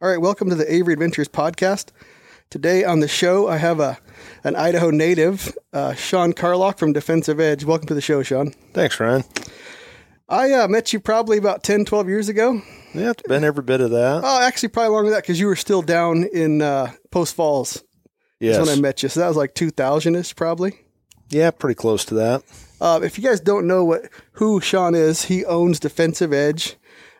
All 0.00 0.08
right, 0.08 0.20
welcome 0.20 0.48
to 0.48 0.54
the 0.54 0.72
Avery 0.72 0.92
Adventures 0.92 1.26
podcast. 1.26 1.90
Today 2.50 2.84
on 2.84 3.00
the 3.00 3.08
show, 3.08 3.48
I 3.48 3.56
have 3.56 3.80
a 3.80 3.98
an 4.44 4.54
Idaho 4.54 4.90
native, 4.90 5.58
uh, 5.72 5.94
Shawn 5.94 6.34
Carlock 6.34 6.78
from 6.78 6.92
Defensive 6.92 7.40
Edge. 7.40 7.64
Welcome 7.64 7.88
to 7.88 7.94
the 7.94 8.00
show, 8.00 8.22
Shawn. 8.22 8.52
Thanks, 8.74 9.00
Ryan. 9.00 9.24
I 10.28 10.52
uh, 10.52 10.68
met 10.68 10.92
you 10.92 11.00
probably 11.00 11.36
about 11.36 11.64
10, 11.64 11.84
12 11.84 12.08
years 12.08 12.28
ago. 12.28 12.62
Yeah, 12.94 13.10
it's 13.10 13.22
been 13.22 13.42
every 13.42 13.64
bit 13.64 13.80
of 13.80 13.90
that. 13.90 14.20
Oh, 14.22 14.40
actually, 14.40 14.68
probably 14.68 14.90
longer 14.90 15.10
than 15.10 15.16
that 15.16 15.24
because 15.24 15.40
you 15.40 15.46
were 15.46 15.56
still 15.56 15.82
down 15.82 16.22
in 16.32 16.62
uh, 16.62 16.92
Post 17.10 17.34
Falls. 17.34 17.82
yes. 18.38 18.56
That's 18.56 18.68
when 18.68 18.78
I 18.78 18.80
met 18.80 19.02
you. 19.02 19.08
So 19.08 19.18
that 19.18 19.26
was 19.26 19.36
like 19.36 19.54
2000 19.54 20.14
ish, 20.14 20.36
probably. 20.36 20.78
Yeah, 21.28 21.50
pretty 21.50 21.74
close 21.74 22.04
to 22.04 22.14
that. 22.14 22.44
Uh, 22.80 23.00
if 23.02 23.18
you 23.18 23.24
guys 23.24 23.40
don't 23.40 23.66
know 23.66 23.84
what 23.84 24.02
who 24.34 24.60
Shawn 24.60 24.94
is, 24.94 25.24
he 25.24 25.44
owns 25.44 25.80
Defensive 25.80 26.32
Edge. 26.32 26.76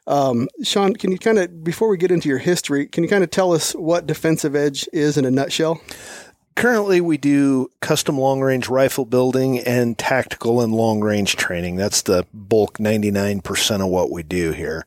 Um, 0.08 0.48
Sean, 0.62 0.94
can 0.94 1.12
you 1.12 1.18
kind 1.18 1.38
of 1.38 1.62
before 1.62 1.88
we 1.88 1.98
get 1.98 2.10
into 2.10 2.30
your 2.30 2.38
history, 2.38 2.86
can 2.86 3.04
you 3.04 3.10
kind 3.10 3.22
of 3.22 3.30
tell 3.30 3.52
us 3.52 3.72
what 3.74 4.06
Defensive 4.06 4.56
Edge 4.56 4.88
is 4.90 5.18
in 5.18 5.26
a 5.26 5.30
nutshell? 5.30 5.82
Currently, 6.56 7.02
we 7.02 7.18
do 7.18 7.70
custom 7.80 8.18
long 8.18 8.40
range 8.40 8.68
rifle 8.68 9.04
building 9.04 9.58
and 9.60 9.96
tactical 9.96 10.62
and 10.62 10.74
long 10.74 11.02
range 11.02 11.36
training. 11.36 11.76
That's 11.76 12.02
the 12.02 12.26
bulk 12.32 12.78
99% 12.78 13.82
of 13.82 13.88
what 13.88 14.10
we 14.10 14.22
do 14.22 14.52
here. 14.52 14.86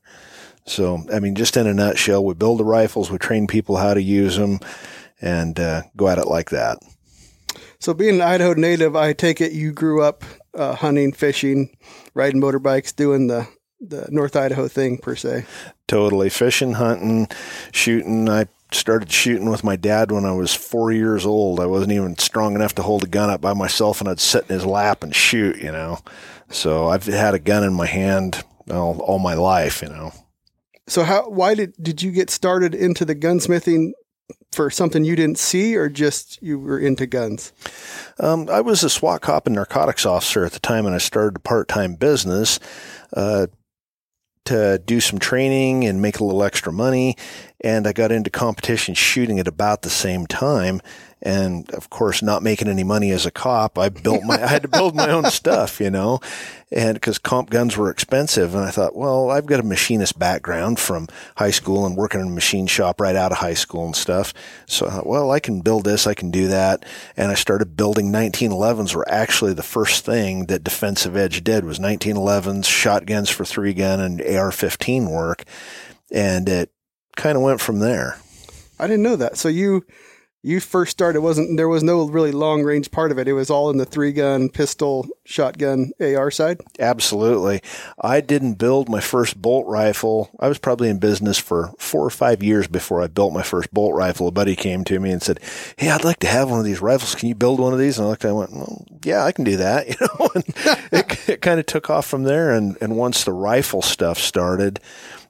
So, 0.66 1.05
I 1.13 1.20
mean, 1.20 1.35
just 1.35 1.55
in 1.55 1.67
a 1.67 1.73
nutshell, 1.73 2.25
we 2.25 2.33
build 2.33 2.59
the 2.59 2.66
rifles, 2.66 3.11
we 3.11 3.19
train 3.19 3.47
people 3.47 3.77
how 3.77 3.94
to 3.94 4.02
use 4.02 4.38
them, 4.38 4.59
and 5.22 5.58
uh, 5.59 5.83
go 5.95 6.08
at 6.08 6.17
it 6.17 6.27
like 6.27 6.49
that. 6.49 6.80
So, 7.80 7.94
being 7.94 8.16
an 8.16 8.22
Idaho 8.22 8.53
native, 8.53 8.95
I 8.95 9.13
take 9.13 9.39
it 9.39 9.52
you 9.52 9.72
grew 9.72 10.02
up 10.02 10.23
uh, 10.55 10.75
hunting, 10.75 11.13
fishing, 11.13 11.77
riding 12.16 12.41
motorbikes, 12.41 12.95
doing 12.95 13.27
the 13.27 13.47
the 13.81 14.08
North 14.09 14.35
Idaho 14.35 14.67
thing 14.67 14.98
per 14.98 15.16
se. 15.16 15.45
Totally. 15.88 16.30
Fishing, 16.30 16.73
hunting, 16.73 17.27
shooting. 17.72 18.30
I 18.30 18.48
started 18.72 19.12
shooting 19.12 19.49
with 19.49 19.63
my 19.63 19.76
dad 19.76 20.12
when 20.12 20.26
I 20.26 20.31
was 20.31 20.53
four 20.53 20.91
years 20.91 21.26
old. 21.26 21.59
I 21.59 21.66
wasn't 21.66 21.92
even 21.92 22.17
strong 22.17 22.55
enough 22.55 22.75
to 22.75 22.83
hold 22.83 23.03
a 23.03 23.08
gun 23.08 23.30
up 23.30 23.42
by 23.42 23.53
myself, 23.53 24.00
and 24.00 24.09
I'd 24.09 24.20
sit 24.20 24.45
in 24.50 24.55
his 24.55 24.66
lap 24.66 25.03
and 25.03 25.14
shoot, 25.14 25.58
you 25.58 25.72
know. 25.72 26.00
So 26.50 26.88
I've 26.88 27.05
had 27.05 27.33
a 27.33 27.39
gun 27.39 27.64
in 27.64 27.73
my 27.73 27.88
hand 27.88 28.44
all, 28.70 29.00
all 29.02 29.20
my 29.20 29.33
life, 29.33 29.81
you 29.81 29.89
know. 29.89 30.11
So, 30.88 31.03
how 31.03 31.30
why 31.30 31.55
did 31.55 31.73
did 31.81 32.02
you 32.02 32.11
get 32.11 32.30
started 32.30 32.75
into 32.75 33.05
the 33.05 33.16
gunsmithing 33.16 33.92
for 34.52 34.70
something 34.70 35.05
you 35.05 35.16
didn't 35.16 35.39
see, 35.39 35.75
or 35.77 35.89
just 35.89 36.42
you 36.42 36.59
were 36.59 36.80
into 36.80 37.05
guns? 37.05 37.53
Um, 38.20 38.50
I 38.50 38.61
was 38.61 38.83
a 38.83 38.89
SWAT 38.89 39.22
cop 39.22 39.48
and 39.48 39.55
narcotics 39.55 40.05
officer 40.05 40.44
at 40.44 40.52
the 40.52 40.59
time, 40.59 40.86
and 40.86 40.95
I 40.95 40.98
started 40.98 41.38
a 41.38 41.39
part 41.39 41.67
time 41.67 41.95
business. 41.95 42.59
Uh, 43.14 43.48
to 44.45 44.81
do 44.86 45.00
some 45.00 45.20
training 45.20 45.86
and 45.86 46.02
make 46.02 46.20
a 46.20 46.23
little 46.23 46.44
extra 46.44 46.73
money. 46.73 47.16
And 47.64 47.86
I 47.88 47.94
got 47.94 48.12
into 48.12 48.30
competition 48.30 48.95
shooting 48.95 49.40
at 49.40 49.48
about 49.48 49.84
the 49.84 49.90
same 49.90 50.26
time. 50.26 50.81
And 51.23 51.70
of 51.76 51.92
course, 51.92 52.23
not 52.23 52.42
making 52.42 52.67
any 52.67 52.84
money 52.84 53.12
as 53.12 53.28
a 53.28 53.31
cop, 53.31 53.78
I 53.78 53.90
built 53.90 54.23
my, 54.23 54.42
I 54.42 54.48
had 54.48 54.64
to 54.64 54.67
build 54.67 54.95
my 54.95 55.12
own 55.12 55.26
stuff, 55.26 55.80
you 55.80 55.92
know, 55.92 56.20
and 56.72 56.95
because 56.95 57.20
comp 57.20 57.52
guns 57.52 57.78
were 57.78 57.92
expensive. 57.92 58.56
And 58.56 58.64
I 58.64 58.72
thought, 58.72 58.95
well, 58.95 59.30
I've 59.30 59.45
got 59.45 59.59
a 59.59 59.64
machinist 59.64 60.17
background 60.17 60.80
from 60.80 61.08
high 61.36 61.52
school 61.52 61.86
and 61.86 61.95
working 61.95 62.22
in 62.22 62.28
a 62.28 62.32
machine 62.32 62.66
shop 62.66 63.00
right 63.00 63.16
out 63.16 63.32
of 63.32 63.38
high 63.38 63.54
school 63.54 63.86
and 63.86 63.95
stuff. 63.95 64.34
So 64.66 64.88
I 64.88 64.89
thought, 64.89 65.06
well, 65.06 65.30
I 65.30 65.39
can 65.39 65.62
build 65.62 65.84
this, 65.84 66.08
I 66.08 66.16
can 66.16 66.32
do 66.32 66.48
that. 66.48 66.84
And 67.16 67.32
I 67.32 67.36
started 67.36 67.78
building 67.78 68.12
1911s 68.12 68.95
were 68.95 69.08
actually 69.08 69.54
the 69.54 69.62
first 69.62 70.04
thing 70.04 70.48
that 70.48 70.64
Defensive 70.64 71.16
Edge 71.16 71.44
did 71.44 71.66
was 71.66 71.78
1911s, 71.78 72.66
shotguns 72.66 73.30
for 73.30 73.45
three 73.45 73.76
gun 73.76 74.00
and 74.00 74.22
AR-15 74.22 75.12
work. 75.12 75.44
And 76.12 76.50
it 76.50 76.72
kind 77.16 77.38
of 77.38 77.44
went 77.44 77.62
from 77.62 77.80
there. 77.80 78.17
I 78.80 78.88
didn't 78.88 79.04
know 79.04 79.16
that. 79.16 79.38
So 79.38 79.48
you 79.48 79.86
you 80.44 80.59
first 80.59 80.92
started 80.92 81.22
wasn't 81.22 81.56
there 81.56 81.67
was 81.67 81.84
no 81.84 82.08
really 82.08 82.31
long 82.31 82.64
range 82.64 82.90
part 82.90 83.12
of 83.12 83.20
it. 83.20 83.28
It 83.28 83.34
was 83.34 83.52
all 83.52 83.70
in 83.70 83.78
the 83.78 83.86
three 83.86 84.12
gun, 84.12 84.50
pistol, 84.50 85.08
shotgun, 85.23 85.92
AR 86.00 86.32
side. 86.32 86.60
Absolutely. 86.80 87.61
I 88.02 88.21
didn't 88.21 88.55
build 88.55 88.89
my 88.89 89.02
first 89.02 89.39
bolt 89.39 89.67
rifle. 89.67 90.32
I 90.39 90.48
was 90.48 90.58
probably 90.58 90.89
in 90.89 90.98
business 90.98 91.38
for 91.38 91.71
four 91.77 92.04
or 92.04 92.10
five 92.10 92.42
years 92.42 92.67
before 92.67 93.04
I 93.04 93.08
built 93.08 93.33
my 93.33 93.44
first 93.44 93.71
bolt 93.71 93.94
rifle. 93.94 94.27
A 94.27 94.32
buddy 94.32 94.55
came 94.55 94.83
to 94.86 95.00
me 95.00 95.11
and 95.11 95.21
said, 95.21 95.39
Hey, 95.77 95.92
I'd 95.92 96.04
like 96.04 96.20
to 96.21 96.27
have 96.27 96.50
one 96.50 96.60
of 96.60 96.66
these 96.66 96.82
rifles. 96.82 97.14
Can 97.14 97.30
you 97.30 97.36
build 97.36 97.60
one 97.60 97.73
of 97.73 97.80
these? 97.80 98.00
And 98.00 98.08
I 98.08 98.10
looked, 98.10 98.26
I 98.26 98.32
went, 98.32 98.52
well, 98.52 98.83
yeah, 99.04 99.23
I 99.23 99.32
can 99.32 99.45
do 99.45 99.58
that. 99.58 99.88
You 99.92 100.08
know, 100.08 100.30
and 100.33 100.44
it, 100.94 101.30
it 101.30 101.42
kind 101.42 101.60
of 101.60 101.66
took 101.66 101.89
off 101.89 102.08
from 102.08 102.23
there. 102.23 102.52
And, 102.52 102.77
and 102.80 102.95
once 102.95 103.23
the 103.26 103.33
rifle 103.33 103.82
stuff 103.82 104.17
started, 104.17 104.80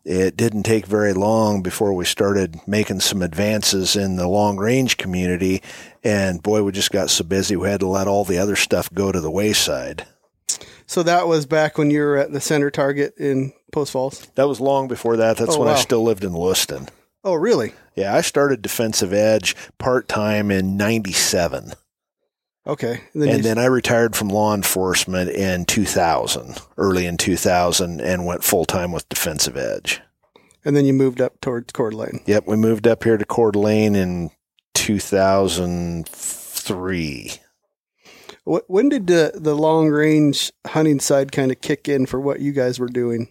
it 0.04 0.36
didn't 0.38 0.64
take 0.64 0.86
very 0.86 1.14
long 1.14 1.62
before 1.62 1.94
we 1.94 2.06
started 2.06 2.60
making 2.68 3.00
some 3.02 3.22
advances 3.22 3.96
in 3.96 4.16
the 4.16 4.28
long 4.28 4.58
range 4.58 4.98
community. 4.98 5.62
And 6.04 6.42
boy, 6.42 6.64
we 6.64 6.72
just 6.72 6.92
got 6.92 7.10
so 7.10 7.24
busy, 7.24 7.56
we 7.56 7.70
had 7.70 7.80
to 7.82 7.88
let 7.88 8.08
all 8.08 8.26
the 8.26 8.40
other 8.40 8.56
stuff 8.56 8.92
go 8.94 9.12
to 9.12 9.22
the 9.22 9.32
wayside. 9.32 10.08
So 10.88 11.04
that 11.04 11.28
was 11.28 11.46
back 11.46 11.78
when 11.78 11.90
you 11.92 12.02
were 12.02 12.18
at 12.18 12.34
the 12.34 12.42
center 12.42 12.70
target 12.70 13.14
in 13.18 13.54
Post 13.72 13.94
Falls. 13.94 14.28
That 14.36 14.48
was 14.48 14.60
long 14.60 14.88
before 14.88 15.18
that. 15.18 15.38
That's 15.38 15.56
Oh, 15.56 15.60
when 15.60 15.68
wow. 15.70 15.76
I 15.76 15.78
still 15.80 16.04
lived 16.04 16.24
in 16.24 16.34
Lewiston. 16.34 16.90
Oh, 17.24 17.36
really? 17.36 17.74
Yeah, 17.96 18.14
I 18.16 18.22
started 18.22 18.62
Defensive 18.62 19.14
Edge 19.14 19.56
part 19.78 20.08
time 20.08 20.50
in 20.52 20.76
97. 20.76 21.74
Okay. 22.68 23.02
And 23.14 23.24
then, 23.24 23.30
And 23.30 23.44
then 23.44 23.58
I 23.58 23.66
retired 23.66 24.16
from 24.16 24.30
law 24.30 24.54
enforcement 24.54 25.32
in 25.32 25.66
2000, 25.66 26.60
early 26.78 27.08
in 27.08 27.18
2000, 27.18 28.00
and 28.00 28.24
went 28.26 28.44
full 28.44 28.66
time 28.66 28.92
with 28.92 29.10
Defensive 29.10 29.58
Edge. 29.58 30.00
and 30.64 30.76
then 30.76 30.86
you 30.86 30.94
moved 30.94 31.20
up 31.22 31.42
towards 31.42 31.72
Coeur 31.74 31.90
d'Alene. 31.90 32.22
Yep, 32.28 32.46
we 32.48 32.56
moved 32.58 32.86
up 32.88 33.04
here 33.04 33.18
to 33.18 33.26
Coeur 33.26 33.52
d'Alene 33.52 33.96
in 33.96 34.30
2003. 34.76 37.32
When 38.44 38.90
did 38.90 39.08
the 39.08 39.32
the 39.36 39.56
long 39.56 39.88
range 39.90 40.52
hunting 40.68 41.00
side 41.00 41.32
kind 41.32 41.52
of 41.52 41.62
kick 41.62 41.88
in 41.88 42.06
for 42.06 42.20
what 42.20 42.42
you 42.42 42.52
guys 42.52 42.80
were 42.80 42.90
doing? 42.90 43.30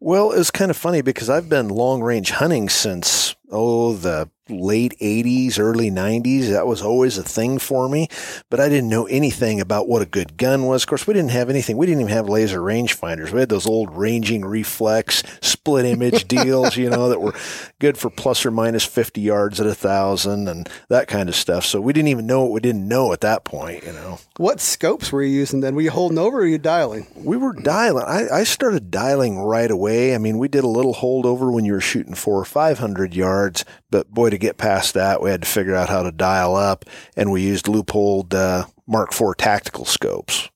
Well, 0.00 0.30
it 0.32 0.38
was 0.38 0.50
kind 0.50 0.70
of 0.70 0.76
funny 0.76 1.00
because 1.00 1.30
I've 1.30 1.48
been 1.48 1.68
long 1.68 2.02
range 2.02 2.30
hunting 2.32 2.68
since, 2.68 3.34
oh, 3.50 3.94
the 3.94 4.28
late 4.48 4.94
80s, 5.00 5.58
early 5.58 5.90
90s. 5.90 6.50
That 6.50 6.66
was 6.66 6.82
always 6.82 7.18
a 7.18 7.22
thing 7.22 7.58
for 7.58 7.88
me, 7.88 8.08
but 8.50 8.60
I 8.60 8.68
didn't 8.68 8.88
know 8.88 9.06
anything 9.06 9.60
about 9.60 9.88
what 9.88 10.02
a 10.02 10.06
good 10.06 10.36
gun 10.36 10.64
was. 10.64 10.82
Of 10.84 10.88
course, 10.88 11.06
we 11.06 11.14
didn't 11.14 11.30
have 11.30 11.50
anything. 11.50 11.76
We 11.76 11.86
didn't 11.86 12.02
even 12.02 12.12
have 12.12 12.28
laser 12.28 12.60
rangefinders. 12.60 13.32
We 13.32 13.40
had 13.40 13.48
those 13.48 13.66
old 13.66 13.96
ranging 13.96 14.44
reflex 14.44 15.22
split 15.40 15.84
image 15.84 16.28
deals, 16.28 16.76
you 16.76 16.90
know, 16.90 17.08
that 17.08 17.20
were 17.20 17.34
good 17.78 17.98
for 17.98 18.10
plus 18.10 18.46
or 18.46 18.50
minus 18.50 18.84
50 18.84 19.20
yards 19.20 19.60
at 19.60 19.66
a 19.66 19.74
thousand 19.74 20.48
and 20.48 20.68
that 20.88 21.08
kind 21.08 21.28
of 21.28 21.34
stuff. 21.34 21.64
So 21.64 21.80
we 21.80 21.92
didn't 21.92 22.08
even 22.08 22.26
know 22.26 22.42
what 22.42 22.52
we 22.52 22.60
didn't 22.60 22.86
know 22.86 23.12
at 23.12 23.20
that 23.22 23.44
point, 23.44 23.84
you 23.84 23.92
know. 23.92 24.18
What 24.36 24.60
scopes 24.60 25.10
were 25.10 25.22
you 25.22 25.38
using 25.38 25.60
then? 25.60 25.74
Were 25.74 25.80
you 25.80 25.90
holding 25.90 26.18
over 26.18 26.38
or 26.38 26.40
were 26.40 26.46
you 26.46 26.58
dialing? 26.58 27.06
We 27.16 27.36
were 27.36 27.52
dialing. 27.52 28.04
I, 28.06 28.28
I 28.28 28.44
started 28.44 28.90
dialing 28.90 29.38
right 29.38 29.70
away. 29.70 30.14
I 30.14 30.18
mean, 30.18 30.38
we 30.38 30.48
did 30.48 30.64
a 30.64 30.68
little 30.68 30.94
holdover 30.94 31.52
when 31.52 31.64
you 31.64 31.72
were 31.72 31.80
shooting 31.80 32.14
four 32.14 32.38
or 32.40 32.44
five 32.44 32.78
hundred 32.78 33.14
yards, 33.14 33.64
but 33.90 34.10
boy, 34.10 34.30
to 34.38 34.46
get 34.46 34.58
past 34.58 34.94
that, 34.94 35.20
we 35.20 35.30
had 35.30 35.42
to 35.42 35.48
figure 35.48 35.74
out 35.74 35.88
how 35.88 36.02
to 36.02 36.12
dial 36.12 36.54
up, 36.54 36.84
and 37.16 37.32
we 37.32 37.42
used 37.42 37.66
Leupold 37.66 38.34
uh, 38.34 38.66
Mark 38.86 39.12
IV 39.12 39.36
tactical 39.38 39.84
scopes. 39.84 40.48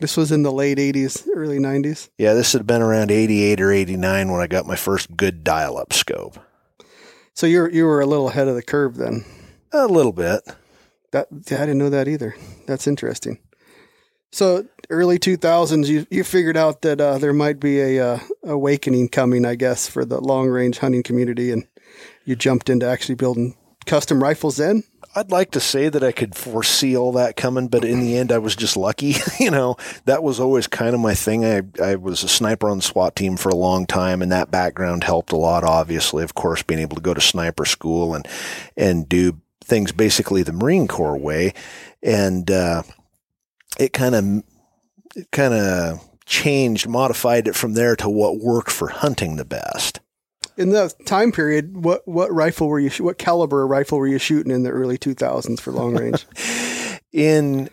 This 0.00 0.16
was 0.16 0.32
in 0.32 0.42
the 0.42 0.52
late 0.52 0.78
80s, 0.78 1.28
early 1.34 1.58
90s. 1.58 2.08
Yeah, 2.16 2.32
this 2.32 2.54
had 2.54 2.66
been 2.66 2.80
around 2.80 3.10
eighty-eight 3.10 3.60
or 3.60 3.70
eighty-nine 3.70 4.30
when 4.30 4.40
I 4.40 4.46
got 4.46 4.66
my 4.66 4.76
first 4.76 5.14
good 5.14 5.44
dial-up 5.44 5.92
scope. 5.92 6.38
So 7.34 7.46
you 7.46 7.68
you 7.68 7.84
were 7.84 8.00
a 8.00 8.06
little 8.06 8.28
ahead 8.28 8.48
of 8.48 8.54
the 8.54 8.62
curve 8.62 8.96
then. 8.96 9.24
A 9.72 9.86
little 9.86 10.12
bit. 10.12 10.42
That 11.12 11.28
I 11.32 11.38
didn't 11.40 11.78
know 11.78 11.90
that 11.90 12.08
either. 12.08 12.34
That's 12.66 12.86
interesting. 12.86 13.38
So 14.32 14.66
early 14.88 15.18
2000s, 15.18 15.86
you 15.88 16.06
you 16.10 16.24
figured 16.24 16.56
out 16.56 16.82
that 16.82 17.00
uh, 17.00 17.18
there 17.18 17.32
might 17.32 17.60
be 17.60 17.80
a 17.80 18.14
uh, 18.14 18.18
awakening 18.44 19.08
coming, 19.08 19.44
I 19.44 19.54
guess, 19.54 19.88
for 19.88 20.04
the 20.04 20.20
long 20.20 20.48
range 20.48 20.78
hunting 20.78 21.02
community, 21.02 21.50
and 21.50 21.66
you 22.24 22.36
jumped 22.36 22.70
into 22.70 22.86
actually 22.86 23.14
building 23.14 23.56
custom 23.86 24.22
rifles. 24.22 24.56
Then 24.56 24.84
I'd 25.14 25.32
like 25.32 25.50
to 25.52 25.60
say 25.60 25.88
that 25.88 26.04
I 26.04 26.12
could 26.12 26.34
foresee 26.36 26.96
all 26.96 27.12
that 27.12 27.36
coming, 27.36 27.68
but 27.68 27.84
in 27.84 28.00
the 28.00 28.16
end, 28.16 28.30
I 28.30 28.38
was 28.38 28.54
just 28.54 28.76
lucky. 28.76 29.16
you 29.40 29.50
know, 29.50 29.76
that 30.04 30.22
was 30.22 30.38
always 30.38 30.66
kind 30.66 30.94
of 30.94 31.00
my 31.00 31.14
thing. 31.14 31.44
I, 31.44 31.62
I 31.82 31.96
was 31.96 32.22
a 32.22 32.28
sniper 32.28 32.68
on 32.68 32.78
the 32.78 32.82
SWAT 32.82 33.16
team 33.16 33.36
for 33.36 33.48
a 33.48 33.56
long 33.56 33.86
time, 33.86 34.22
and 34.22 34.30
that 34.30 34.50
background 34.50 35.04
helped 35.04 35.32
a 35.32 35.36
lot, 35.36 35.64
obviously. 35.64 36.22
Of 36.22 36.34
course, 36.34 36.62
being 36.62 36.80
able 36.80 36.96
to 36.96 37.02
go 37.02 37.14
to 37.14 37.20
sniper 37.20 37.64
school 37.64 38.14
and, 38.14 38.28
and 38.76 39.08
do 39.08 39.40
things 39.64 39.92
basically 39.92 40.42
the 40.42 40.52
Marine 40.52 40.86
Corps 40.86 41.16
way. 41.16 41.54
And, 42.02 42.50
uh, 42.50 42.82
it 43.78 43.92
kind 43.92 44.14
of, 44.14 44.24
it 45.16 45.30
kind 45.32 45.54
of 45.54 46.00
changed, 46.26 46.88
modified 46.88 47.48
it 47.48 47.56
from 47.56 47.74
there 47.74 47.96
to 47.96 48.08
what 48.08 48.38
worked 48.38 48.70
for 48.70 48.88
hunting 48.88 49.36
the 49.36 49.44
best. 49.44 50.00
In 50.60 50.70
that 50.70 50.94
time 51.06 51.32
period, 51.32 51.84
what 51.84 52.06
what 52.06 52.32
rifle 52.32 52.68
were 52.68 52.78
you? 52.78 52.90
What 53.02 53.18
caliber 53.18 53.66
rifle 53.66 53.98
were 53.98 54.06
you 54.06 54.18
shooting 54.18 54.52
in 54.52 54.62
the 54.62 54.70
early 54.70 54.98
2000s 54.98 55.58
for 55.58 55.72
long 55.72 55.96
range? 55.96 56.26
in 57.12 57.70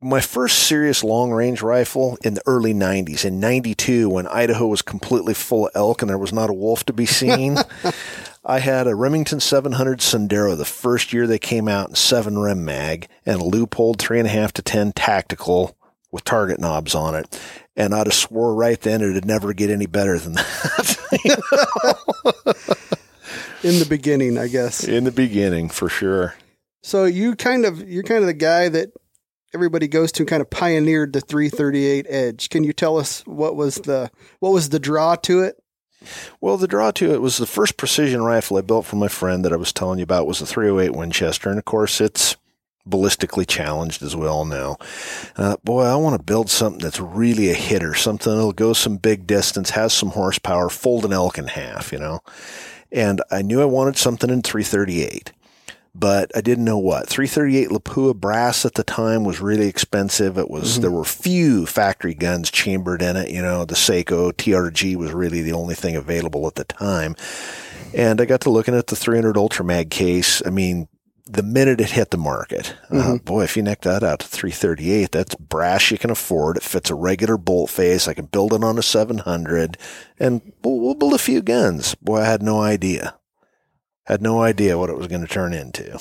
my 0.00 0.20
first 0.20 0.58
serious 0.58 1.04
long 1.04 1.30
range 1.30 1.62
rifle 1.62 2.18
in 2.22 2.34
the 2.34 2.42
early 2.44 2.74
90s 2.74 3.24
in 3.24 3.40
92 3.40 4.10
when 4.10 4.26
idaho 4.26 4.66
was 4.66 4.82
completely 4.82 5.32
full 5.32 5.66
of 5.66 5.72
elk 5.74 6.02
and 6.02 6.10
there 6.10 6.18
was 6.18 6.30
not 6.30 6.50
a 6.50 6.52
wolf 6.52 6.84
to 6.84 6.92
be 6.92 7.06
seen 7.06 7.56
I 8.44 8.58
had 8.58 8.86
a 8.86 8.94
Remington 8.94 9.40
700 9.40 10.00
Sendero 10.00 10.54
the 10.54 10.66
first 10.66 11.14
year 11.14 11.26
they 11.26 11.38
came 11.38 11.66
out 11.66 11.88
in 11.88 11.94
7 11.94 12.38
rem 12.38 12.62
mag 12.62 13.08
and 13.24 13.40
a 13.40 13.44
Leupold 13.44 13.96
3.5 13.96 14.52
to 14.52 14.62
10 14.62 14.92
tactical 14.92 15.74
with 16.14 16.22
target 16.24 16.60
knobs 16.60 16.94
on 16.94 17.16
it. 17.16 17.40
And 17.76 17.94
I'd 17.94 18.06
have 18.06 18.14
swore 18.14 18.54
right 18.54 18.80
then 18.80 19.02
it'd 19.02 19.24
never 19.24 19.52
get 19.52 19.70
any 19.70 19.86
better 19.86 20.18
than 20.18 20.34
that. 20.34 20.98
In 23.64 23.78
the 23.78 23.86
beginning, 23.88 24.36
I 24.36 24.48
guess. 24.48 24.84
in 24.84 25.04
the 25.04 25.10
beginning, 25.10 25.70
for 25.70 25.88
sure. 25.88 26.34
So 26.82 27.06
you 27.06 27.34
kind 27.34 27.64
of 27.64 27.88
you're 27.88 28.02
kind 28.02 28.20
of 28.20 28.26
the 28.26 28.34
guy 28.34 28.68
that 28.68 28.90
everybody 29.54 29.88
goes 29.88 30.12
to 30.12 30.22
and 30.22 30.28
kind 30.28 30.42
of 30.42 30.50
pioneered 30.50 31.14
the 31.14 31.22
338 31.22 32.04
edge. 32.08 32.50
Can 32.50 32.62
you 32.64 32.74
tell 32.74 32.98
us 32.98 33.22
what 33.26 33.56
was 33.56 33.76
the 33.76 34.10
what 34.40 34.52
was 34.52 34.68
the 34.68 34.78
draw 34.78 35.14
to 35.16 35.40
it? 35.40 35.56
Well, 36.42 36.58
the 36.58 36.68
draw 36.68 36.90
to 36.90 37.14
it 37.14 37.22
was 37.22 37.38
the 37.38 37.46
first 37.46 37.78
precision 37.78 38.22
rifle 38.22 38.58
I 38.58 38.60
built 38.60 38.84
for 38.84 38.96
my 38.96 39.08
friend 39.08 39.42
that 39.46 39.52
I 39.54 39.56
was 39.56 39.72
telling 39.72 39.98
you 39.98 40.02
about 40.02 40.26
was 40.26 40.42
a 40.42 40.46
308 40.46 40.94
Winchester, 40.94 41.48
and 41.48 41.58
of 41.58 41.64
course 41.64 42.02
it's 42.02 42.36
ballistically 42.88 43.46
challenged 43.46 44.02
as 44.02 44.14
we 44.14 44.26
all 44.26 44.44
know. 44.44 44.76
Uh, 45.36 45.56
boy, 45.64 45.82
I 45.82 45.96
want 45.96 46.16
to 46.16 46.22
build 46.22 46.50
something 46.50 46.80
that's 46.80 47.00
really 47.00 47.50
a 47.50 47.54
hitter, 47.54 47.94
something 47.94 48.32
that'll 48.32 48.52
go 48.52 48.72
some 48.72 48.96
big 48.96 49.26
distance, 49.26 49.70
has 49.70 49.92
some 49.92 50.10
horsepower, 50.10 50.68
fold 50.68 51.04
an 51.04 51.12
elk 51.12 51.38
in 51.38 51.46
half, 51.46 51.92
you 51.92 51.98
know. 51.98 52.20
And 52.92 53.22
I 53.30 53.42
knew 53.42 53.60
I 53.60 53.66
wanted 53.66 53.96
something 53.96 54.30
in 54.30 54.42
338 54.42 55.32
but 55.94 56.30
I 56.36 56.40
didn't 56.40 56.64
know 56.64 56.78
what. 56.78 57.08
338 57.08 57.68
Lapua 57.68 58.14
brass 58.16 58.64
at 58.64 58.74
the 58.74 58.82
time 58.82 59.24
was 59.24 59.40
really 59.40 59.68
expensive. 59.68 60.36
It 60.36 60.50
was, 60.50 60.72
mm-hmm. 60.72 60.82
there 60.82 60.90
were 60.90 61.04
few 61.04 61.66
factory 61.66 62.14
guns 62.14 62.50
chambered 62.50 63.00
in 63.00 63.16
it. 63.16 63.30
You 63.30 63.42
know, 63.42 63.64
the 63.64 63.76
Sako 63.76 64.32
TRG 64.32 64.96
was 64.96 65.12
really 65.12 65.40
the 65.40 65.52
only 65.52 65.76
thing 65.76 65.94
available 65.94 66.46
at 66.48 66.56
the 66.56 66.64
time. 66.64 67.14
And 67.94 68.20
I 68.20 68.24
got 68.24 68.40
to 68.40 68.50
looking 68.50 68.74
at 68.74 68.88
the 68.88 68.96
300 68.96 69.36
Ultra 69.36 69.64
Mag 69.64 69.90
case. 69.90 70.42
I 70.44 70.50
mean, 70.50 70.88
the 71.26 71.42
minute 71.42 71.80
it 71.80 71.90
hit 71.90 72.10
the 72.10 72.18
market, 72.18 72.76
uh, 72.90 72.94
mm-hmm. 72.94 73.12
uh, 73.12 73.18
boy, 73.18 73.44
if 73.44 73.56
you 73.56 73.62
neck 73.62 73.80
that 73.82 74.02
out 74.02 74.20
to 74.20 74.26
338, 74.26 75.10
that's 75.10 75.34
brass 75.36 75.90
you 75.90 75.98
can 75.98 76.10
afford. 76.10 76.56
It 76.56 76.62
fits 76.62 76.90
a 76.90 76.94
regular 76.94 77.38
bolt 77.38 77.70
face. 77.70 78.06
I 78.06 78.14
can 78.14 78.26
build 78.26 78.52
it 78.52 78.62
on 78.62 78.78
a 78.78 78.82
700 78.82 79.78
and 80.18 80.52
we'll, 80.62 80.78
we'll 80.80 80.94
build 80.94 81.14
a 81.14 81.18
few 81.18 81.40
guns. 81.40 81.94
Boy, 81.96 82.20
I 82.20 82.26
had 82.26 82.42
no 82.42 82.60
idea 82.60 83.14
had 84.04 84.22
no 84.22 84.42
idea 84.42 84.78
what 84.78 84.90
it 84.90 84.96
was 84.96 85.06
going 85.06 85.22
to 85.22 85.32
turn 85.32 85.52
into. 85.52 85.98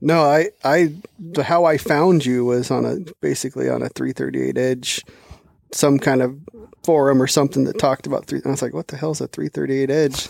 No, 0.00 0.22
I, 0.22 0.50
I, 0.62 0.94
how 1.42 1.64
I 1.64 1.78
found 1.78 2.24
you 2.24 2.44
was 2.44 2.70
on 2.70 2.84
a 2.84 2.96
basically 3.20 3.68
on 3.68 3.82
a 3.82 3.88
338 3.88 4.58
Edge, 4.58 5.04
some 5.74 5.98
kind 5.98 6.22
of 6.22 6.38
forum 6.84 7.20
or 7.20 7.26
something 7.26 7.64
that 7.64 7.78
talked 7.78 8.06
about 8.06 8.26
three. 8.26 8.40
I 8.44 8.48
was 8.48 8.62
like, 8.62 8.74
what 8.74 8.88
the 8.88 8.96
hell 8.96 9.12
is 9.12 9.20
a 9.20 9.26
338 9.26 9.90
Edge? 9.90 10.28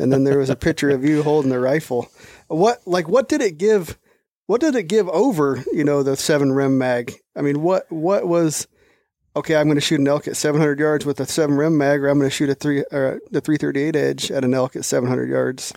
and 0.00 0.12
then 0.12 0.24
there 0.24 0.38
was 0.38 0.50
a 0.50 0.56
picture 0.56 0.90
of 0.90 1.04
you 1.04 1.22
holding 1.22 1.50
the 1.50 1.58
rifle. 1.58 2.08
What, 2.48 2.80
like, 2.86 3.08
what 3.08 3.28
did 3.28 3.40
it 3.40 3.58
give? 3.58 3.98
What 4.46 4.60
did 4.60 4.74
it 4.74 4.84
give 4.84 5.08
over? 5.08 5.62
You 5.72 5.84
know, 5.84 6.02
the 6.02 6.16
seven 6.16 6.52
rem 6.52 6.78
mag. 6.78 7.12
I 7.36 7.42
mean, 7.42 7.62
what, 7.62 7.90
what 7.90 8.26
was? 8.26 8.66
okay, 9.36 9.56
I'm 9.56 9.66
going 9.66 9.76
to 9.76 9.80
shoot 9.80 10.00
an 10.00 10.08
elk 10.08 10.26
at 10.28 10.36
700 10.36 10.78
yards 10.78 11.06
with 11.06 11.20
a 11.20 11.26
seven 11.26 11.56
rem 11.56 11.76
mag, 11.76 12.02
or 12.02 12.08
I'm 12.08 12.18
going 12.18 12.30
to 12.30 12.34
shoot 12.34 12.50
a 12.50 12.54
three 12.54 12.84
or 12.90 13.20
the 13.30 13.40
338 13.40 13.96
edge 13.96 14.30
at 14.30 14.44
an 14.44 14.54
elk 14.54 14.76
at 14.76 14.84
700 14.84 15.28
yards. 15.28 15.72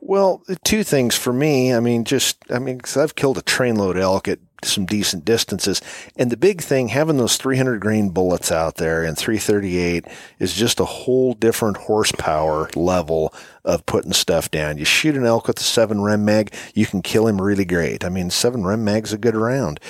Well, 0.00 0.42
two 0.64 0.84
things 0.84 1.14
for 1.14 1.32
me. 1.32 1.72
I 1.72 1.80
mean, 1.80 2.04
just 2.04 2.38
I 2.50 2.58
mean, 2.58 2.78
because 2.78 2.96
I've 2.96 3.14
killed 3.14 3.38
a 3.38 3.42
trainload 3.42 3.98
elk 3.98 4.28
at 4.28 4.40
some 4.64 4.86
decent 4.86 5.24
distances, 5.24 5.80
and 6.16 6.30
the 6.30 6.36
big 6.36 6.60
thing 6.60 6.88
having 6.88 7.16
those 7.16 7.36
300 7.36 7.80
grain 7.80 8.10
bullets 8.10 8.50
out 8.50 8.76
there 8.76 9.04
and 9.04 9.16
338 9.16 10.04
is 10.38 10.54
just 10.54 10.80
a 10.80 10.84
whole 10.84 11.34
different 11.34 11.76
horsepower 11.76 12.68
level 12.74 13.32
of 13.64 13.86
putting 13.86 14.12
stuff 14.12 14.50
down. 14.50 14.78
You 14.78 14.84
shoot 14.84 15.16
an 15.16 15.24
elk 15.26 15.46
with 15.46 15.58
a 15.60 15.62
seven 15.62 16.02
rem 16.02 16.24
mag, 16.24 16.54
you 16.74 16.86
can 16.86 17.02
kill 17.02 17.26
him 17.26 17.40
really 17.40 17.64
great. 17.64 18.04
I 18.04 18.08
mean, 18.08 18.30
seven 18.30 18.64
rem 18.64 18.84
mag's 18.84 19.12
a 19.12 19.18
good 19.18 19.36
round, 19.36 19.80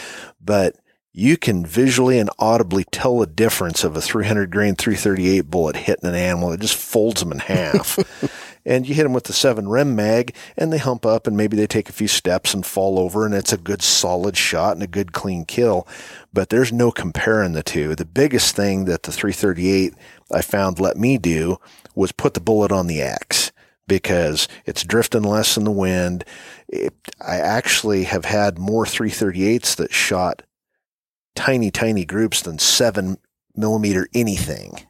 but 0.40 0.76
you 1.12 1.36
can 1.36 1.66
visually 1.66 2.18
and 2.18 2.30
audibly 2.38 2.84
tell 2.84 3.18
the 3.18 3.26
difference 3.26 3.82
of 3.82 3.96
a 3.96 4.00
300 4.00 4.50
grain 4.50 4.76
338 4.76 5.50
bullet 5.50 5.74
hitting 5.74 6.08
an 6.08 6.14
animal. 6.14 6.52
It 6.52 6.60
just 6.60 6.76
folds 6.76 7.20
them 7.20 7.32
in 7.32 7.40
half. 7.40 7.98
and 8.68 8.86
you 8.86 8.94
hit 8.94 9.04
them 9.04 9.14
with 9.14 9.24
the 9.24 9.32
7 9.32 9.66
rem 9.66 9.96
mag 9.96 10.36
and 10.56 10.70
they 10.70 10.78
hump 10.78 11.06
up 11.06 11.26
and 11.26 11.36
maybe 11.36 11.56
they 11.56 11.66
take 11.66 11.88
a 11.88 11.92
few 11.92 12.06
steps 12.06 12.52
and 12.52 12.66
fall 12.66 12.98
over 12.98 13.24
and 13.24 13.34
it's 13.34 13.52
a 13.52 13.56
good 13.56 13.80
solid 13.80 14.36
shot 14.36 14.74
and 14.74 14.82
a 14.82 14.86
good 14.86 15.12
clean 15.12 15.46
kill. 15.46 15.88
But 16.34 16.50
there's 16.50 16.70
no 16.70 16.90
comparing 16.90 17.54
the 17.54 17.62
two. 17.62 17.94
The 17.94 18.04
biggest 18.04 18.54
thing 18.54 18.84
that 18.84 19.04
the 19.04 19.10
338 19.10 19.94
I 20.30 20.42
found 20.42 20.78
let 20.78 20.98
me 20.98 21.16
do 21.16 21.56
was 21.94 22.12
put 22.12 22.34
the 22.34 22.40
bullet 22.40 22.70
on 22.70 22.86
the 22.86 23.00
X 23.00 23.52
because 23.86 24.46
it's 24.66 24.84
drifting 24.84 25.22
less 25.22 25.56
in 25.56 25.64
the 25.64 25.70
wind. 25.70 26.24
It, 26.68 26.92
I 27.26 27.36
actually 27.36 28.04
have 28.04 28.26
had 28.26 28.58
more 28.58 28.84
338s 28.84 29.76
that 29.76 29.94
shot 29.94 30.42
tiny, 31.34 31.70
tiny 31.70 32.04
groups 32.04 32.42
than 32.42 32.58
seven 32.58 33.16
millimeter 33.56 34.08
anything. 34.12 34.86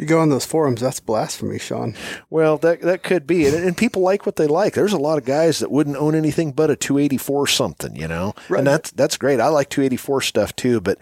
You 0.00 0.06
go 0.06 0.20
on 0.20 0.30
those 0.30 0.46
forums, 0.46 0.80
that's 0.80 0.98
blasphemy, 0.98 1.58
Shawn. 1.58 1.94
Well, 2.30 2.56
that 2.56 2.80
that 2.80 3.02
could 3.02 3.26
be, 3.26 3.44
and, 3.44 3.54
and, 3.54 3.76
people 3.76 4.00
like 4.00 4.24
what 4.24 4.36
they 4.36 4.46
like. 4.46 4.72
There's 4.72 4.94
a 4.94 4.98
lot 4.98 5.18
of 5.18 5.26
guys 5.26 5.58
that 5.58 5.70
wouldn't 5.70 5.98
own 5.98 6.14
anything 6.14 6.52
but 6.52 6.70
a 6.70 6.76
284 6.76 7.48
something, 7.48 7.94
you 7.94 8.08
know, 8.08 8.32
right. 8.48 8.60
and 8.60 8.66
that's 8.66 8.92
that's 8.92 9.18
great. 9.18 9.40
I 9.40 9.48
like 9.48 9.68
284 9.68 10.22
stuff 10.22 10.56
too, 10.56 10.80
but 10.80 10.96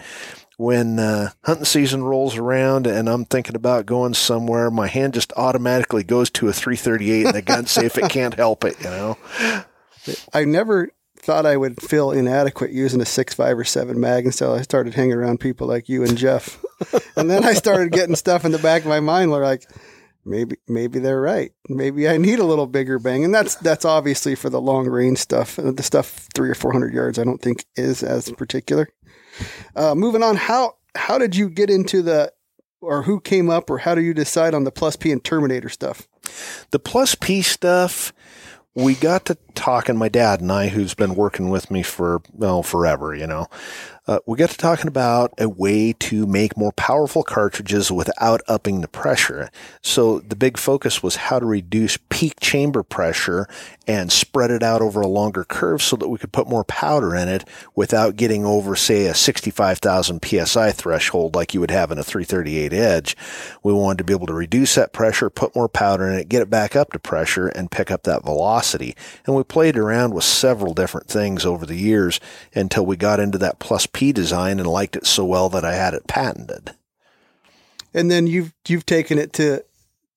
when 0.57 0.99
uh, 0.99 1.31
hunting 1.45 1.65
season 1.65 2.03
rolls 2.03 2.37
around 2.37 2.89
and 2.89 3.09
I'm 3.09 3.25
thinking 3.25 3.55
about 3.55 3.87
going 3.87 4.15
somewhere, 4.15 4.69
my 4.69 4.89
hand 4.89 5.15
just 5.15 5.33
automatically 5.37 6.03
goes 6.03 6.29
to 6.31 6.49
a 6.49 6.53
338 6.53 7.27
and 7.27 7.35
the 7.37 7.43
gun 7.43 7.67
safe 7.67 7.97
it 7.99 8.11
can't 8.11 8.35
help 8.35 8.65
it, 8.65 8.77
you 8.81 8.91
know. 8.91 9.17
I 10.35 10.45
never 10.45 10.91
thought 11.29 11.45
I 11.45 11.59
would 11.59 11.83
feel 11.83 12.11
inadequate 12.11 12.71
using 12.71 13.03
a 13.03 13.05
six, 13.05 13.35
five, 13.35 13.59
or 13.59 13.65
seven 13.65 14.01
mag 14.01 14.25
until 14.25 14.55
I 14.55 14.63
started 14.63 14.95
hanging 14.95 15.13
around 15.13 15.41
people 15.41 15.67
like 15.67 15.87
you 15.87 16.03
and 16.03 16.17
Jeff. 16.17 16.59
and 17.17 17.29
then 17.29 17.45
I 17.45 17.53
started 17.53 17.93
getting 17.93 18.17
stuff 18.17 18.47
in 18.47 18.53
the 18.53 18.59
back 18.59 18.81
of 18.81 18.89
my 18.89 19.01
mind 19.01 19.31
where 19.31 19.43
like, 19.43 19.71
maybe 20.25 20.57
maybe 20.69 21.01
they're 21.01 21.21
right. 21.21 21.53
Maybe 21.69 22.09
I 22.09 22.17
need 22.17 22.39
a 22.39 22.47
little 22.47 22.67
bigger 22.67 22.99
bang, 22.99 23.27
and 23.27 23.35
that's 23.35 23.57
that's 23.57 23.85
obviously 23.85 24.37
for 24.37 24.49
the 24.49 24.59
long 24.59 24.89
range 24.89 25.19
stuff. 25.19 25.57
The 25.57 25.83
stuff 25.83 26.29
three 26.35 26.49
or 26.49 26.55
four 26.55 26.73
hundred 26.73 26.95
yards, 26.95 27.19
I 27.19 27.25
don't 27.25 27.43
think 27.43 27.67
is 27.77 28.03
as 28.03 28.31
particular. 28.31 28.89
Uh, 29.77 29.95
moving 29.95 30.23
on, 30.23 30.37
how 30.37 30.77
how 30.95 31.19
did 31.19 31.37
you 31.37 31.51
get 31.51 31.69
into 31.69 32.01
the 32.01 32.33
or 32.81 33.03
who 33.03 33.21
came 33.21 33.51
up 33.51 33.69
or 33.69 33.77
how 33.77 33.95
do 33.95 34.01
you 34.01 34.15
decide 34.15 34.55
on 34.55 34.65
the 34.65 34.73
plus 34.73 34.97
P 34.97 35.13
and 35.13 35.23
Terminator 35.23 35.69
stuff? 35.69 36.09
The 36.71 36.79
plus 36.79 37.15
P 37.15 37.43
stuff 37.43 38.15
we 38.79 38.95
got 38.95 39.25
to 39.25 39.37
talking, 39.57 39.97
my 39.97 40.09
dad 40.09 40.41
and 40.41 40.53
I, 40.53 40.69
who's 40.69 40.95
been 40.95 41.17
working 41.17 41.51
with 41.51 41.69
me 41.69 41.83
for, 41.83 42.23
well, 42.33 42.63
forever, 42.63 43.13
you 43.13 43.27
know, 43.27 43.49
uh, 44.09 44.19
we 44.25 44.39
got 44.39 44.49
to 44.49 44.57
talking 44.57 44.89
about 44.89 45.35
a 45.39 45.47
way 45.47 45.93
to 45.93 46.27
make 46.27 46.57
more 46.57 46.73
powerful 46.73 47.23
cartridges 47.23 47.93
without 47.93 48.41
upping 48.49 48.81
the 48.81 48.89
pressure. 48.89 49.51
So 49.83 50.21
the 50.21 50.35
big 50.35 50.57
focus 50.57 51.03
was 51.03 51.17
how 51.17 51.39
to 51.39 51.45
reduce 51.45 51.99
peak 52.09 52.41
chamber 52.41 52.83
pressure 52.83 53.47
and 53.87 54.11
spread 54.11 54.51
it 54.51 54.63
out 54.63 54.81
over 54.81 55.03
a 55.03 55.07
longer 55.07 55.45
curve 55.45 55.83
so 55.83 55.97
that 55.97 56.09
we 56.09 56.19
could 56.19 56.33
put 56.33 56.49
more 56.49 56.65
powder 56.65 57.15
in 57.15 57.29
it 57.29 57.47
without 57.75 58.17
getting 58.17 58.47
over, 58.47 58.75
say, 58.77 59.07
a 59.07 59.15
65,000 59.15 60.25
psi 60.25 60.73
threshold 60.73 61.35
like 61.35 61.53
you 61.53 61.61
would 61.61 61.71
have 61.71 61.91
in 61.91 61.99
a 61.99 62.05
338 62.05 62.73
edge. 62.73 63.17
We 63.63 63.75
wanted 63.75 63.99
to 63.99 64.05
be 64.05 64.15
able 64.15 64.27
to 64.29 64.35
reduce 64.35 64.75
that 64.77 64.95
pressure, 64.95 65.29
put 65.29 65.55
more 65.55 65.69
powder 65.69 66.09
in 66.09 66.19
it, 66.19 66.31
get 66.31 66.43
it 66.43 66.51
back 66.51 66.75
up 66.75 66.93
to 66.93 66.99
pressure 66.99 67.49
and 67.49 67.71
pick 67.71 67.91
up 67.91 68.05
that 68.05 68.25
velocity. 68.25 68.97
And 69.27 69.37
we 69.37 69.43
played 69.43 69.77
around 69.77 70.15
with 70.15 70.25
several 70.25 70.73
different 70.73 71.09
things 71.09 71.45
over 71.45 71.67
the 71.67 71.77
years 71.77 72.21
until 72.55 72.87
we 72.87 72.97
got 72.97 73.21
into 73.21 73.37
that 73.39 73.59
plus 73.59 73.87
P 73.99 74.13
design 74.13 74.61
and 74.61 74.69
liked 74.69 74.95
it 74.95 75.07
so 75.07 75.25
well 75.25 75.49
that 75.49 75.65
I 75.65 75.75
had 75.75 75.93
it 75.93 76.07
patented. 76.07 76.77
And 77.93 78.09
then 78.09 78.29
you've 78.29 78.55
you've 78.69 78.87
taken 78.87 79.19
it 79.19 79.33
to 79.33 79.65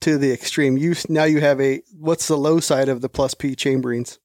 to 0.02 0.20
the 0.20 0.32
extreme. 0.32 0.78
You 0.78 0.94
now 1.10 1.24
you 1.24 1.42
have 1.42 1.60
a 1.60 1.82
what's 1.98 2.28
the 2.28 2.38
low 2.38 2.60
side 2.60 2.90
of 2.90 3.02
the 3.02 3.10
plus 3.10 3.34
P 3.34 3.56
chamberings? 3.56 4.20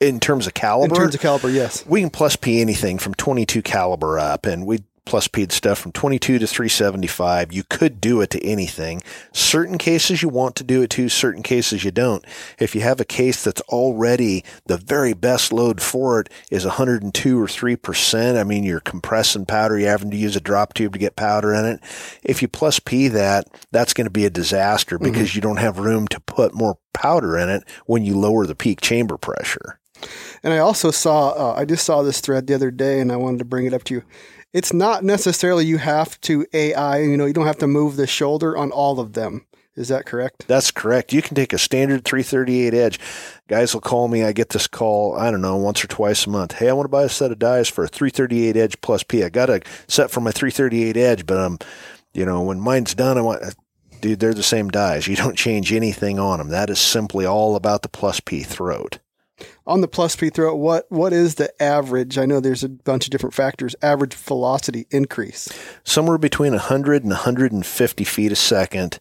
In 0.00 0.20
terms 0.20 0.46
of 0.46 0.52
caliber, 0.52 0.94
in 0.94 1.00
terms 1.00 1.14
of 1.14 1.22
caliber, 1.22 1.48
yes, 1.48 1.86
we 1.86 2.02
can 2.02 2.10
plus 2.10 2.36
P 2.36 2.60
anything 2.60 2.98
from 2.98 3.14
22 3.14 3.62
caliber 3.62 4.18
up, 4.18 4.44
and 4.44 4.66
we 4.66 4.80
plus 5.04 5.28
P 5.28 5.46
stuff 5.50 5.78
from 5.78 5.92
22 5.92 6.38
to 6.38 6.46
375. 6.46 7.52
You 7.52 7.64
could 7.64 8.00
do 8.00 8.20
it 8.20 8.30
to 8.30 8.44
anything. 8.44 9.02
Certain 9.32 9.78
cases 9.78 10.22
you 10.22 10.28
want 10.28 10.56
to 10.56 10.64
do 10.64 10.82
it 10.82 10.90
to, 10.90 11.08
certain 11.08 11.42
cases 11.42 11.84
you 11.84 11.90
don't. 11.90 12.24
If 12.58 12.74
you 12.74 12.82
have 12.82 13.00
a 13.00 13.04
case 13.04 13.42
that's 13.42 13.60
already 13.62 14.44
the 14.66 14.76
very 14.76 15.12
best 15.12 15.52
load 15.52 15.82
for 15.82 16.20
it 16.20 16.28
is 16.50 16.64
102 16.64 17.40
or 17.40 17.46
3%, 17.46 18.40
I 18.40 18.44
mean, 18.44 18.64
you're 18.64 18.80
compressing 18.80 19.46
powder, 19.46 19.78
you're 19.78 19.90
having 19.90 20.10
to 20.10 20.16
use 20.16 20.36
a 20.36 20.40
drop 20.40 20.74
tube 20.74 20.92
to 20.92 20.98
get 20.98 21.16
powder 21.16 21.52
in 21.52 21.64
it. 21.64 21.80
If 22.22 22.40
you 22.40 22.48
plus 22.48 22.78
P 22.78 23.08
that, 23.08 23.46
that's 23.72 23.94
going 23.94 24.06
to 24.06 24.10
be 24.10 24.24
a 24.24 24.30
disaster 24.30 24.96
mm-hmm. 24.96 25.10
because 25.10 25.30
mm-hmm. 25.30 25.38
you 25.38 25.42
don't 25.42 25.58
have 25.58 25.78
room 25.78 26.06
to 26.08 26.20
put 26.20 26.54
more 26.54 26.78
powder 26.92 27.36
in 27.36 27.48
it 27.48 27.64
when 27.86 28.04
you 28.04 28.16
lower 28.16 28.46
the 28.46 28.54
peak 28.54 28.80
chamber 28.80 29.16
pressure. 29.16 29.78
And 30.42 30.52
I 30.52 30.58
also 30.58 30.90
saw, 30.90 31.30
uh, 31.30 31.54
I 31.56 31.64
just 31.64 31.84
saw 31.84 32.02
this 32.02 32.20
thread 32.20 32.46
the 32.46 32.54
other 32.54 32.70
day 32.70 33.00
and 33.00 33.12
I 33.12 33.16
wanted 33.16 33.38
to 33.38 33.44
bring 33.44 33.66
it 33.66 33.74
up 33.74 33.84
to 33.84 33.94
you 33.94 34.02
it's 34.52 34.72
not 34.72 35.04
necessarily 35.04 35.64
you 35.64 35.78
have 35.78 36.20
to 36.22 36.46
AI, 36.52 37.00
you 37.00 37.16
know, 37.16 37.26
you 37.26 37.32
don't 37.32 37.46
have 37.46 37.58
to 37.58 37.66
move 37.66 37.96
the 37.96 38.06
shoulder 38.06 38.56
on 38.56 38.70
all 38.70 39.00
of 39.00 39.14
them. 39.14 39.46
Is 39.74 39.88
that 39.88 40.04
correct? 40.04 40.46
That's 40.48 40.70
correct. 40.70 41.14
You 41.14 41.22
can 41.22 41.34
take 41.34 41.54
a 41.54 41.58
standard 41.58 42.04
338 42.04 42.74
edge. 42.74 43.00
Guys 43.48 43.72
will 43.72 43.80
call 43.80 44.06
me. 44.06 44.22
I 44.22 44.32
get 44.32 44.50
this 44.50 44.66
call, 44.66 45.16
I 45.16 45.30
don't 45.30 45.40
know, 45.40 45.56
once 45.56 45.82
or 45.82 45.86
twice 45.86 46.26
a 46.26 46.30
month. 46.30 46.52
Hey, 46.52 46.68
I 46.68 46.74
want 46.74 46.84
to 46.84 46.90
buy 46.90 47.04
a 47.04 47.08
set 47.08 47.32
of 47.32 47.38
dies 47.38 47.68
for 47.68 47.84
a 47.84 47.88
338 47.88 48.54
edge 48.54 48.80
plus 48.82 49.02
P. 49.02 49.24
I 49.24 49.30
got 49.30 49.48
a 49.48 49.62
set 49.88 50.10
for 50.10 50.20
my 50.20 50.30
338 50.30 50.96
edge, 50.98 51.24
but 51.24 51.38
I'm, 51.38 51.58
you 52.12 52.26
know, 52.26 52.42
when 52.42 52.60
mine's 52.60 52.94
done, 52.94 53.16
I 53.16 53.22
want, 53.22 53.42
dude, 54.02 54.20
they're 54.20 54.34
the 54.34 54.42
same 54.42 54.68
dies. 54.68 55.06
You 55.08 55.16
don't 55.16 55.38
change 55.38 55.72
anything 55.72 56.18
on 56.18 56.38
them. 56.38 56.48
That 56.48 56.68
is 56.68 56.78
simply 56.78 57.24
all 57.24 57.56
about 57.56 57.80
the 57.80 57.88
plus 57.88 58.20
P 58.20 58.42
throat. 58.42 58.98
On 59.66 59.80
the 59.80 59.88
plus 59.88 60.16
P 60.16 60.28
throat, 60.28 60.56
what 60.56 60.90
what 60.90 61.12
is 61.12 61.36
the 61.36 61.62
average? 61.62 62.18
I 62.18 62.26
know 62.26 62.40
there's 62.40 62.64
a 62.64 62.68
bunch 62.68 63.06
of 63.06 63.10
different 63.10 63.34
factors. 63.34 63.76
Average 63.80 64.14
velocity 64.14 64.86
increase. 64.90 65.48
Somewhere 65.84 66.18
between 66.18 66.52
100 66.52 67.02
and 67.02 67.12
150 67.12 68.04
feet 68.04 68.32
a 68.32 68.36
second 68.36 68.98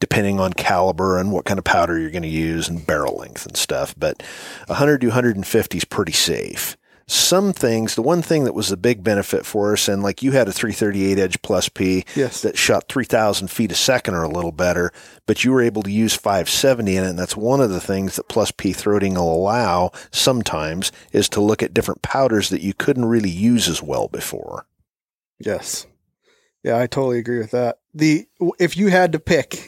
depending 0.00 0.38
on 0.38 0.52
caliber 0.52 1.18
and 1.18 1.32
what 1.32 1.44
kind 1.44 1.58
of 1.58 1.64
powder 1.64 1.98
you're 1.98 2.10
going 2.10 2.22
to 2.22 2.28
use 2.28 2.68
and 2.68 2.86
barrel 2.86 3.16
length 3.16 3.44
and 3.46 3.56
stuff. 3.56 3.94
But 3.98 4.22
100 4.66 5.00
to 5.00 5.08
150 5.08 5.76
is 5.76 5.84
pretty 5.84 6.12
safe. 6.12 6.76
Some 7.10 7.54
things, 7.54 7.94
the 7.94 8.02
one 8.02 8.20
thing 8.20 8.44
that 8.44 8.52
was 8.52 8.70
a 8.70 8.76
big 8.76 9.02
benefit 9.02 9.46
for 9.46 9.72
us, 9.72 9.88
and 9.88 10.02
like 10.02 10.22
you 10.22 10.32
had 10.32 10.46
a 10.46 10.52
338 10.52 11.18
Edge 11.18 11.40
Plus 11.40 11.70
P 11.70 12.04
yes. 12.14 12.42
that 12.42 12.58
shot 12.58 12.90
3,000 12.90 13.48
feet 13.48 13.72
a 13.72 13.74
second 13.74 14.14
or 14.14 14.24
a 14.24 14.28
little 14.28 14.52
better, 14.52 14.92
but 15.24 15.42
you 15.42 15.50
were 15.50 15.62
able 15.62 15.82
to 15.84 15.90
use 15.90 16.14
570 16.14 16.96
in 16.96 17.04
it. 17.04 17.08
And 17.08 17.18
that's 17.18 17.34
one 17.34 17.62
of 17.62 17.70
the 17.70 17.80
things 17.80 18.16
that 18.16 18.28
Plus 18.28 18.50
P 18.50 18.72
throating 18.72 19.14
will 19.14 19.34
allow 19.34 19.90
sometimes 20.12 20.92
is 21.10 21.30
to 21.30 21.40
look 21.40 21.62
at 21.62 21.72
different 21.72 22.02
powders 22.02 22.50
that 22.50 22.60
you 22.60 22.74
couldn't 22.74 23.06
really 23.06 23.30
use 23.30 23.70
as 23.70 23.82
well 23.82 24.08
before. 24.08 24.66
Yes. 25.38 25.86
Yeah, 26.62 26.78
I 26.78 26.86
totally 26.88 27.18
agree 27.18 27.38
with 27.38 27.52
that. 27.52 27.78
The 27.94 28.26
if 28.58 28.76
you 28.76 28.88
had 28.88 29.12
to 29.12 29.18
pick 29.18 29.66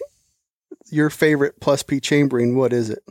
your 0.90 1.09
favorite 1.09 1.59
plus 1.59 1.82
P 1.82 2.00
chambering, 2.00 2.54
what 2.54 2.75
is 2.75 2.90
it? 2.90 3.02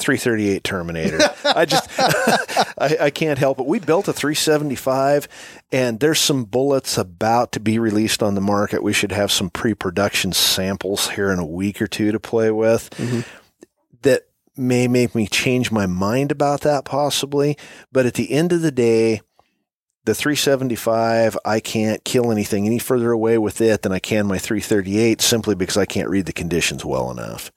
338 0.00 0.64
Terminator. 0.64 1.20
I 1.44 1.64
just, 1.64 1.88
I, 1.98 2.96
I, 3.00 3.10
can't 3.10 3.38
help 3.38 3.60
it. 3.60 3.66
We 3.66 3.78
built 3.78 4.08
a 4.08 4.12
375 4.12 5.28
and 5.70 6.00
there's 6.00 6.18
some 6.18 6.44
bullets 6.44 6.98
about 6.98 7.52
to 7.52 7.60
be 7.60 7.78
released 7.78 8.22
on 8.22 8.34
the 8.34 8.40
market. 8.40 8.82
We 8.82 8.92
should 8.92 9.12
have 9.12 9.30
some 9.30 9.50
pre-production 9.50 10.32
samples 10.32 11.10
here 11.10 11.30
in 11.30 11.38
a 11.38 11.46
week 11.46 11.80
or 11.80 11.86
two 11.86 12.12
to 12.12 12.20
play 12.20 12.50
with 12.50 12.90
mm-hmm. 12.90 13.20
that 14.02 14.22
may 14.56 14.88
make 14.88 15.14
me 15.14 15.26
change 15.26 15.70
my 15.70 15.86
mind 15.86 16.32
about 16.32 16.62
that 16.62 16.84
possibly. 16.84 17.56
But 17.92 18.06
at 18.06 18.14
the 18.14 18.32
end 18.32 18.52
of 18.52 18.62
the 18.62 18.72
day, 18.72 19.20
the 20.04 20.14
375, 20.14 21.36
I 21.44 21.60
can't 21.60 22.04
kill 22.04 22.32
anything 22.32 22.66
any 22.66 22.78
further 22.78 23.12
away 23.12 23.38
with 23.38 23.60
it 23.60 23.82
than 23.82 23.92
I 23.92 23.98
can 23.98 24.26
my 24.26 24.38
338 24.38 25.20
simply 25.20 25.54
because 25.54 25.76
I 25.76 25.84
can't 25.84 26.08
read 26.08 26.26
the 26.26 26.32
conditions 26.32 26.84
well 26.84 27.10
enough. 27.10 27.52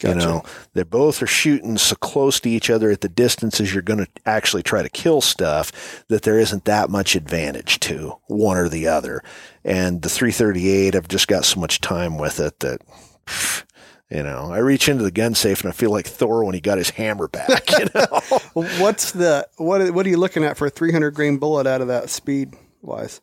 Gotcha. 0.00 0.18
You 0.18 0.24
know, 0.24 0.42
they 0.72 0.82
both 0.82 1.22
are 1.22 1.26
shooting 1.26 1.76
so 1.76 1.94
close 1.94 2.40
to 2.40 2.50
each 2.50 2.70
other 2.70 2.90
at 2.90 3.02
the 3.02 3.08
distances 3.08 3.72
you're 3.72 3.82
going 3.82 4.04
to 4.04 4.08
actually 4.24 4.62
try 4.62 4.82
to 4.82 4.88
kill 4.88 5.20
stuff 5.20 6.04
that 6.08 6.22
there 6.22 6.38
isn't 6.38 6.64
that 6.64 6.88
much 6.88 7.14
advantage 7.14 7.78
to 7.80 8.16
one 8.26 8.56
or 8.56 8.70
the 8.70 8.88
other. 8.88 9.22
And 9.62 10.00
the 10.00 10.08
338, 10.08 10.94
I've 10.94 11.06
just 11.06 11.28
got 11.28 11.44
so 11.44 11.60
much 11.60 11.82
time 11.82 12.16
with 12.16 12.40
it 12.40 12.60
that 12.60 12.80
you 14.10 14.22
know, 14.22 14.50
I 14.50 14.58
reach 14.58 14.88
into 14.88 15.04
the 15.04 15.10
gun 15.10 15.34
safe 15.34 15.60
and 15.60 15.68
I 15.68 15.72
feel 15.72 15.90
like 15.90 16.06
Thor 16.06 16.44
when 16.44 16.54
he 16.54 16.60
got 16.62 16.78
his 16.78 16.90
hammer 16.90 17.28
back. 17.28 17.70
You 17.78 17.86
know, 17.94 18.40
what's 18.54 19.12
the 19.12 19.46
what? 19.58 19.88
What 19.92 20.06
are 20.06 20.08
you 20.08 20.16
looking 20.16 20.44
at 20.44 20.56
for 20.56 20.66
a 20.66 20.70
300 20.70 21.10
grain 21.12 21.36
bullet 21.36 21.66
out 21.66 21.82
of 21.82 21.88
that 21.88 22.08
speed 22.08 22.54
wise? 22.80 23.20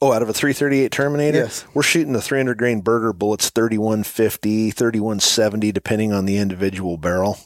Oh, 0.00 0.12
out 0.12 0.22
of 0.22 0.28
a 0.28 0.32
338 0.32 0.92
Terminator? 0.92 1.38
Yes. 1.38 1.64
We're 1.74 1.82
shooting 1.82 2.12
the 2.12 2.22
300 2.22 2.56
grain 2.56 2.80
Berger 2.80 3.12
bullets 3.12 3.50
3150, 3.50 4.70
3170, 4.70 5.72
depending 5.72 6.12
on 6.12 6.24
the 6.24 6.38
individual 6.38 6.96
barrel. 6.96 7.38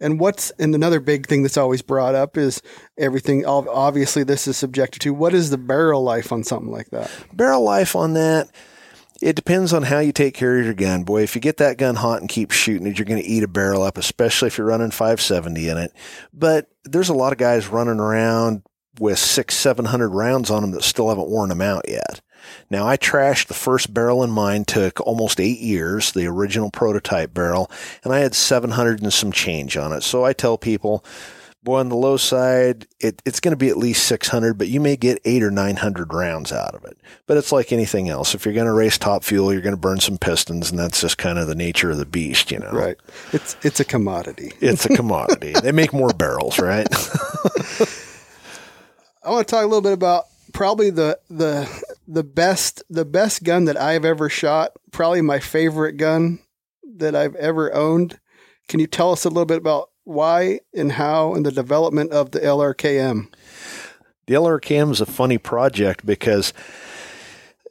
And 0.00 0.20
what's 0.20 0.50
and 0.52 0.74
another 0.74 1.00
big 1.00 1.26
thing 1.26 1.42
that's 1.42 1.56
always 1.56 1.82
brought 1.82 2.14
up 2.14 2.36
is 2.36 2.62
everything. 2.96 3.44
Obviously, 3.44 4.22
this 4.22 4.46
is 4.46 4.56
subjected 4.56 5.00
to 5.00 5.12
what 5.12 5.34
is 5.34 5.50
the 5.50 5.58
barrel 5.58 6.02
life 6.02 6.32
on 6.32 6.44
something 6.44 6.70
like 6.70 6.90
that? 6.90 7.10
Barrel 7.32 7.64
life 7.64 7.96
on 7.96 8.14
that 8.14 8.48
it 9.20 9.34
depends 9.34 9.72
on 9.72 9.82
how 9.82 9.98
you 9.98 10.12
take 10.12 10.34
care 10.34 10.58
of 10.58 10.64
your 10.64 10.74
gun. 10.74 11.02
Boy, 11.02 11.22
if 11.22 11.34
you 11.34 11.40
get 11.40 11.56
that 11.56 11.76
gun 11.76 11.96
hot 11.96 12.20
and 12.20 12.28
keep 12.28 12.52
shooting 12.52 12.86
it, 12.86 12.98
you're 12.98 13.06
going 13.06 13.20
to 13.20 13.28
eat 13.28 13.42
a 13.42 13.48
barrel 13.48 13.82
up, 13.82 13.98
especially 13.98 14.46
if 14.46 14.58
you're 14.58 14.66
running 14.66 14.90
570 14.90 15.68
in 15.68 15.78
it. 15.78 15.92
But 16.32 16.68
there's 16.84 17.08
a 17.08 17.14
lot 17.14 17.32
of 17.32 17.38
guys 17.38 17.66
running 17.66 17.98
around 17.98 18.62
with 18.98 19.18
six, 19.18 19.56
700 19.56 20.08
rounds 20.08 20.50
on 20.50 20.62
them 20.62 20.70
that 20.72 20.82
still 20.82 21.08
haven't 21.08 21.28
worn 21.28 21.48
them 21.48 21.60
out 21.60 21.88
yet. 21.88 22.20
Now, 22.70 22.86
I 22.86 22.96
trashed 22.96 23.46
the 23.46 23.54
first 23.54 23.92
barrel 23.92 24.22
in 24.22 24.30
mine, 24.30 24.64
took 24.64 25.00
almost 25.00 25.40
eight 25.40 25.60
years, 25.60 26.12
the 26.12 26.26
original 26.26 26.70
prototype 26.70 27.34
barrel, 27.34 27.70
and 28.04 28.12
I 28.12 28.20
had 28.20 28.34
700 28.34 29.02
and 29.02 29.12
some 29.12 29.32
change 29.32 29.76
on 29.76 29.92
it. 29.92 30.02
So 30.02 30.24
I 30.24 30.32
tell 30.32 30.56
people, 30.56 31.04
Boy, 31.64 31.80
on 31.80 31.88
the 31.88 31.96
low 31.96 32.16
side, 32.16 32.86
it, 33.00 33.20
it's 33.26 33.40
going 33.40 33.52
to 33.52 33.56
be 33.56 33.68
at 33.68 33.76
least 33.76 34.06
600, 34.06 34.54
but 34.56 34.68
you 34.68 34.80
may 34.80 34.96
get 34.96 35.20
eight 35.24 35.42
or 35.42 35.50
900 35.50 36.14
rounds 36.14 36.52
out 36.52 36.74
of 36.74 36.84
it. 36.84 36.96
But 37.26 37.36
it's 37.36 37.50
like 37.50 37.72
anything 37.72 38.08
else. 38.08 38.32
If 38.34 38.44
you're 38.44 38.54
going 38.54 38.68
to 38.68 38.72
race 38.72 38.96
top 38.96 39.24
fuel, 39.24 39.52
you're 39.52 39.60
going 39.60 39.74
to 39.74 39.80
burn 39.80 39.98
some 39.98 40.18
pistons, 40.18 40.70
and 40.70 40.78
that's 40.78 41.00
just 41.00 41.18
kind 41.18 41.36
of 41.36 41.48
the 41.48 41.56
nature 41.56 41.90
of 41.90 41.98
the 41.98 42.06
beast, 42.06 42.52
you 42.52 42.60
know? 42.60 42.70
Right. 42.70 42.96
It's, 43.32 43.56
it's 43.64 43.80
a 43.80 43.84
commodity. 43.84 44.52
It's 44.60 44.86
a 44.86 44.96
commodity. 44.96 45.52
they 45.62 45.72
make 45.72 45.92
more 45.92 46.10
barrels, 46.10 46.60
right? 46.60 46.86
I 49.28 49.30
want 49.30 49.46
to 49.46 49.54
talk 49.54 49.62
a 49.62 49.66
little 49.66 49.82
bit 49.82 49.92
about 49.92 50.24
probably 50.54 50.88
the, 50.88 51.18
the, 51.28 51.68
the 52.08 52.24
best, 52.24 52.82
the 52.88 53.04
best 53.04 53.44
gun 53.44 53.66
that 53.66 53.76
I've 53.76 54.06
ever 54.06 54.30
shot, 54.30 54.72
probably 54.90 55.20
my 55.20 55.38
favorite 55.38 55.98
gun 55.98 56.38
that 56.96 57.14
I've 57.14 57.34
ever 57.34 57.74
owned. 57.74 58.18
Can 58.68 58.80
you 58.80 58.86
tell 58.86 59.12
us 59.12 59.26
a 59.26 59.28
little 59.28 59.44
bit 59.44 59.58
about 59.58 59.90
why 60.04 60.60
and 60.74 60.92
how 60.92 61.34
in 61.34 61.42
the 61.42 61.52
development 61.52 62.10
of 62.10 62.30
the 62.30 62.40
LRKM? 62.40 63.30
The 64.26 64.34
LRKM 64.34 64.92
is 64.92 65.02
a 65.02 65.06
funny 65.06 65.36
project 65.36 66.06
because 66.06 66.54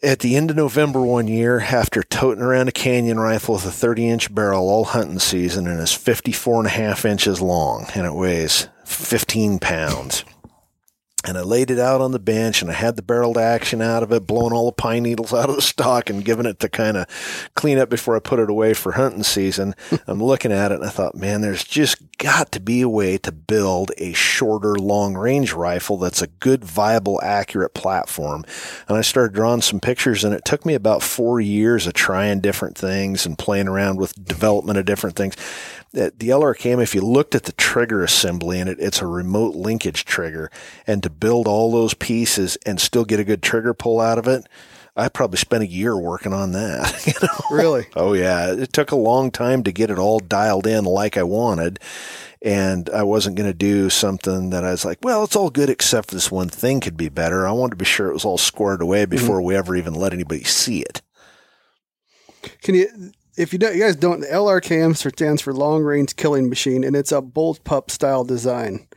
at 0.04 0.20
the 0.20 0.36
end 0.36 0.52
of 0.52 0.58
November 0.58 1.02
one 1.02 1.28
year, 1.28 1.62
after 1.62 2.04
toting 2.04 2.44
around 2.44 2.68
a 2.68 2.72
canyon 2.72 3.20
rifle 3.20 3.56
with 3.56 3.66
a 3.66 3.72
30 3.72 4.08
inch 4.08 4.36
barrel 4.36 4.70
all 4.70 4.86
hunting 4.86 5.18
season 5.18 5.66
and 5.66 5.80
it's 5.80 5.92
54 5.92 6.60
and 6.60 6.68
a 6.68 6.70
half 6.70 7.04
inches 7.04 7.42
long 7.42 7.88
and 7.96 8.06
it 8.06 8.14
weighs 8.14 8.68
15 8.86 9.58
pounds 9.58 10.24
and 11.28 11.38
I 11.38 11.42
laid 11.42 11.70
it 11.70 11.80
out 11.80 12.02
on 12.02 12.12
the 12.12 12.20
bench 12.20 12.62
and 12.62 12.72
I 12.72 12.74
had 12.74 12.96
the 12.96 13.02
barreled 13.02 13.38
action 13.38 13.82
out 13.82 14.02
of 14.02 14.12
it, 14.12 14.26
blowing 14.26 14.54
all 14.54 14.68
the 14.68 14.72
pine 14.72 15.04
needles 15.04 15.34
out 15.34 15.50
of 15.50 15.56
the 15.56 15.62
stock 15.62 16.10
and 16.10 16.24
giving 16.24 16.46
it 16.46 16.60
to 16.62 16.70
kind 16.70 16.98
of 16.98 17.52
clean 17.56 17.78
up 17.78 17.90
before 17.90 18.16
I 18.16 18.20
put 18.20 18.40
it 18.40 18.50
away 18.50 18.74
for 18.74 18.94
hunting 18.94 19.24
season. 19.24 19.76
I'm 20.08 20.24
looking 20.24 20.52
at 20.52 20.72
it 20.72 20.76
and 20.76 20.86
I 20.86 20.90
thought, 20.90 21.16
man, 21.16 21.42
there's 21.42 21.64
just 21.64 21.98
got 22.18 22.52
to 22.54 22.60
be 22.60 22.82
a 22.82 22.90
way 22.90 23.18
to 23.20 23.32
build 23.32 23.92
a 23.98 24.14
shorter 24.14 24.76
long 24.76 25.16
range 25.16 25.54
rifle 25.54 25.98
that's 25.98 26.22
a 26.22 26.28
good, 26.28 26.64
viable, 26.64 27.20
accurate 27.22 27.74
platform. 27.74 28.44
And 28.88 28.98
I 28.98 29.02
started 29.02 29.36
drawing 29.36 29.62
some 29.62 29.80
pictures 29.80 30.24
and 30.24 30.34
it 30.34 30.46
took 30.46 30.66
me 30.66 30.74
about 30.74 31.04
four 31.04 31.42
years 31.42 31.88
of 31.88 31.94
trying 31.94 32.40
different 32.40 32.78
things 32.78 33.26
and 33.26 33.38
playing 33.38 33.68
around 33.68 33.98
with 33.98 34.26
development 34.26 34.80
of 34.80 34.86
different 34.86 35.16
things 35.16 35.36
the 35.98 36.30
LRKM, 36.30 36.82
if 36.82 36.94
you 36.94 37.02
looked 37.02 37.36
at 37.36 37.44
the 37.44 37.52
trigger 37.54 38.04
assembly 38.04 38.60
and 38.60 38.70
it, 38.70 38.80
it's 38.80 39.02
a 39.02 39.08
remote 39.08 39.56
linkage 39.56 40.06
trigger, 40.06 40.52
and 40.86 41.02
to 41.04 41.10
build 41.10 41.48
all 41.48 41.72
those 41.72 41.94
pieces 41.94 42.56
and 42.66 42.80
still 42.80 43.06
get 43.06 43.20
a 43.20 43.24
good 43.24 43.42
trigger 43.42 43.74
pull 43.74 44.00
out 44.00 44.18
of 44.18 44.28
it, 44.28 44.48
I 44.96 45.10
probably 45.10 45.38
spent 45.38 45.64
a 45.64 45.68
year 45.68 45.96
working 45.98 46.34
on 46.34 46.54
that. 46.54 46.94
You 47.08 47.14
know? 47.22 47.56
Really? 47.56 47.88
Oh 47.96 48.14
yeah, 48.14 48.54
it 48.54 48.74
took 48.74 48.92
a 48.92 48.96
long 48.96 49.32
time 49.32 49.64
to 49.64 49.72
get 49.72 49.90
it 49.90 50.00
all 50.00 50.20
dialed 50.20 50.68
in 50.68 50.84
like 50.86 51.18
I 51.18 51.24
wanted, 51.24 51.80
and 52.42 52.90
I 52.90 53.04
wasn't 53.04 53.38
going 53.38 53.50
to 53.50 53.54
do 53.54 53.90
something 53.90 54.50
that 54.50 54.64
I 54.64 54.72
was 54.72 54.86
like, 54.86 55.00
well, 55.02 55.24
it's 55.24 55.36
all 55.36 55.50
good 55.50 55.70
except 55.70 56.10
this 56.10 56.32
one 56.32 56.50
thing 56.50 56.80
could 56.80 56.98
be 56.98 57.10
better. 57.10 57.48
I 57.48 57.52
wanted 57.52 57.72
to 57.72 57.78
be 57.78 57.86
sure 57.86 58.10
it 58.10 58.14
was 58.14 58.26
all 58.26 58.38
squared 58.38 58.82
away 58.82 59.04
mm-hmm. 59.04 59.12
before 59.12 59.38
mm-hmm. 59.38 59.48
we 59.48 59.56
ever 59.56 59.76
even 59.76 59.94
let 59.94 60.14
anybody 60.14 60.44
see 60.44 60.82
it. 60.82 61.02
Can 62.62 62.76
you 62.76 63.12
if 63.38 63.54
you, 63.54 63.60
don't, 63.60 63.76
you 63.76 63.82
guys 63.82 63.96
don't, 63.96 64.22
the 64.22 64.28
LRKM 64.28 64.96
stands 64.98 65.42
for 65.42 65.54
Long 65.54 65.84
Range 65.84 66.14
Killing 66.16 66.50
Machine, 66.50 66.84
and 66.84 66.96
it's 66.96 67.12
a 67.12 67.22
bolt 67.22 67.64
pup 67.64 67.92
style 67.92 68.24
design. 68.24 68.88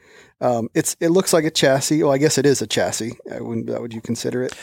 Um, 0.41 0.71
it's 0.75 0.97
it 1.01 1.09
looks 1.09 1.33
like 1.33 1.45
a 1.45 1.51
chassis. 1.51 2.03
Well, 2.03 2.13
I 2.13 2.19
guess 2.19 2.39
it 2.39 2.47
is 2.47 2.63
a 2.63 2.67
chassis. 2.67 3.13
I 3.31 3.41
wouldn't. 3.41 3.69
Would 3.81 3.93
you 3.93 4.01
consider 4.01 4.43
it? 4.43 4.55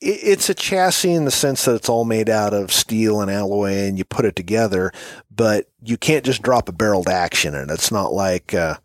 It's 0.00 0.48
a 0.48 0.54
chassis 0.54 1.12
in 1.12 1.24
the 1.24 1.30
sense 1.30 1.64
that 1.64 1.74
it's 1.74 1.88
all 1.88 2.04
made 2.04 2.28
out 2.28 2.54
of 2.54 2.72
steel 2.72 3.20
and 3.20 3.30
alloy, 3.30 3.72
and 3.72 3.98
you 3.98 4.04
put 4.04 4.24
it 4.24 4.36
together. 4.36 4.92
But 5.30 5.68
you 5.82 5.98
can't 5.98 6.24
just 6.24 6.42
drop 6.42 6.68
a 6.68 6.72
barreled 6.72 7.08
action 7.08 7.54
in 7.54 7.70
it. 7.70 7.74
It's 7.74 7.92
not 7.92 8.12
like. 8.12 8.54
Uh, 8.54 8.76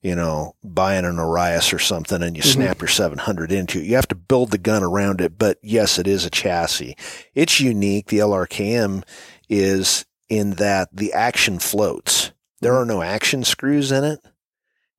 you 0.00 0.14
know, 0.14 0.54
buying 0.62 1.04
an 1.04 1.18
Arias 1.18 1.72
or 1.72 1.80
something 1.80 2.22
and 2.22 2.36
you 2.36 2.42
mm-hmm. 2.42 2.62
snap 2.62 2.80
your 2.80 2.88
700 2.88 3.50
into 3.50 3.80
it. 3.80 3.84
You 3.84 3.96
have 3.96 4.06
to 4.08 4.14
build 4.14 4.52
the 4.52 4.58
gun 4.58 4.84
around 4.84 5.20
it. 5.20 5.38
But 5.38 5.58
yes, 5.60 5.98
it 5.98 6.06
is 6.06 6.24
a 6.24 6.30
chassis. 6.30 6.96
It's 7.34 7.58
unique. 7.58 8.06
The 8.06 8.18
LRKM 8.18 9.02
is 9.48 10.04
in 10.28 10.52
that 10.52 10.88
the 10.92 11.12
action 11.12 11.58
floats. 11.58 12.32
There 12.60 12.76
are 12.76 12.84
no 12.84 13.02
action 13.02 13.44
screws 13.44 13.92
in 13.92 14.04
it, 14.04 14.20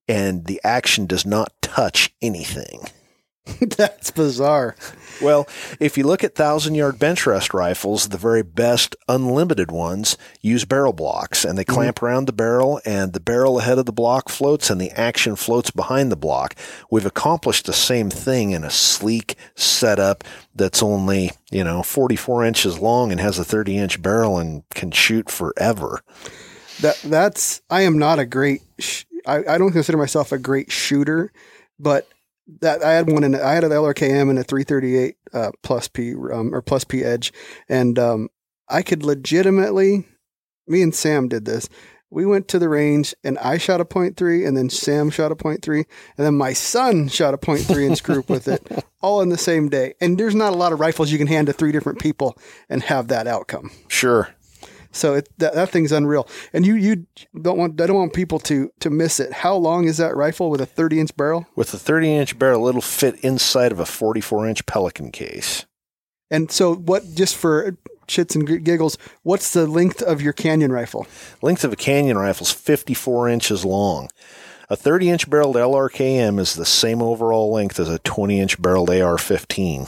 and 0.08 0.46
the 0.46 0.62
action 0.64 1.06
does 1.06 1.26
not 1.26 1.54
touch 1.62 2.14
anything. 2.22 2.90
That's 3.78 4.12
bizarre. 4.12 4.76
Well, 5.22 5.48
if 5.80 5.98
you 5.98 6.06
look 6.06 6.24
at 6.24 6.36
thousand 6.36 6.76
yard 6.76 6.98
bench 7.00 7.26
rest 7.26 7.54
rifles, 7.54 8.10
the 8.10 8.18
very 8.18 8.42
best 8.44 8.96
unlimited 9.08 9.70
ones 9.72 10.18
use 10.42 10.66
barrel 10.66 10.94
blocks 10.94 11.44
and 11.46 11.58
they 11.58 11.64
Mm-hmm. 11.66 11.74
clamp 11.76 12.02
around 12.02 12.26
the 12.26 12.34
barrel 12.34 12.80
and 12.86 13.14
the 13.14 13.20
barrel 13.20 13.60
ahead 13.60 13.78
of 13.78 13.86
the 13.86 13.92
block 13.92 14.30
floats 14.30 14.70
and 14.70 14.80
the 14.80 14.92
action 14.92 15.36
floats 15.36 15.72
behind 15.72 16.12
the 16.12 16.16
block. 16.16 16.56
We've 16.90 17.06
accomplished 17.06 17.66
the 17.66 17.74
same 17.74 18.10
thing 18.10 18.52
in 18.52 18.64
a 18.64 18.70
sleek 18.70 19.36
setup 19.56 20.24
that's 20.56 20.82
only, 20.82 21.32
you 21.52 21.64
know, 21.64 21.84
44 21.84 22.46
inches 22.46 22.80
long 22.80 23.12
and 23.12 23.20
has 23.20 23.38
a 23.40 23.44
30 23.46 23.78
inch 23.78 24.02
barrel 24.02 24.38
and 24.40 24.64
can 24.70 24.92
shoot 24.92 25.30
forever. 25.30 26.02
That 26.82 26.98
that's 27.04 27.62
I 27.70 27.82
am 27.82 27.98
not 27.98 28.20
a 28.20 28.26
great. 28.26 28.62
Sh- 28.80 29.04
I, 29.26 29.44
I 29.56 29.58
don't 29.58 29.74
consider 29.74 29.98
myself 29.98 30.32
a 30.32 30.38
great 30.38 30.72
shooter, 30.72 31.32
but 31.78 32.08
that 32.62 32.84
I 32.84 32.94
had 32.94 33.10
one 33.10 33.24
in 33.24 33.36
I 33.36 33.54
had 33.54 33.64
an 33.64 33.72
LRKM 33.72 34.30
and 34.30 34.40
a 34.40 34.44
338 34.44 35.16
uh, 35.34 35.52
plus 35.64 35.88
P 35.88 36.14
um, 36.14 36.54
or 36.54 36.62
plus 36.62 36.84
P 36.84 37.04
edge, 37.04 37.32
and 37.68 37.98
um, 37.98 38.30
I 38.68 38.82
could 38.82 39.04
legitimately. 39.04 40.06
Me 40.68 40.84
and 40.84 40.94
Sam 40.94 41.28
did 41.28 41.46
this. 41.46 41.68
We 42.12 42.26
went 42.26 42.48
to 42.50 42.60
the 42.60 42.70
range 42.70 43.16
and 43.24 43.38
I 43.40 43.58
shot 43.58 43.82
a 43.82 43.86
point 43.86 44.18
three, 44.18 44.46
and 44.46 44.56
then 44.56 44.70
Sam 44.70 45.10
shot 45.10 45.32
a 45.32 45.36
point 45.36 45.62
three, 45.62 45.86
and 46.18 46.26
then 46.26 46.36
my 46.36 46.54
son 46.54 47.08
shot 47.08 47.34
a 47.34 47.38
point 47.38 47.62
three 47.62 47.86
inch 47.86 48.04
group 48.04 48.30
with 48.30 48.48
it, 48.48 48.68
all 49.02 49.22
in 49.22 49.30
the 49.30 49.38
same 49.38 49.70
day. 49.70 49.94
And 50.02 50.18
there's 50.18 50.36
not 50.36 50.54
a 50.54 50.56
lot 50.56 50.74
of 50.74 50.80
rifles 50.80 51.12
you 51.12 51.18
can 51.18 51.28
hand 51.28 51.48
to 51.48 51.54
three 51.54 51.72
different 51.72 52.00
people 52.00 52.38
and 52.68 52.84
have 52.84 53.08
that 53.10 53.28
outcome. 53.28 53.72
Sure. 53.88 54.30
So 54.92 55.14
it, 55.16 55.30
that 55.38 55.54
that 55.54 55.70
thing's 55.70 55.92
unreal, 55.92 56.28
and 56.52 56.66
you 56.66 56.76
you 56.76 57.06
don't 57.40 57.58
want 57.58 57.80
I 57.80 57.86
don't 57.86 57.96
want 57.96 58.14
people 58.14 58.40
to 58.40 58.72
to 58.80 58.90
miss 58.90 59.20
it. 59.20 59.32
How 59.32 59.56
long 59.56 59.86
is 59.86 59.98
that 59.98 60.16
rifle 60.16 60.50
with 60.50 60.62
a 60.62 60.66
thirty 60.66 61.00
inch 61.00 61.16
barrel? 61.16 61.46
With 61.56 61.74
a 61.74 61.78
30 61.78 62.16
inch 62.16 62.40
barrel, 62.40 62.68
it'll 62.68 62.82
fit 62.82 63.20
inside 63.20 63.72
of 63.72 63.80
a 63.80 63.86
44 63.86 64.48
inch 64.48 64.66
Pelican 64.66 65.12
case. 65.12 65.66
And 66.32 66.52
so 66.52 66.76
what? 66.76 67.04
Just 67.14 67.36
for 67.36 67.78
shits 68.08 68.36
and 68.36 68.66
giggles, 68.66 68.98
what's 69.24 69.54
the 69.54 69.68
length 69.68 70.02
of 70.02 70.22
your 70.22 70.34
Canyon 70.34 70.72
rifle? 70.72 71.08
Length 71.42 71.64
of 71.64 71.74
a 71.74 71.76
canyon 71.76 72.18
rifle 72.18 72.46
is 72.46 72.52
54 72.52 73.30
inches 73.30 73.64
long. 73.64 74.10
A 74.72 74.76
30 74.76 75.10
inch 75.10 75.30
barreled 75.30 75.56
LRKM 75.56 76.40
is 76.40 76.54
the 76.54 76.66
same 76.66 77.02
overall 77.02 77.52
length 77.52 77.80
as 77.80 77.90
a 77.90 78.00
20 78.00 78.40
inch 78.40 78.62
barreled 78.62 78.90
AR 78.90 79.18
15. 79.18 79.88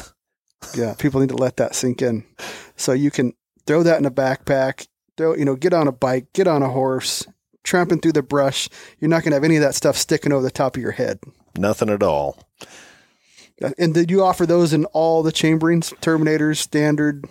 Yeah, 0.75 0.95
people 0.97 1.21
need 1.21 1.29
to 1.29 1.35
let 1.35 1.57
that 1.57 1.75
sink 1.75 2.01
in. 2.01 2.23
So 2.75 2.93
you 2.93 3.11
can 3.11 3.33
throw 3.67 3.83
that 3.83 3.99
in 3.99 4.05
a 4.05 4.11
backpack. 4.11 4.87
Throw 5.17 5.35
you 5.35 5.45
know, 5.45 5.55
get 5.55 5.73
on 5.73 5.87
a 5.87 5.91
bike, 5.91 6.33
get 6.33 6.47
on 6.47 6.63
a 6.63 6.69
horse, 6.69 7.25
tramping 7.63 7.99
through 7.99 8.13
the 8.13 8.23
brush. 8.23 8.69
You're 8.99 9.09
not 9.09 9.23
going 9.23 9.31
to 9.31 9.35
have 9.35 9.43
any 9.43 9.57
of 9.57 9.61
that 9.61 9.75
stuff 9.75 9.97
sticking 9.97 10.31
over 10.31 10.43
the 10.43 10.51
top 10.51 10.75
of 10.75 10.81
your 10.81 10.91
head. 10.91 11.19
Nothing 11.57 11.89
at 11.89 12.03
all. 12.03 12.37
And 13.77 13.93
did 13.93 14.09
you 14.09 14.23
offer 14.23 14.45
those 14.45 14.73
in 14.73 14.85
all 14.85 15.21
the 15.21 15.31
chamberings, 15.31 15.93
Terminators, 16.01 16.57
standard, 16.57 17.25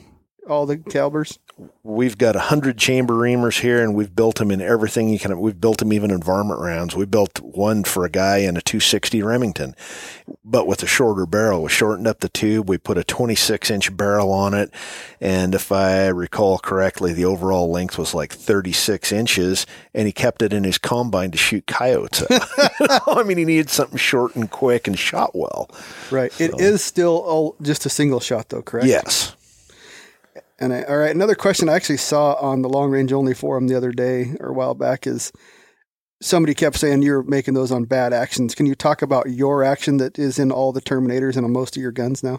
all 0.49 0.66
the 0.66 0.78
calibers? 0.78 1.38
We've 1.82 2.16
got 2.16 2.34
100 2.34 2.78
chamber 2.78 3.14
reamers 3.14 3.60
here 3.60 3.82
and 3.82 3.94
we've 3.94 4.14
built 4.14 4.36
them 4.36 4.50
in 4.50 4.60
everything 4.60 5.08
you 5.08 5.18
can. 5.18 5.38
We've 5.38 5.60
built 5.60 5.78
them 5.78 5.92
even 5.92 6.10
in 6.10 6.22
varmint 6.22 6.60
rounds. 6.60 6.94
We 6.94 7.06
built 7.06 7.40
one 7.40 7.84
for 7.84 8.04
a 8.04 8.10
guy 8.10 8.38
in 8.38 8.56
a 8.56 8.60
260 8.60 9.22
Remington, 9.22 9.74
but 10.44 10.66
with 10.66 10.82
a 10.82 10.86
shorter 10.86 11.26
barrel. 11.26 11.62
We 11.62 11.70
shortened 11.70 12.06
up 12.06 12.20
the 12.20 12.28
tube. 12.28 12.68
We 12.68 12.78
put 12.78 12.98
a 12.98 13.04
26 13.04 13.70
inch 13.70 13.96
barrel 13.96 14.32
on 14.32 14.54
it. 14.54 14.70
And 15.20 15.54
if 15.54 15.72
I 15.72 16.06
recall 16.08 16.58
correctly, 16.58 17.12
the 17.12 17.24
overall 17.24 17.70
length 17.70 17.98
was 17.98 18.14
like 18.14 18.32
36 18.32 19.12
inches 19.12 19.66
and 19.94 20.06
he 20.06 20.12
kept 20.12 20.42
it 20.42 20.52
in 20.52 20.64
his 20.64 20.78
combine 20.78 21.30
to 21.32 21.38
shoot 21.38 21.66
coyotes. 21.66 22.24
I 22.30 23.22
mean, 23.24 23.38
he 23.38 23.44
needed 23.44 23.70
something 23.70 23.98
short 23.98 24.36
and 24.36 24.50
quick 24.50 24.86
and 24.86 24.98
shot 24.98 25.34
well. 25.34 25.70
Right. 26.10 26.38
It 26.40 26.58
is 26.60 26.82
still 26.82 27.18
all, 27.18 27.56
just 27.60 27.86
a 27.86 27.90
single 27.90 28.20
shot, 28.20 28.48
though, 28.48 28.62
correct? 28.62 28.86
Yes. 28.86 29.34
And 30.60 30.74
I, 30.74 30.82
all 30.82 30.98
right, 30.98 31.14
another 31.14 31.34
question 31.34 31.68
I 31.68 31.74
actually 31.74 31.96
saw 31.96 32.34
on 32.34 32.60
the 32.60 32.68
long 32.68 32.90
range 32.90 33.12
only 33.12 33.32
forum 33.32 33.66
the 33.66 33.76
other 33.76 33.92
day 33.92 34.34
or 34.40 34.50
a 34.50 34.52
while 34.52 34.74
back 34.74 35.06
is 35.06 35.32
somebody 36.20 36.54
kept 36.54 36.76
saying 36.76 37.00
you're 37.00 37.22
making 37.22 37.54
those 37.54 37.72
on 37.72 37.84
BAT 37.84 38.12
actions. 38.12 38.54
Can 38.54 38.66
you 38.66 38.75
talk 38.75 39.00
about 39.00 39.30
your 39.30 39.64
action 39.64 39.96
that 39.96 40.18
is 40.18 40.38
in 40.38 40.52
all 40.52 40.73
the 40.73 40.82
Terminators 40.82 41.36
and 41.36 41.46
on 41.46 41.52
most 41.52 41.76
of 41.76 41.82
your 41.82 41.92
guns 41.92 42.23
now? 42.23 42.38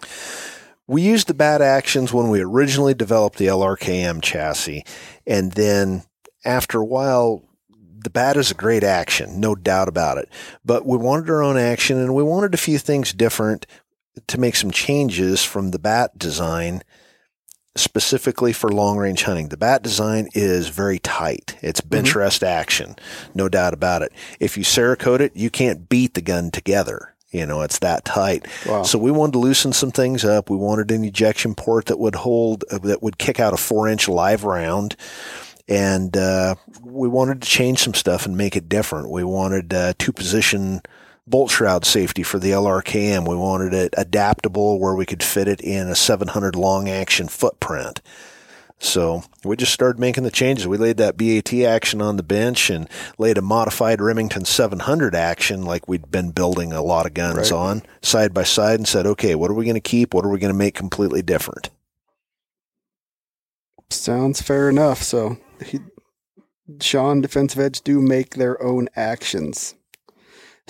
We 0.87 1.01
used 1.01 1.27
the 1.27 1.33
BAT 1.33 1.61
actions 1.61 2.13
when 2.13 2.29
we 2.29 2.41
originally 2.41 2.93
developed 2.93 3.37
the 3.37 3.47
LRKM 3.47 4.21
chassis. 4.21 4.85
And 5.25 5.53
then 5.53 6.03
after 6.45 6.79
a 6.79 6.85
while, 6.85 7.43
the 8.03 8.09
bat 8.09 8.37
is 8.37 8.51
a 8.51 8.55
great 8.55 8.83
action, 8.83 9.39
no 9.39 9.55
doubt 9.55 9.87
about 9.87 10.17
it. 10.17 10.29
But 10.63 10.85
we 10.85 10.97
wanted 10.97 11.29
our 11.29 11.41
own 11.41 11.57
action 11.57 11.97
and 11.97 12.13
we 12.13 12.23
wanted 12.23 12.53
a 12.53 12.57
few 12.57 12.77
things 12.77 13.13
different 13.13 13.65
to 14.27 14.39
make 14.39 14.55
some 14.55 14.71
changes 14.71 15.43
from 15.43 15.71
the 15.71 15.79
bat 15.79 16.17
design 16.17 16.83
specifically 17.75 18.51
for 18.51 18.69
long 18.69 18.97
range 18.97 19.23
hunting. 19.23 19.47
The 19.47 19.57
bat 19.57 19.81
design 19.81 20.27
is 20.33 20.67
very 20.67 20.99
tight. 20.99 21.57
It's 21.61 21.79
bench 21.81 22.15
rest 22.15 22.43
action, 22.43 22.95
no 23.33 23.47
doubt 23.47 23.73
about 23.73 24.01
it. 24.01 24.11
If 24.39 24.57
you 24.57 24.63
Cerakote 24.63 25.21
it, 25.21 25.35
you 25.35 25.49
can't 25.49 25.87
beat 25.87 26.13
the 26.13 26.21
gun 26.21 26.51
together. 26.51 27.13
You 27.31 27.45
know, 27.45 27.61
it's 27.61 27.79
that 27.79 28.03
tight. 28.03 28.45
Wow. 28.67 28.83
So 28.83 28.99
we 28.99 29.09
wanted 29.09 29.33
to 29.33 29.39
loosen 29.39 29.71
some 29.71 29.91
things 29.91 30.25
up. 30.25 30.49
We 30.49 30.57
wanted 30.57 30.91
an 30.91 31.05
ejection 31.05 31.55
port 31.55 31.85
that 31.85 31.97
would 31.97 32.15
hold, 32.15 32.65
uh, 32.69 32.79
that 32.79 33.01
would 33.01 33.17
kick 33.17 33.39
out 33.39 33.53
a 33.53 33.57
four 33.57 33.87
inch 33.87 34.09
live 34.09 34.43
round. 34.43 34.97
And, 35.69 36.17
uh, 36.17 36.55
we 36.83 37.07
wanted 37.07 37.41
to 37.41 37.47
change 37.47 37.79
some 37.79 37.93
stuff 37.93 38.25
and 38.25 38.35
make 38.35 38.57
it 38.57 38.67
different. 38.67 39.11
We 39.11 39.23
wanted, 39.23 39.73
uh, 39.73 39.93
two 39.97 40.11
position 40.11 40.81
bolt 41.27 41.51
shroud 41.51 41.85
safety 41.85 42.23
for 42.23 42.39
the 42.39 42.51
LRKM. 42.51 43.27
We 43.27 43.35
wanted 43.35 43.73
it 43.73 43.93
adaptable 43.97 44.79
where 44.79 44.95
we 44.95 45.05
could 45.05 45.23
fit 45.23 45.47
it 45.47 45.61
in 45.61 45.87
a 45.87 45.95
700 45.95 46.55
long 46.55 46.89
action 46.89 47.27
footprint. 47.27 48.01
So 48.83 49.21
we 49.43 49.55
just 49.57 49.73
started 49.73 49.99
making 49.99 50.23
the 50.23 50.31
changes. 50.31 50.67
We 50.67 50.77
laid 50.77 50.97
that 50.97 51.15
BAT 51.15 51.53
action 51.53 52.01
on 52.01 52.17
the 52.17 52.23
bench 52.23 52.71
and 52.71 52.89
laid 53.19 53.37
a 53.37 53.41
modified 53.41 54.01
Remington 54.01 54.43
700 54.43 55.13
action 55.13 55.63
like 55.63 55.87
we'd 55.87 56.09
been 56.09 56.31
building 56.31 56.73
a 56.73 56.81
lot 56.81 57.05
of 57.05 57.13
guns 57.13 57.51
Right. 57.51 57.57
on 57.57 57.83
side 58.01 58.33
by 58.33 58.41
side 58.41 58.79
and 58.79 58.87
said, 58.87 59.05
okay, 59.05 59.35
what 59.35 59.51
are 59.51 59.53
we 59.53 59.65
going 59.65 59.75
to 59.75 59.79
keep? 59.81 60.15
What 60.15 60.25
are 60.25 60.29
we 60.29 60.39
going 60.39 60.51
to 60.51 60.57
make 60.57 60.73
completely 60.73 61.21
different? 61.21 61.69
Sounds 63.91 64.41
fair 64.41 64.69
enough. 64.69 65.03
So, 65.03 65.37
he, 65.63 65.79
Shawn, 66.79 67.21
Defensive 67.21 67.59
Edge 67.59 67.81
do 67.81 68.01
make 68.01 68.35
their 68.35 68.61
own 68.63 68.87
actions. 68.95 69.75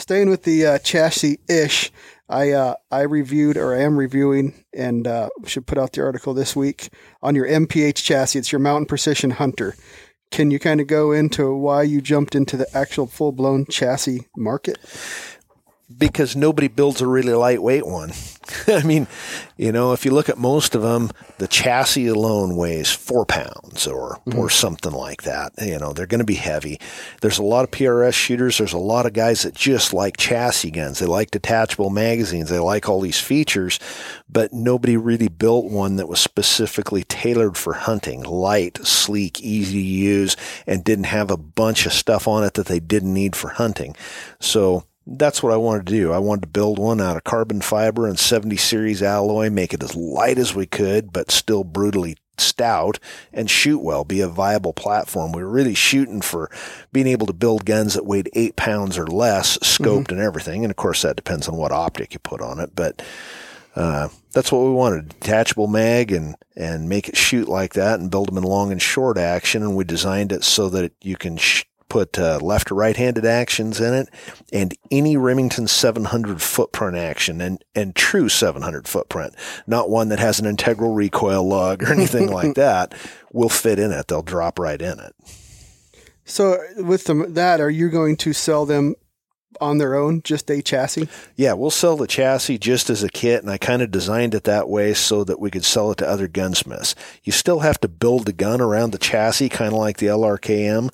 Staying 0.01 0.31
with 0.31 0.41
the 0.45 0.65
uh, 0.65 0.79
chassis 0.79 1.37
ish, 1.47 1.91
I 2.27 2.49
uh, 2.49 2.73
I 2.89 3.01
reviewed 3.01 3.55
or 3.55 3.75
I 3.75 3.81
am 3.81 3.99
reviewing 3.99 4.65
and 4.73 5.05
uh, 5.05 5.29
should 5.45 5.67
put 5.67 5.77
out 5.77 5.93
the 5.93 6.01
article 6.01 6.33
this 6.33 6.55
week 6.55 6.89
on 7.21 7.35
your 7.35 7.45
MPH 7.45 8.03
chassis. 8.03 8.39
It's 8.39 8.51
your 8.51 8.57
Mountain 8.57 8.87
Precision 8.87 9.29
Hunter. 9.29 9.75
Can 10.31 10.49
you 10.49 10.57
kind 10.57 10.81
of 10.81 10.87
go 10.87 11.11
into 11.11 11.53
why 11.53 11.83
you 11.83 12.01
jumped 12.01 12.33
into 12.33 12.57
the 12.57 12.65
actual 12.75 13.05
full 13.05 13.31
blown 13.31 13.67
chassis 13.67 14.25
market? 14.35 14.79
Because 15.97 16.35
nobody 16.35 16.67
builds 16.67 17.01
a 17.01 17.07
really 17.07 17.33
lightweight 17.33 17.85
one. 17.85 18.11
I 18.67 18.83
mean, 18.83 19.07
you 19.57 19.71
know, 19.71 19.93
if 19.93 20.05
you 20.05 20.11
look 20.11 20.29
at 20.29 20.37
most 20.37 20.75
of 20.75 20.81
them, 20.81 21.11
the 21.37 21.47
chassis 21.47 22.07
alone 22.07 22.55
weighs 22.55 22.91
four 22.91 23.25
pounds 23.25 23.87
or 23.87 24.19
mm-hmm. 24.25 24.37
or 24.37 24.49
something 24.49 24.91
like 24.91 25.23
that. 25.23 25.53
You 25.61 25.77
know, 25.77 25.93
they're 25.93 26.07
going 26.07 26.19
to 26.19 26.25
be 26.25 26.35
heavy. 26.35 26.79
There's 27.21 27.37
a 27.37 27.43
lot 27.43 27.63
of 27.63 27.71
PRS 27.71 28.13
shooters. 28.13 28.57
There's 28.57 28.73
a 28.73 28.79
lot 28.79 29.05
of 29.05 29.13
guys 29.13 29.43
that 29.43 29.53
just 29.53 29.93
like 29.93 30.17
chassis 30.17 30.71
guns. 30.71 30.99
They 30.99 31.05
like 31.05 31.31
detachable 31.31 31.89
magazines. 31.89 32.49
They 32.49 32.59
like 32.59 32.89
all 32.89 33.01
these 33.01 33.19
features, 33.19 33.79
but 34.29 34.53
nobody 34.53 34.97
really 34.97 35.29
built 35.29 35.65
one 35.65 35.97
that 35.97 36.07
was 36.07 36.19
specifically 36.19 37.03
tailored 37.03 37.57
for 37.57 37.73
hunting, 37.73 38.23
light, 38.23 38.79
sleek, 38.85 39.41
easy 39.41 39.81
to 39.81 39.87
use, 39.87 40.35
and 40.65 40.83
didn't 40.83 41.05
have 41.05 41.29
a 41.31 41.37
bunch 41.37 41.85
of 41.85 41.93
stuff 41.93 42.27
on 42.27 42.43
it 42.43 42.55
that 42.55 42.65
they 42.65 42.79
didn't 42.79 43.13
need 43.13 43.35
for 43.35 43.49
hunting. 43.49 43.95
So 44.39 44.85
that's 45.05 45.41
what 45.41 45.53
I 45.53 45.57
wanted 45.57 45.87
to 45.87 45.93
do. 45.93 46.11
I 46.11 46.19
wanted 46.19 46.41
to 46.41 46.47
build 46.47 46.77
one 46.77 47.01
out 47.01 47.17
of 47.17 47.23
carbon 47.23 47.61
fiber 47.61 48.07
and 48.07 48.19
70 48.19 48.57
series 48.57 49.01
alloy, 49.01 49.49
make 49.49 49.73
it 49.73 49.83
as 49.83 49.95
light 49.95 50.37
as 50.37 50.53
we 50.53 50.65
could, 50.65 51.11
but 51.11 51.31
still 51.31 51.63
brutally 51.63 52.17
stout 52.37 52.99
and 53.33 53.49
shoot 53.49 53.79
well, 53.79 54.03
be 54.03 54.21
a 54.21 54.27
viable 54.27 54.73
platform. 54.73 55.31
We 55.31 55.43
were 55.43 55.49
really 55.49 55.73
shooting 55.75 56.21
for 56.21 56.49
being 56.91 57.07
able 57.07 57.27
to 57.27 57.33
build 57.33 57.65
guns 57.65 57.93
that 57.93 58.05
weighed 58.05 58.29
eight 58.33 58.55
pounds 58.55 58.97
or 58.97 59.07
less, 59.07 59.57
scoped 59.59 60.11
and 60.11 60.19
everything. 60.19 60.63
And 60.63 60.71
of 60.71 60.77
course, 60.77 61.01
that 61.01 61.15
depends 61.15 61.47
on 61.47 61.57
what 61.57 61.71
optic 61.71 62.13
you 62.13 62.19
put 62.19 62.41
on 62.41 62.59
it, 62.59 62.71
but 62.75 63.01
uh, 63.75 64.09
that's 64.33 64.51
what 64.51 64.63
we 64.65 64.71
wanted: 64.71 65.09
detachable 65.19 65.67
mag 65.67 66.11
and 66.11 66.35
and 66.57 66.89
make 66.89 67.07
it 67.07 67.15
shoot 67.15 67.47
like 67.47 67.73
that, 67.73 67.99
and 67.99 68.11
build 68.11 68.27
them 68.27 68.37
in 68.37 68.43
long 68.43 68.71
and 68.71 68.81
short 68.81 69.17
action. 69.17 69.63
And 69.63 69.75
we 69.75 69.83
designed 69.85 70.31
it 70.31 70.43
so 70.43 70.69
that 70.69 70.91
you 71.01 71.15
can 71.15 71.37
sh- 71.37 71.63
put 71.91 72.17
uh, 72.17 72.39
left 72.41 72.71
or 72.71 72.75
right-handed 72.75 73.25
actions 73.25 73.81
in 73.81 73.93
it, 73.93 74.07
and 74.53 74.73
any 74.89 75.17
Remington 75.17 75.67
700 75.67 76.41
footprint 76.41 76.95
action, 76.95 77.41
and 77.41 77.61
and 77.75 77.93
true 77.93 78.29
700 78.29 78.87
footprint, 78.87 79.35
not 79.67 79.89
one 79.89 80.07
that 80.07 80.19
has 80.19 80.39
an 80.39 80.45
integral 80.45 80.93
recoil 80.93 81.45
lug 81.45 81.83
or 81.83 81.91
anything 81.91 82.27
like 82.31 82.55
that, 82.55 82.93
will 83.33 83.49
fit 83.49 83.77
in 83.77 83.91
it. 83.91 84.07
They'll 84.07 84.21
drop 84.21 84.57
right 84.57 84.81
in 84.81 85.01
it. 85.01 85.13
So 86.23 86.59
with 86.77 87.03
them, 87.03 87.33
that, 87.33 87.59
are 87.59 87.69
you 87.69 87.89
going 87.89 88.15
to 88.17 88.31
sell 88.31 88.65
them 88.65 88.95
on 89.59 89.77
their 89.77 89.95
own, 89.95 90.21
just 90.23 90.49
a 90.49 90.61
chassis? 90.61 91.09
Yeah, 91.35 91.53
we'll 91.53 91.71
sell 91.71 91.97
the 91.97 92.07
chassis 92.07 92.57
just 92.57 92.89
as 92.89 93.03
a 93.03 93.09
kit, 93.09 93.41
and 93.41 93.51
I 93.51 93.57
kind 93.57 93.81
of 93.81 93.91
designed 93.91 94.33
it 94.33 94.45
that 94.45 94.69
way 94.69 94.93
so 94.93 95.25
that 95.25 95.41
we 95.41 95.51
could 95.51 95.65
sell 95.65 95.91
it 95.91 95.97
to 95.97 96.07
other 96.07 96.29
gunsmiths. 96.29 96.95
You 97.23 97.33
still 97.33 97.59
have 97.59 97.81
to 97.81 97.89
build 97.89 98.25
the 98.25 98.33
gun 98.33 98.61
around 98.61 98.91
the 98.91 98.97
chassis, 98.97 99.49
kind 99.49 99.73
of 99.73 99.79
like 99.79 99.97
the 99.97 100.07
LRKM, 100.07 100.89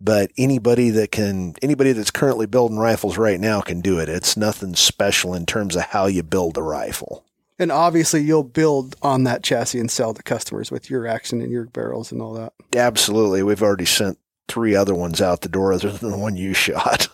but 0.00 0.30
anybody 0.38 0.90
that 0.90 1.10
can, 1.12 1.54
anybody 1.62 1.92
that's 1.92 2.10
currently 2.10 2.46
building 2.46 2.78
rifles 2.78 3.18
right 3.18 3.38
now 3.38 3.60
can 3.60 3.80
do 3.80 3.98
it. 3.98 4.08
It's 4.08 4.36
nothing 4.36 4.74
special 4.74 5.34
in 5.34 5.46
terms 5.46 5.76
of 5.76 5.82
how 5.82 6.06
you 6.06 6.22
build 6.22 6.56
a 6.56 6.62
rifle. 6.62 7.24
And 7.58 7.70
obviously, 7.70 8.22
you'll 8.22 8.42
build 8.42 8.96
on 9.02 9.24
that 9.24 9.42
chassis 9.42 9.78
and 9.78 9.90
sell 9.90 10.14
to 10.14 10.22
customers 10.22 10.70
with 10.70 10.88
your 10.88 11.06
action 11.06 11.42
and 11.42 11.52
your 11.52 11.66
barrels 11.66 12.10
and 12.10 12.22
all 12.22 12.32
that. 12.32 12.54
Absolutely. 12.74 13.42
We've 13.42 13.62
already 13.62 13.84
sent 13.84 14.18
three 14.48 14.74
other 14.74 14.94
ones 14.94 15.20
out 15.20 15.42
the 15.42 15.48
door 15.50 15.74
other 15.74 15.92
than 15.92 16.10
the 16.10 16.16
one 16.18 16.36
you 16.36 16.54
shot. 16.54 17.08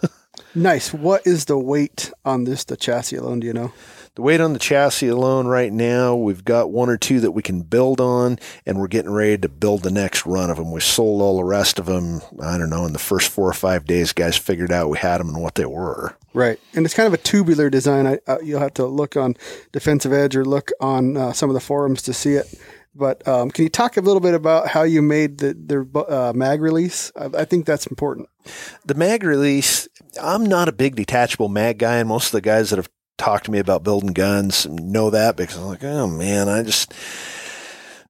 nice. 0.55 0.95
What 0.95 1.27
is 1.27 1.47
the 1.47 1.59
weight 1.59 2.13
on 2.25 2.45
this, 2.45 2.63
the 2.63 2.77
chassis 2.77 3.17
alone? 3.17 3.41
Do 3.41 3.49
you 3.49 3.53
know? 3.53 3.73
The 4.17 4.23
weight 4.23 4.41
on 4.41 4.55
the 4.55 4.59
chassis 4.59 5.09
alone 5.09 5.47
right 5.47 5.71
now, 5.71 6.17
we've 6.17 6.43
got 6.43 6.71
one 6.71 6.89
or 6.89 6.97
two 6.97 7.21
that 7.21 7.33
we 7.33 7.43
can 7.43 7.61
build 7.61 8.01
on, 8.01 8.39
and 8.65 8.79
we're 8.79 8.87
getting 8.87 9.13
ready 9.13 9.37
to 9.37 9.49
build 9.51 9.83
the 9.83 9.91
next 9.91 10.25
run 10.25 10.49
of 10.49 10.57
them. 10.57 10.73
We 10.73 10.81
sold 10.81 11.21
all 11.21 11.37
the 11.37 11.45
rest 11.45 11.79
of 11.79 11.85
them, 11.85 12.23
I 12.43 12.57
don't 12.57 12.71
know, 12.71 12.87
in 12.87 12.95
the 12.95 12.99
first 12.99 13.29
four 13.29 13.47
or 13.47 13.53
five 13.53 13.85
days, 13.85 14.15
guys 14.15 14.35
figured 14.35 14.73
out 14.73 14.89
we 14.89 14.97
had 14.97 15.19
them 15.19 15.29
and 15.29 15.43
what 15.43 15.57
they 15.57 15.67
were. 15.67 16.17
Right. 16.33 16.59
And 16.73 16.87
it's 16.87 16.95
kind 16.95 17.07
of 17.07 17.13
a 17.13 17.19
tubular 17.19 17.69
design. 17.69 18.07
I, 18.07 18.19
uh, 18.27 18.39
you'll 18.43 18.61
have 18.61 18.73
to 18.75 18.87
look 18.87 19.19
on 19.19 19.35
Defensive 19.73 20.15
Edge 20.15 20.35
or 20.35 20.47
look 20.47 20.71
on 20.81 21.19
uh, 21.19 21.35
some 21.35 21.51
of 21.51 21.55
the 21.55 21.61
forums 21.61 22.01
to 22.05 22.15
see 22.15 22.37
it. 22.37 22.59
But 22.95 23.29
um, 23.29 23.51
can 23.51 23.65
you 23.65 23.69
talk 23.69 23.99
a 23.99 24.01
little 24.01 24.21
bit 24.21 24.33
about 24.33 24.69
how 24.69 24.85
you 24.85 25.03
made 25.03 25.37
the, 25.37 25.53
the 25.53 26.07
uh, 26.09 26.33
mag 26.35 26.63
release? 26.63 27.13
I, 27.17 27.41
I, 27.41 27.45
think 27.45 27.67
that's 27.67 27.87
important. 27.87 28.31
The 28.87 28.95
mag 28.95 29.23
release, 29.23 29.87
I'm 30.23 30.47
not 30.47 30.69
a 30.69 30.73
big 30.73 30.97
detachable 30.97 31.51
mag 31.51 31.77
guy, 31.77 31.97
and 31.97 32.09
most 32.09 32.29
of 32.29 32.33
the 32.33 32.41
guys 32.41 32.71
that 32.71 32.79
have 32.79 32.89
talked 33.19 33.47
to 33.47 33.51
me 33.51 33.59
about 33.59 33.83
building 33.83 34.13
guns 34.13 34.67
know 34.67 35.11
that 35.11 35.37
because 35.37 35.57
I'm 35.57 35.67
like, 35.67 35.85
oh 35.85 36.07
man, 36.07 36.49
I 36.49 36.63
just 36.63 36.93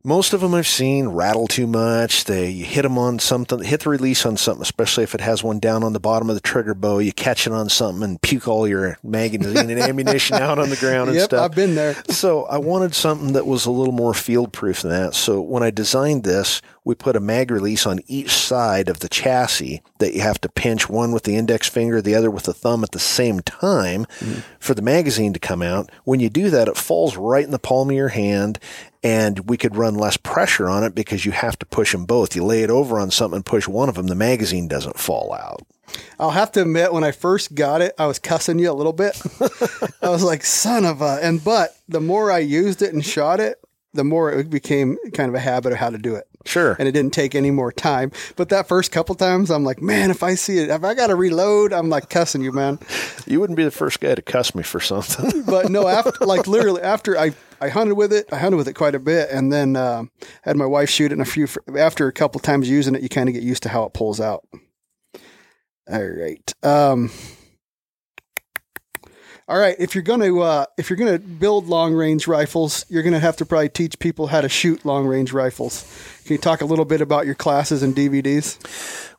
most 0.06 0.32
of 0.32 0.40
them 0.40 0.54
I've 0.54 0.68
seen 0.68 1.08
rattle 1.08 1.48
too 1.48 1.66
much. 1.66 2.24
They 2.26 2.48
you 2.48 2.64
hit 2.64 2.82
them 2.82 2.96
on 2.96 3.18
something, 3.18 3.60
hit 3.60 3.80
the 3.80 3.90
release 3.90 4.24
on 4.24 4.36
something, 4.36 4.62
especially 4.62 5.02
if 5.02 5.16
it 5.16 5.20
has 5.20 5.42
one 5.42 5.58
down 5.58 5.82
on 5.82 5.94
the 5.94 6.00
bottom 6.00 6.30
of 6.30 6.36
the 6.36 6.40
trigger 6.40 6.74
bow. 6.74 7.00
You 7.00 7.12
catch 7.12 7.48
it 7.48 7.52
on 7.52 7.68
something 7.68 8.04
and 8.04 8.22
puke 8.22 8.46
all 8.46 8.68
your 8.68 8.98
magazine 9.02 9.56
and 9.70 9.80
ammunition 9.80 10.36
out 10.36 10.60
on 10.60 10.70
the 10.70 10.76
ground 10.76 11.08
and 11.08 11.16
yep, 11.16 11.24
stuff. 11.24 11.44
I've 11.44 11.56
been 11.56 11.74
there. 11.74 11.96
So 12.08 12.44
I 12.44 12.58
wanted 12.58 12.94
something 12.94 13.32
that 13.32 13.46
was 13.46 13.66
a 13.66 13.72
little 13.72 13.92
more 13.92 14.14
field 14.14 14.52
proof 14.52 14.82
than 14.82 14.92
that. 14.92 15.14
So 15.14 15.40
when 15.40 15.64
I 15.64 15.70
designed 15.70 16.22
this, 16.22 16.62
we 16.86 16.94
put 16.94 17.16
a 17.16 17.20
mag 17.20 17.50
release 17.50 17.84
on 17.84 17.98
each 18.06 18.30
side 18.30 18.88
of 18.88 19.00
the 19.00 19.08
chassis 19.08 19.82
that 19.98 20.14
you 20.14 20.20
have 20.20 20.40
to 20.40 20.48
pinch 20.48 20.88
one 20.88 21.10
with 21.10 21.24
the 21.24 21.34
index 21.34 21.68
finger, 21.68 22.00
the 22.00 22.14
other 22.14 22.30
with 22.30 22.44
the 22.44 22.54
thumb 22.54 22.84
at 22.84 22.92
the 22.92 23.00
same 23.00 23.40
time 23.40 24.04
mm-hmm. 24.20 24.40
for 24.60 24.72
the 24.72 24.80
magazine 24.82 25.32
to 25.32 25.40
come 25.40 25.62
out. 25.62 25.90
When 26.04 26.20
you 26.20 26.30
do 26.30 26.48
that, 26.50 26.68
it 26.68 26.76
falls 26.76 27.16
right 27.16 27.44
in 27.44 27.50
the 27.50 27.58
palm 27.58 27.90
of 27.90 27.96
your 27.96 28.10
hand 28.10 28.60
and 29.02 29.48
we 29.48 29.56
could 29.56 29.74
run 29.74 29.96
less 29.96 30.16
pressure 30.16 30.68
on 30.68 30.84
it 30.84 30.94
because 30.94 31.26
you 31.26 31.32
have 31.32 31.58
to 31.58 31.66
push 31.66 31.90
them 31.90 32.06
both. 32.06 32.36
You 32.36 32.44
lay 32.44 32.62
it 32.62 32.70
over 32.70 33.00
on 33.00 33.10
something 33.10 33.38
and 33.38 33.44
push 33.44 33.66
one 33.66 33.88
of 33.88 33.96
them, 33.96 34.06
the 34.06 34.14
magazine 34.14 34.68
doesn't 34.68 34.96
fall 34.96 35.34
out. 35.34 35.66
I'll 36.20 36.30
have 36.30 36.52
to 36.52 36.62
admit, 36.62 36.92
when 36.92 37.02
I 37.02 37.10
first 37.10 37.56
got 37.56 37.80
it, 37.80 37.96
I 37.98 38.06
was 38.06 38.20
cussing 38.20 38.60
you 38.60 38.70
a 38.70 38.72
little 38.72 38.92
bit. 38.92 39.20
I 40.02 40.08
was 40.10 40.22
like, 40.22 40.44
son 40.44 40.84
of 40.84 41.02
a, 41.02 41.18
and 41.20 41.42
but 41.42 41.76
the 41.88 42.00
more 42.00 42.30
I 42.30 42.38
used 42.38 42.80
it 42.80 42.94
and 42.94 43.04
shot 43.04 43.40
it, 43.40 43.58
the 43.92 44.04
more 44.04 44.30
it 44.30 44.50
became 44.50 44.98
kind 45.14 45.28
of 45.28 45.34
a 45.34 45.40
habit 45.40 45.72
of 45.72 45.78
how 45.78 45.90
to 45.90 45.98
do 45.98 46.14
it. 46.14 46.28
Sure. 46.46 46.76
And 46.78 46.88
it 46.88 46.92
didn't 46.92 47.12
take 47.12 47.34
any 47.34 47.50
more 47.50 47.72
time. 47.72 48.12
But 48.36 48.48
that 48.50 48.68
first 48.68 48.92
couple 48.92 49.14
times, 49.14 49.50
I'm 49.50 49.64
like, 49.64 49.82
man, 49.82 50.10
if 50.10 50.22
I 50.22 50.34
see 50.34 50.58
it, 50.58 50.70
if 50.70 50.84
I 50.84 50.94
got 50.94 51.08
to 51.08 51.16
reload, 51.16 51.72
I'm 51.72 51.88
like 51.88 52.08
cussing 52.08 52.42
you, 52.42 52.52
man. 52.52 52.78
You 53.26 53.40
wouldn't 53.40 53.56
be 53.56 53.64
the 53.64 53.70
first 53.70 54.00
guy 54.00 54.14
to 54.14 54.22
cuss 54.22 54.54
me 54.54 54.62
for 54.62 54.80
something. 54.80 55.42
but 55.46 55.70
no, 55.70 55.88
after, 55.88 56.24
like 56.24 56.46
literally 56.46 56.82
after 56.82 57.18
I 57.18 57.32
I 57.60 57.68
hunted 57.68 57.94
with 57.94 58.12
it. 58.12 58.26
I 58.32 58.36
hunted 58.36 58.56
with 58.56 58.68
it 58.68 58.74
quite 58.74 58.94
a 58.94 58.98
bit, 58.98 59.30
and 59.30 59.52
then 59.52 59.76
uh, 59.76 60.04
had 60.42 60.56
my 60.56 60.66
wife 60.66 60.90
shoot 60.90 61.10
it. 61.10 61.12
And 61.12 61.22
a 61.22 61.24
few 61.24 61.48
after 61.76 62.06
a 62.06 62.12
couple 62.12 62.40
times 62.40 62.68
using 62.68 62.94
it, 62.94 63.02
you 63.02 63.08
kind 63.08 63.28
of 63.28 63.34
get 63.34 63.42
used 63.42 63.62
to 63.64 63.68
how 63.68 63.84
it 63.84 63.94
pulls 63.94 64.20
out. 64.20 64.46
All 65.90 66.04
right. 66.04 66.52
Um, 66.62 67.10
all 69.48 69.58
right. 69.58 69.76
If 69.78 69.94
you're 69.94 70.02
gonna 70.02 70.36
uh, 70.40 70.66
if 70.76 70.90
you're 70.90 70.96
gonna 70.96 71.20
build 71.20 71.68
long 71.68 71.94
range 71.94 72.26
rifles, 72.26 72.84
you're 72.88 73.04
gonna 73.04 73.20
have 73.20 73.36
to 73.36 73.46
probably 73.46 73.68
teach 73.68 73.98
people 74.00 74.26
how 74.26 74.40
to 74.40 74.48
shoot 74.48 74.84
long 74.84 75.06
range 75.06 75.32
rifles. 75.32 75.84
Can 76.24 76.34
you 76.34 76.38
talk 76.38 76.62
a 76.62 76.64
little 76.64 76.84
bit 76.84 77.00
about 77.00 77.26
your 77.26 77.36
classes 77.36 77.80
and 77.82 77.94
DVDs? 77.94 78.58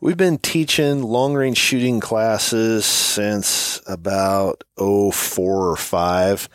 We've 0.01 0.17
been 0.17 0.37
teaching 0.37 1.01
long 1.01 1.33
range 1.33 1.57
shooting 1.57 2.01
classes 2.01 2.85
since 2.85 3.81
about 3.87 4.65
oh 4.77 5.11
four 5.11 5.69
or 5.71 5.77
five. 5.77 6.49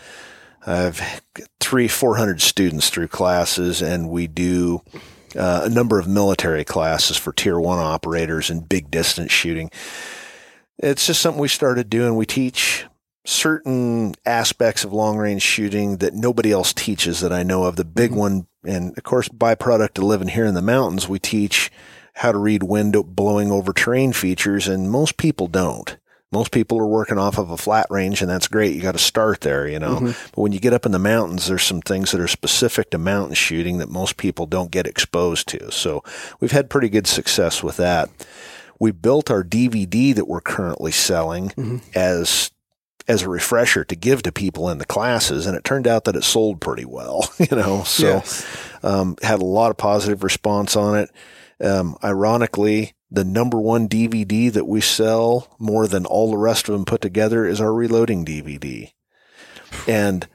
I've 0.67 1.23
three, 1.59 1.89
four 1.89 2.17
hundred 2.19 2.43
students 2.43 2.91
through 2.91 3.09
classes, 3.09 3.81
and 3.81 4.11
we 4.11 4.27
do 4.27 4.83
uh, 5.35 5.63
a 5.65 5.71
number 5.71 5.99
of 5.99 6.07
military 6.07 6.65
classes 6.65 7.17
for 7.17 7.33
tier 7.33 7.59
one 7.59 7.79
operators 7.79 8.51
and 8.51 8.69
big 8.69 8.91
distance 8.91 9.33
shooting. 9.33 9.71
It's 10.79 11.07
just 11.07 11.23
something 11.23 11.41
we 11.41 11.49
started 11.49 11.89
doing. 11.89 12.17
We 12.17 12.27
teach 12.27 12.85
certain 13.25 14.15
aspects 14.27 14.85
of 14.85 14.93
long 14.93 15.17
range 15.17 15.43
shooting 15.43 15.99
that 15.99 16.15
nobody 16.15 16.51
else 16.51 16.73
teaches 16.73 17.21
that 17.21 17.33
I 17.33 17.43
know 17.43 17.65
of. 17.65 17.77
The 17.77 17.85
big 17.85 18.11
mm-hmm. 18.11 18.21
one, 18.21 18.47
and 18.65 18.97
of 18.97 19.05
course, 19.05 19.29
byproduct 19.29 19.99
of 19.99 20.05
living 20.05 20.29
here 20.29 20.47
in 20.47 20.55
the 20.55 20.63
mountains, 20.63 21.09
we 21.09 21.19
teach 21.19 21.71
how 22.15 22.33
to 22.33 22.39
read 22.39 22.63
wind 22.63 22.97
blowing 23.15 23.51
over 23.51 23.73
terrain 23.73 24.13
features, 24.13 24.69
and 24.69 24.91
most 24.91 25.17
people 25.17 25.47
don't 25.47 25.97
most 26.33 26.51
people 26.51 26.79
are 26.79 26.87
working 26.87 27.19
off 27.19 27.39
of 27.39 27.51
a 27.51 27.57
flat 27.57 27.87
range 27.91 28.23
and 28.23 28.31
that's 28.31 28.49
great. 28.49 28.75
You 28.75 28.81
got 28.81 28.93
to 28.93 28.99
start 28.99 29.43
there, 29.43 29.69
you 29.69 29.79
know. 29.79 29.97
Mm-hmm. 29.97 30.31
But 30.35 30.41
when 30.41 30.53
you 30.53 30.59
get 30.59 30.73
up 30.73 30.87
in 30.87 30.93
the 30.93 30.99
mountains, 30.99 31.47
there's 31.47 31.63
some 31.63 31.83
things 31.83 32.11
that 32.11 32.21
are 32.21 32.29
specific 32.29 32.91
to 32.91 32.99
mountain 32.99 33.35
shooting 33.35 33.79
that 33.79 33.91
most 33.91 34.17
people 34.17 34.47
don't 34.47 34.71
get 34.71 34.87
exposed 34.87 35.47
to. 35.49 35.71
So 35.71 36.03
we've 36.41 36.51
had 36.51 36.71
pretty 36.71 36.89
good 36.89 37.07
success 37.07 37.63
with 37.63 37.77
that. 37.77 38.09
We 38.81 38.91
built 38.91 39.31
our 39.31 39.45
DVD 39.45 40.15
that 40.15 40.27
we're 40.27 40.41
currently 40.41 40.91
selling 40.91 41.51
mm-hmm. 41.51 41.77
as 41.95 42.51
as 43.09 43.23
a 43.23 43.29
refresher 43.29 43.85
to 43.85 43.97
give 43.97 44.23
to 44.23 44.33
people 44.33 44.69
in 44.69 44.79
the 44.79 44.85
classes, 44.85 45.47
and 45.47 45.57
it 45.57 45.65
turned 45.65 45.87
out 45.87 46.05
that 46.05 46.17
it 46.17 46.25
sold 46.25 46.61
pretty 46.61 46.85
well, 46.85 47.29
you 47.39 47.57
know. 47.57 47.83
So 47.85 48.07
yes. 48.07 48.47
um, 48.83 49.17
had 49.23 49.41
a 49.41 49.45
lot 49.45 49.71
of 49.71 49.77
positive 49.77 50.23
response 50.23 50.77
on 50.77 50.99
it. 50.99 51.11
Um, 51.61 51.97
ironically, 52.03 52.95
the 53.11 53.25
number 53.25 53.61
one 53.61 53.89
DVD 53.89 54.51
that 54.53 54.67
we 54.67 54.81
sell 54.81 55.55
more 55.59 55.87
than 55.87 56.07
all 56.07 56.31
the 56.31 56.39
rest 56.39 56.69
of 56.69 56.73
them 56.73 56.85
put 56.85 57.01
together 57.01 57.45
is 57.45 57.61
our 57.61 57.73
reloading 57.73 58.25
DVD. 58.25 58.93
And 59.87 60.27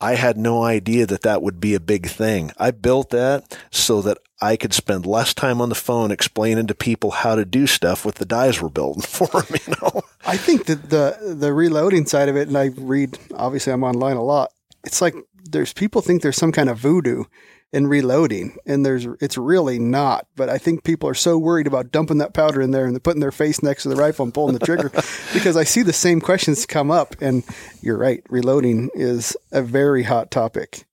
I 0.00 0.14
had 0.14 0.36
no 0.36 0.62
idea 0.62 1.06
that 1.06 1.22
that 1.22 1.42
would 1.42 1.60
be 1.60 1.74
a 1.74 1.80
big 1.80 2.06
thing. 2.08 2.52
I 2.56 2.70
built 2.70 3.10
that 3.10 3.58
so 3.70 4.00
that 4.02 4.18
I 4.40 4.56
could 4.56 4.72
spend 4.72 5.06
less 5.06 5.34
time 5.34 5.60
on 5.60 5.68
the 5.68 5.74
phone 5.74 6.10
explaining 6.10 6.68
to 6.68 6.74
people 6.74 7.10
how 7.10 7.34
to 7.34 7.44
do 7.44 7.66
stuff 7.66 8.04
with 8.04 8.16
the 8.16 8.24
dies 8.24 8.62
we're 8.62 8.68
building 8.68 9.02
for 9.06 9.26
them, 9.26 9.58
you 9.66 9.74
know. 9.82 10.02
I 10.28 10.36
think 10.36 10.66
that 10.66 10.90
the 10.90 11.34
the 11.38 11.52
reloading 11.52 12.06
side 12.06 12.28
of 12.28 12.36
it 12.36 12.48
and 12.48 12.56
I 12.56 12.66
read 12.76 13.18
obviously 13.34 13.72
I'm 13.72 13.82
online 13.82 14.16
a 14.16 14.22
lot. 14.22 14.52
It's 14.84 15.00
like 15.00 15.14
there's 15.50 15.72
people 15.72 16.02
think 16.02 16.22
there's 16.22 16.36
some 16.36 16.52
kind 16.52 16.68
of 16.68 16.78
voodoo 16.78 17.24
in 17.72 17.86
reloading. 17.86 18.56
And 18.66 18.84
there's 18.84 19.06
it's 19.20 19.38
really 19.38 19.78
not. 19.78 20.26
But 20.36 20.48
I 20.48 20.58
think 20.58 20.84
people 20.84 21.08
are 21.08 21.14
so 21.14 21.38
worried 21.38 21.66
about 21.66 21.90
dumping 21.90 22.18
that 22.18 22.34
powder 22.34 22.60
in 22.60 22.70
there 22.70 22.86
and 22.86 23.02
putting 23.02 23.20
their 23.20 23.32
face 23.32 23.62
next 23.62 23.84
to 23.84 23.88
the 23.88 23.96
rifle 23.96 24.24
and 24.24 24.34
pulling 24.34 24.54
the 24.54 24.64
trigger 24.64 24.90
because 25.32 25.56
I 25.56 25.64
see 25.64 25.82
the 25.82 25.92
same 25.92 26.20
questions 26.20 26.66
come 26.66 26.90
up. 26.90 27.16
And 27.20 27.44
you're 27.80 27.98
right, 27.98 28.22
reloading 28.28 28.90
is 28.94 29.36
a 29.52 29.62
very 29.62 30.02
hot 30.02 30.30
topic 30.30 30.84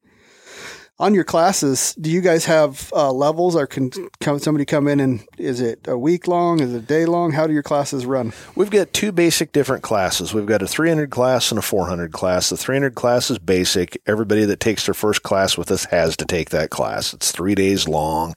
on 0.98 1.14
your 1.14 1.26
classes, 1.26 1.94
do 1.96 2.10
you 2.10 2.22
guys 2.22 2.46
have 2.46 2.90
uh, 2.96 3.12
levels, 3.12 3.56
or 3.56 3.68
can, 3.68 3.92
can 4.22 4.40
somebody 4.40 4.64
come 4.64 4.88
in 4.88 5.02
and 5.02 5.28
is 5.38 5.60
it 5.60 5.86
a 5.88 5.98
week 5.98 6.26
long? 6.26 6.62
Is 6.62 6.74
it 6.74 6.78
a 6.78 6.82
day 6.82 7.06
long? 7.06 7.34
How 7.34 7.48
do 7.48 7.54
your 7.54 7.64
classes 7.64 8.06
run? 8.06 8.32
We've 8.56 8.70
got 8.70 8.94
two 8.94 9.12
basic 9.12 9.52
different 9.52 9.84
classes. 9.84 10.34
We've 10.34 10.46
got 10.46 10.62
a 10.62 10.68
300 10.68 11.10
class 11.10 11.52
and 11.52 11.60
a 11.60 11.62
400 11.62 12.14
class. 12.14 12.50
The 12.50 12.56
300 12.56 12.96
class 12.96 13.30
is 13.30 13.40
basic. 13.40 14.02
Everybody 14.06 14.46
that 14.46 14.62
takes 14.62 14.86
their 14.86 14.94
first 14.94 15.22
class 15.22 15.58
with 15.58 15.70
us 15.70 15.84
has 15.86 16.16
to 16.18 16.26
take 16.26 16.52
that 16.52 16.70
class. 16.70 17.14
It's 17.14 17.32
three 17.32 17.56
days 17.56 17.90
long. 17.90 18.34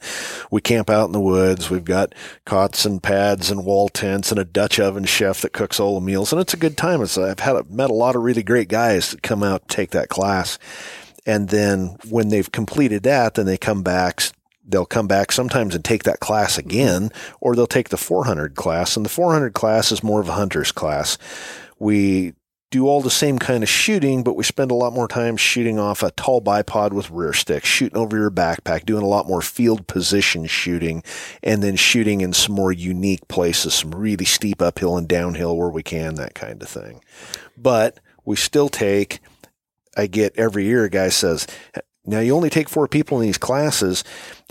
We 0.50 0.60
camp 0.60 0.90
out 0.90 1.06
in 1.06 1.12
the 1.12 1.20
woods. 1.20 1.70
We've 1.70 1.84
got 1.84 2.12
cots 2.44 2.84
and 2.84 3.00
pads 3.00 3.52
and 3.52 3.64
wall 3.64 3.88
tents 3.88 4.32
and 4.32 4.40
a 4.40 4.44
Dutch 4.44 4.80
oven 4.80 5.04
chef 5.04 5.42
that 5.42 5.52
cooks 5.52 5.78
all 5.78 5.94
the 5.94 6.04
meals, 6.04 6.32
and 6.32 6.40
it's 6.40 6.54
a 6.54 6.58
good 6.58 6.76
time. 6.76 7.02
It's, 7.02 7.16
I've 7.16 7.38
had 7.38 7.70
met 7.70 7.90
a 7.90 7.94
lot 7.94 8.16
of 8.16 8.22
really 8.22 8.42
great 8.42 8.68
guys 8.68 9.12
that 9.12 9.22
come 9.22 9.44
out 9.44 9.68
to 9.68 9.76
take 9.76 9.90
that 9.90 10.08
class. 10.08 10.58
And 11.28 11.50
then 11.50 11.98
when 12.08 12.30
they've 12.30 12.50
completed 12.50 13.02
that, 13.02 13.34
then 13.34 13.44
they 13.44 13.58
come 13.58 13.82
back. 13.82 14.22
They'll 14.66 14.86
come 14.86 15.06
back 15.06 15.30
sometimes 15.30 15.74
and 15.74 15.84
take 15.84 16.04
that 16.04 16.20
class 16.20 16.56
mm-hmm. 16.56 16.68
again, 16.68 17.10
or 17.40 17.54
they'll 17.54 17.66
take 17.66 17.90
the 17.90 17.98
400 17.98 18.54
class. 18.54 18.96
And 18.96 19.04
the 19.04 19.10
400 19.10 19.52
class 19.52 19.92
is 19.92 20.02
more 20.02 20.20
of 20.20 20.28
a 20.28 20.32
hunter's 20.32 20.72
class. 20.72 21.18
We 21.78 22.32
do 22.70 22.86
all 22.86 23.02
the 23.02 23.10
same 23.10 23.38
kind 23.38 23.62
of 23.62 23.68
shooting, 23.68 24.22
but 24.22 24.36
we 24.36 24.44
spend 24.44 24.70
a 24.70 24.74
lot 24.74 24.94
more 24.94 25.06
time 25.06 25.36
shooting 25.36 25.78
off 25.78 26.02
a 26.02 26.10
tall 26.12 26.40
bipod 26.40 26.92
with 26.92 27.10
rear 27.10 27.34
stick, 27.34 27.64
shooting 27.64 27.98
over 27.98 28.16
your 28.16 28.30
backpack, 28.30 28.86
doing 28.86 29.02
a 29.02 29.08
lot 29.08 29.28
more 29.28 29.42
field 29.42 29.86
position 29.86 30.46
shooting, 30.46 31.02
and 31.42 31.62
then 31.62 31.76
shooting 31.76 32.22
in 32.22 32.32
some 32.32 32.54
more 32.54 32.72
unique 32.72 33.26
places, 33.28 33.74
some 33.74 33.90
really 33.90 34.24
steep 34.24 34.62
uphill 34.62 34.96
and 34.96 35.08
downhill 35.08 35.56
where 35.56 35.70
we 35.70 35.82
can, 35.82 36.14
that 36.14 36.34
kind 36.34 36.62
of 36.62 36.68
thing. 36.68 37.02
But 37.56 38.00
we 38.24 38.36
still 38.36 38.68
take, 38.68 39.20
I 39.98 40.06
get 40.06 40.38
every 40.38 40.64
year 40.64 40.84
a 40.84 40.90
guy 40.90 41.10
says, 41.10 41.46
now 42.06 42.20
you 42.20 42.34
only 42.34 42.48
take 42.48 42.70
four 42.70 42.88
people 42.88 43.20
in 43.20 43.26
these 43.26 43.36
classes 43.36 44.04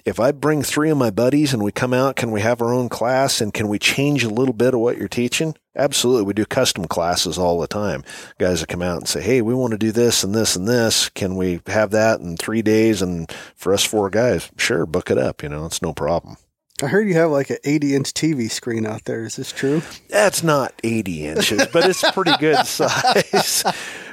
if 0.07 0.21
I 0.21 0.31
bring 0.31 0.63
three 0.63 0.89
of 0.89 0.97
my 0.97 1.10
buddies 1.10 1.53
and 1.53 1.62
we 1.62 1.73
come 1.73 1.93
out, 1.93 2.15
can 2.15 2.31
we 2.31 2.39
have 2.39 2.62
our 2.62 2.73
own 2.73 2.88
class 2.88 3.41
and 3.41 3.53
can 3.53 3.67
we 3.67 3.77
change 3.77 4.23
a 4.23 4.29
little 4.29 4.53
bit 4.53 4.73
of 4.73 4.79
what 4.79 4.97
you're 4.97 5.10
teaching? 5.10 5.53
Absolutely. 5.75 6.23
We 6.23 6.33
do 6.33 6.45
custom 6.45 6.86
classes 6.86 7.38
all 7.38 7.60
the 7.60 7.67
time. 7.67 8.05
Guys 8.39 8.62
that 8.62 8.69
come 8.69 8.81
out 8.81 8.99
and 8.99 9.07
say, 9.07 9.21
Hey, 9.21 9.41
we 9.41 9.53
want 9.53 9.71
to 9.71 9.77
do 9.77 9.91
this 9.91 10.23
and 10.23 10.33
this 10.33 10.55
and 10.55 10.65
this. 10.65 11.10
Can 11.10 11.36
we 11.36 11.60
have 11.67 11.91
that 11.91 12.21
in 12.21 12.38
three 12.38 12.62
days? 12.62 13.01
And 13.01 13.29
for 13.57 13.73
us 13.73 13.83
four 13.83 14.10
guys, 14.10 14.49
sure, 14.55 14.86
book 14.86 15.12
it 15.12 15.17
up. 15.17 15.43
You 15.43 15.49
know, 15.49 15.65
it's 15.65 15.81
no 15.81 15.91
problem. 15.91 16.38
I 16.81 16.88
heard 16.88 17.10
you 17.10 17.15
have 17.15 17.31
like 17.31 17.49
an 17.49 17.57
80 17.65 17.95
inch 17.95 18.13
TV 18.13 18.49
screen 18.49 18.86
out 18.86 19.03
there. 19.03 19.25
Is 19.25 19.36
this 19.36 19.51
true? 19.51 19.81
That's 20.10 20.41
not 20.41 20.73
80 20.86 21.25
inches, 21.25 21.67
but 21.67 21.83
it's 21.89 22.10
pretty 22.12 22.38
good 22.39 22.65
size. 22.65 23.65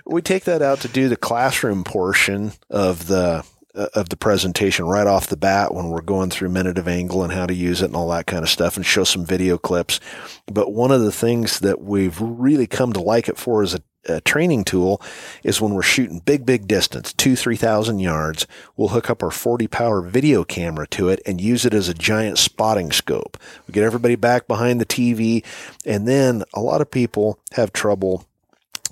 We 0.07 0.23
take 0.23 0.45
that 0.45 0.63
out 0.63 0.81
to 0.81 0.89
do 0.89 1.09
the 1.09 1.17
classroom 1.17 1.85
portion 1.85 2.53
of 2.71 3.07
the 3.07 3.45
uh, 3.75 3.89
of 3.95 4.09
the 4.09 4.17
presentation 4.17 4.85
right 4.85 5.07
off 5.07 5.27
the 5.27 5.37
bat 5.37 5.75
when 5.75 5.89
we're 5.89 6.01
going 6.01 6.31
through 6.31 6.49
minute 6.49 6.79
of 6.79 6.87
angle 6.87 7.25
and 7.25 7.33
how 7.33 7.45
to 7.45 7.55
use 7.55 7.83
it 7.83 7.87
and 7.87 7.97
all 7.97 8.09
that 8.09 8.27
kind 8.27 8.45
of 8.45 8.49
stuff 8.49 8.77
and 8.77 8.87
show 8.87 9.03
some 9.03 9.25
video 9.27 9.59
clips. 9.59 9.99
But 10.47 10.73
one 10.73 10.93
of 10.93 11.01
the 11.01 11.11
things 11.11 11.59
that 11.59 11.81
we've 11.81 12.21
really 12.21 12.69
come 12.69 12.93
to 12.93 13.01
like 13.01 13.29
it 13.29 13.37
for 13.37 13.65
as 13.65 13.75
a, 13.75 13.81
a 14.07 14.21
training 14.21 14.63
tool 14.63 15.03
is 15.43 15.61
when 15.61 15.75
we're 15.75 15.83
shooting 15.83 16.21
big, 16.21 16.47
big 16.47 16.69
distance, 16.69 17.13
two, 17.13 17.35
3,000 17.35 17.99
yards, 17.99 18.47
we'll 18.77 18.91
hook 18.91 19.11
up 19.11 19.25
our 19.25 19.33
40 19.33 19.67
power 19.67 20.03
video 20.03 20.45
camera 20.45 20.87
to 20.89 21.09
it 21.09 21.21
and 21.27 21.41
use 21.41 21.65
it 21.65 21.75
as 21.75 21.89
a 21.89 21.95
giant 21.95 22.39
spotting 22.39 22.93
scope. 22.93 23.37
We 23.67 23.73
get 23.73 23.83
everybody 23.83 24.15
back 24.15 24.47
behind 24.47 24.81
the 24.81 24.87
TV. 24.87 25.45
And 25.85 26.07
then 26.07 26.45
a 26.55 26.61
lot 26.61 26.81
of 26.81 26.93
people 26.93 27.41
have 27.55 27.73
trouble 27.73 28.25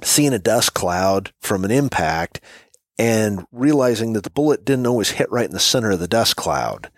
seeing 0.02 0.32
a 0.32 0.38
dust 0.38 0.74
cloud 0.74 1.32
from 1.40 1.64
an 1.64 1.70
impact 1.70 2.40
and 2.98 3.46
realizing 3.52 4.12
that 4.12 4.24
the 4.24 4.30
bullet 4.30 4.64
didn't 4.64 4.86
always 4.86 5.10
hit 5.10 5.30
right 5.30 5.46
in 5.46 5.52
the 5.52 5.60
center 5.60 5.90
of 5.90 6.00
the 6.00 6.08
dust 6.08 6.36
cloud. 6.36 6.90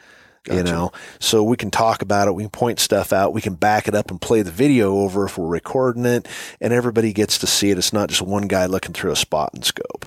Gotcha. 0.44 0.58
You 0.58 0.64
know, 0.64 0.92
so 1.20 1.42
we 1.42 1.56
can 1.56 1.70
talk 1.70 2.02
about 2.02 2.28
it. 2.28 2.34
We 2.34 2.42
can 2.42 2.50
point 2.50 2.78
stuff 2.78 3.14
out. 3.14 3.32
We 3.32 3.40
can 3.40 3.54
back 3.54 3.88
it 3.88 3.94
up 3.94 4.10
and 4.10 4.20
play 4.20 4.42
the 4.42 4.50
video 4.50 4.96
over 4.96 5.24
if 5.24 5.38
we're 5.38 5.46
recording 5.46 6.04
it, 6.04 6.28
and 6.60 6.70
everybody 6.70 7.14
gets 7.14 7.38
to 7.38 7.46
see 7.46 7.70
it. 7.70 7.78
It's 7.78 7.94
not 7.94 8.10
just 8.10 8.20
one 8.20 8.46
guy 8.46 8.66
looking 8.66 8.92
through 8.92 9.12
a 9.12 9.16
spot 9.16 9.52
and 9.54 9.64
scope. 9.64 10.06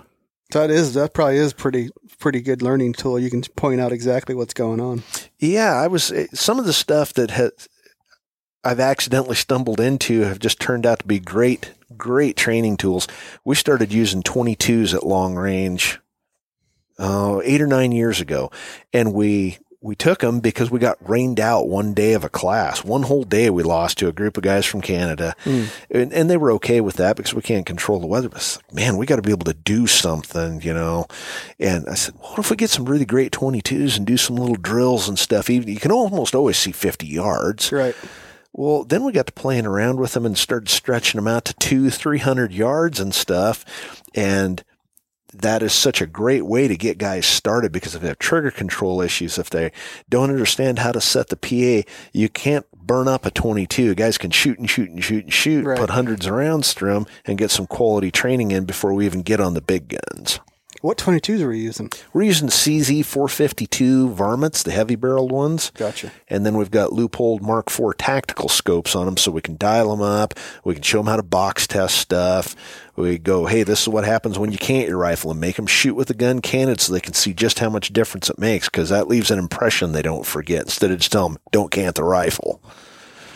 That 0.52 0.70
is 0.70 0.94
that 0.94 1.16
probably 1.16 1.38
is 1.38 1.54
pretty 1.54 1.90
pretty 2.20 2.42
good 2.42 2.62
learning 2.62 2.94
tool. 2.94 3.18
You 3.20 3.32
can 3.32 3.42
point 3.56 3.82
out 3.82 3.92
exactly 3.92 4.36
what's 4.36 4.54
going 4.54 4.80
on. 4.80 5.02
Yeah, 5.40 5.74
I 5.74 5.88
was 5.88 6.12
eh, 6.12 6.28
some 6.34 6.60
of 6.60 6.66
the 6.66 6.74
stuff 6.74 7.14
that 7.14 7.32
has 7.32 7.68
I've 8.68 8.82
accidentally 8.82 9.38
stumbled 9.38 9.80
into 9.80 10.24
have 10.24 10.40
just 10.40 10.60
turned 10.60 10.86
out 10.86 11.00
to 11.00 11.08
be 11.08 11.20
great 11.20 11.72
great 11.98 12.36
training 12.36 12.76
tools. 12.76 13.08
We 13.46 13.56
started 13.56 13.94
using 13.94 14.24
22s 14.24 14.94
at 14.94 15.06
long 15.06 15.36
range 15.36 16.02
uh, 17.00 17.40
eight 17.46 17.62
or 17.62 17.68
nine 17.68 17.94
years 17.94 18.20
ago, 18.20 18.52
and 18.92 19.14
we 19.14 19.60
we 19.80 19.96
took 19.96 20.20
them 20.20 20.42
because 20.42 20.70
we 20.70 20.80
got 20.80 20.98
rained 21.08 21.40
out 21.40 21.70
one 21.70 21.94
day 21.94 22.12
of 22.12 22.26
a 22.26 22.30
class. 22.30 22.84
One 22.84 23.04
whole 23.04 23.24
day 23.24 23.50
we 23.50 23.64
lost 23.64 24.00
to 24.00 24.10
a 24.10 24.12
group 24.12 24.36
of 24.36 24.44
guys 24.44 24.66
from 24.66 24.82
Canada, 24.82 25.34
mm. 25.46 25.70
and, 25.90 26.12
and, 26.12 26.30
they 26.30 26.36
were 26.36 26.52
okay 26.54 26.82
with 26.82 26.96
that 26.96 27.16
because 27.16 27.34
we 27.34 27.42
can't 27.42 27.66
control 27.66 28.02
the 28.02 28.08
weather. 28.08 28.28
But 28.28 28.60
like, 28.66 28.74
man, 28.74 28.98
we 28.98 29.06
got 29.06 29.16
to 29.16 29.22
be 29.22 29.32
able 29.32 29.46
to 29.46 29.54
do 29.54 29.88
something, 29.88 30.62
you 30.62 30.74
know. 30.74 31.06
And 31.58 31.88
I 31.88 31.94
said, 31.94 32.16
what 32.16 32.40
if 32.40 32.50
we 32.50 32.58
get 32.58 32.72
some 32.72 32.84
really 32.84 33.06
great 33.06 33.32
22s 33.32 33.96
and 33.96 34.06
do 34.06 34.18
some 34.18 34.36
little 34.36 34.56
drills 34.56 35.08
and 35.08 35.18
stuff? 35.18 35.50
Even 35.50 35.70
you 35.70 35.80
can 35.80 35.92
almost 35.92 36.36
always 36.36 36.58
see 36.58 36.74
50 36.74 37.08
yards, 37.08 37.72
right? 37.72 37.96
Well, 38.58 38.84
then 38.84 39.04
we 39.04 39.12
got 39.12 39.28
to 39.28 39.34
playing 39.34 39.68
around 39.68 40.00
with 40.00 40.14
them 40.14 40.26
and 40.26 40.36
started 40.36 40.68
stretching 40.68 41.20
them 41.20 41.28
out 41.28 41.46
to 41.46 41.54
two, 41.54 41.92
three 41.92 42.18
hundred 42.18 42.52
yards 42.52 43.00
and 43.00 43.14
stuff. 43.14 43.64
And 44.16 44.64
that 45.32 45.62
is 45.62 45.74
such 45.74 46.02
a 46.02 46.08
great 46.08 46.44
way 46.44 46.68
to 46.68 46.76
get 46.76 46.98
guys 46.98 47.28
started 47.28 47.72
because 47.72 47.94
if 47.94 48.02
they 48.02 48.08
have 48.08 48.18
trigger 48.18 48.50
control 48.50 49.00
issues, 49.00 49.38
if 49.38 49.52
they 49.52 49.72
don't 50.10 50.32
understand 50.32 50.80
how 50.80 50.92
to 50.92 51.00
set 51.00 51.28
the 51.28 51.38
PA, 51.38 51.88
you 52.14 52.30
can't 52.30 52.66
burn 52.74 53.08
up 53.08 53.28
a 53.28 53.32
22. 53.32 53.94
Guys 53.94 54.18
can 54.18 54.32
shoot 54.32 54.58
and 54.58 54.68
shoot 54.68 54.90
and 54.90 55.04
shoot 55.04 55.26
and 55.26 55.34
shoot, 55.34 55.64
right. 55.64 55.78
put 55.78 55.92
hundreds 55.92 56.26
of 56.26 56.34
rounds 56.34 56.74
through 56.74 56.94
them 56.94 57.06
and 57.26 57.38
get 57.38 57.52
some 57.52 57.68
quality 57.68 58.10
training 58.10 58.50
in 58.50 58.66
before 58.66 58.92
we 58.92 59.06
even 59.06 59.22
get 59.22 59.40
on 59.40 59.54
the 59.54 59.62
big 59.62 59.90
guns. 59.90 60.40
What 60.82 60.98
22s 60.98 61.42
are 61.42 61.50
we 61.50 61.60
using? 61.60 61.90
We're 62.14 62.24
using 62.24 62.50
CZ 62.50 63.04
452 63.06 64.10
varmints, 64.10 64.64
the 64.64 64.72
heavy 64.72 64.96
barreled 64.96 65.32
ones. 65.32 65.72
Gotcha. 65.76 66.12
And 66.28 66.46
then 66.46 66.56
we've 66.56 66.72
got 66.72 66.92
Leupold 66.92 67.42
Mark 67.42 67.72
IV 67.72 67.98
tactical 67.98 68.48
scopes 68.48 68.96
on 68.96 69.06
them 69.06 69.18
so 69.18 69.32
we 69.32 69.42
can 69.42 69.58
dial 69.58 69.90
them 69.90 70.02
up. 70.02 70.36
We 70.64 70.76
can 70.76 70.84
show 70.84 71.00
them 71.00 71.08
how 71.08 71.16
to 71.16 71.24
box 71.24 71.66
test 71.66 71.98
stuff. 71.98 72.56
We 72.96 73.18
go, 73.18 73.46
hey, 73.46 73.64
this 73.64 73.82
is 73.82 73.90
what 73.90 74.06
happens 74.06 74.38
when 74.38 74.52
you 74.52 74.58
cant 74.58 74.88
your 74.88 74.98
rifle 74.98 75.32
and 75.32 75.40
make 75.40 75.56
them 75.56 75.68
shoot 75.68 75.96
with 75.96 76.10
the 76.10 76.14
gun 76.14 76.42
cannon 76.42 76.78
so 76.78 76.94
they 76.94 77.00
can 77.00 77.14
see 77.14 77.34
just 77.34 77.60
how 77.60 77.70
much 77.70 77.94
difference 77.94 78.30
it 78.30 78.40
makes 78.40 78.70
because 78.70 78.90
that 78.90 79.08
leaves 79.08 79.32
an 79.32 79.40
impression 79.40 79.92
they 79.92 80.02
don't 80.02 80.26
forget 80.26 80.64
instead 80.64 80.92
of 80.92 81.00
just 81.00 81.12
telling 81.12 81.34
them, 81.34 81.42
don't 81.52 81.72
cant 81.72 81.96
the 81.96 82.04
rifle. 82.04 82.62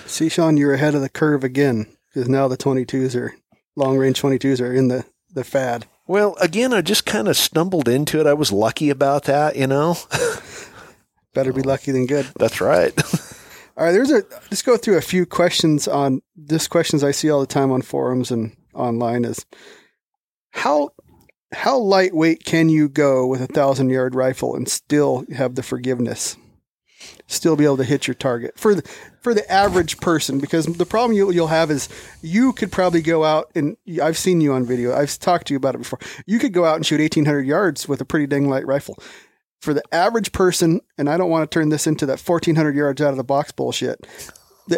See, 0.05 0.29
Shawn, 0.29 0.57
you're 0.57 0.73
ahead 0.73 0.95
of 0.95 1.01
the 1.01 1.09
curve 1.09 1.43
again 1.43 1.87
because 2.07 2.27
now 2.29 2.47
the 2.47 2.57
22s 2.57 3.15
are 3.15 3.33
long 3.75 3.97
range 3.97 4.21
22s 4.21 4.61
are 4.61 4.73
in 4.73 4.89
the, 4.89 5.05
the 5.33 5.43
fad. 5.43 5.85
Well, 6.11 6.35
again, 6.41 6.73
I 6.73 6.81
just 6.81 7.05
kind 7.05 7.29
of 7.29 7.37
stumbled 7.37 7.87
into 7.87 8.19
it. 8.19 8.27
I 8.27 8.33
was 8.33 8.51
lucky 8.51 8.89
about 8.89 9.23
that, 9.23 9.55
you 9.55 9.65
know. 9.65 9.95
Better 11.33 11.53
be 11.53 11.61
lucky 11.61 11.93
than 11.93 12.05
good. 12.05 12.25
That's 12.37 12.59
right. 12.59 12.91
all 13.77 13.85
right, 13.85 13.93
there's 13.93 14.11
a 14.11 14.21
let's 14.51 14.61
go 14.61 14.75
through 14.75 14.97
a 14.97 15.01
few 15.01 15.25
questions 15.25 15.87
on 15.87 16.21
this 16.35 16.67
questions 16.67 17.01
I 17.01 17.11
see 17.11 17.29
all 17.29 17.39
the 17.39 17.45
time 17.47 17.71
on 17.71 17.81
forums 17.81 18.29
and 18.29 18.57
online 18.73 19.23
is 19.23 19.45
how 20.49 20.89
how 21.53 21.77
lightweight 21.77 22.43
can 22.43 22.67
you 22.67 22.89
go 22.89 23.25
with 23.25 23.39
a 23.39 23.47
thousand 23.47 23.89
yard 23.89 24.13
rifle 24.13 24.53
and 24.53 24.67
still 24.67 25.23
have 25.33 25.55
the 25.55 25.63
forgiveness? 25.63 26.35
still 27.27 27.55
be 27.55 27.65
able 27.65 27.77
to 27.77 27.83
hit 27.83 28.07
your 28.07 28.15
target 28.15 28.57
for 28.57 28.75
the 28.75 28.83
for 29.21 29.33
the 29.33 29.49
average 29.51 29.99
person 29.99 30.39
because 30.39 30.65
the 30.65 30.85
problem 30.85 31.15
you'll, 31.15 31.33
you'll 31.33 31.47
have 31.47 31.71
is 31.71 31.87
you 32.21 32.53
could 32.53 32.71
probably 32.71 33.01
go 33.01 33.23
out 33.23 33.51
and 33.55 33.77
I've 34.01 34.17
seen 34.17 34.41
you 34.41 34.53
on 34.53 34.65
video. 34.65 34.93
I've 34.93 35.17
talked 35.19 35.47
to 35.47 35.53
you 35.53 35.57
about 35.57 35.75
it 35.75 35.79
before. 35.79 35.99
You 36.25 36.39
could 36.39 36.53
go 36.53 36.65
out 36.65 36.75
and 36.75 36.85
shoot 36.85 36.99
1800 36.99 37.45
yards 37.45 37.87
with 37.87 38.01
a 38.01 38.05
pretty 38.05 38.27
dang 38.27 38.49
light 38.49 38.65
rifle. 38.65 38.97
For 39.61 39.75
the 39.75 39.83
average 39.93 40.31
person 40.31 40.81
and 40.97 41.07
I 41.07 41.17
don't 41.17 41.29
want 41.29 41.49
to 41.49 41.53
turn 41.53 41.69
this 41.69 41.85
into 41.85 42.07
that 42.07 42.19
1400 42.19 42.75
yards 42.75 42.99
out 43.01 43.11
of 43.11 43.17
the 43.17 43.23
box 43.23 43.51
bullshit 43.51 44.05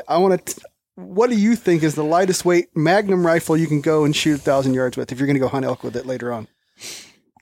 I 0.08 0.18
want 0.18 0.46
to 0.46 0.62
what 0.96 1.30
do 1.30 1.36
you 1.36 1.56
think 1.56 1.82
is 1.82 1.96
the 1.96 2.04
lightest 2.04 2.46
weight 2.46 2.76
magnum 2.76 3.26
rifle 3.26 3.58
you 3.58 3.66
can 3.66 3.82
go 3.82 4.04
and 4.04 4.16
shoot 4.16 4.40
a 4.40 4.42
thousand 4.42 4.74
yards 4.76 4.96
with 4.96 5.12
if 5.12 5.20
you're 5.20 5.26
going 5.26 5.36
to 5.36 5.40
go 5.40 5.48
hunt 5.48 5.66
elk 5.66 5.84
with 5.84 5.96
it 5.96 6.06
later 6.06 6.32
on? 6.32 6.48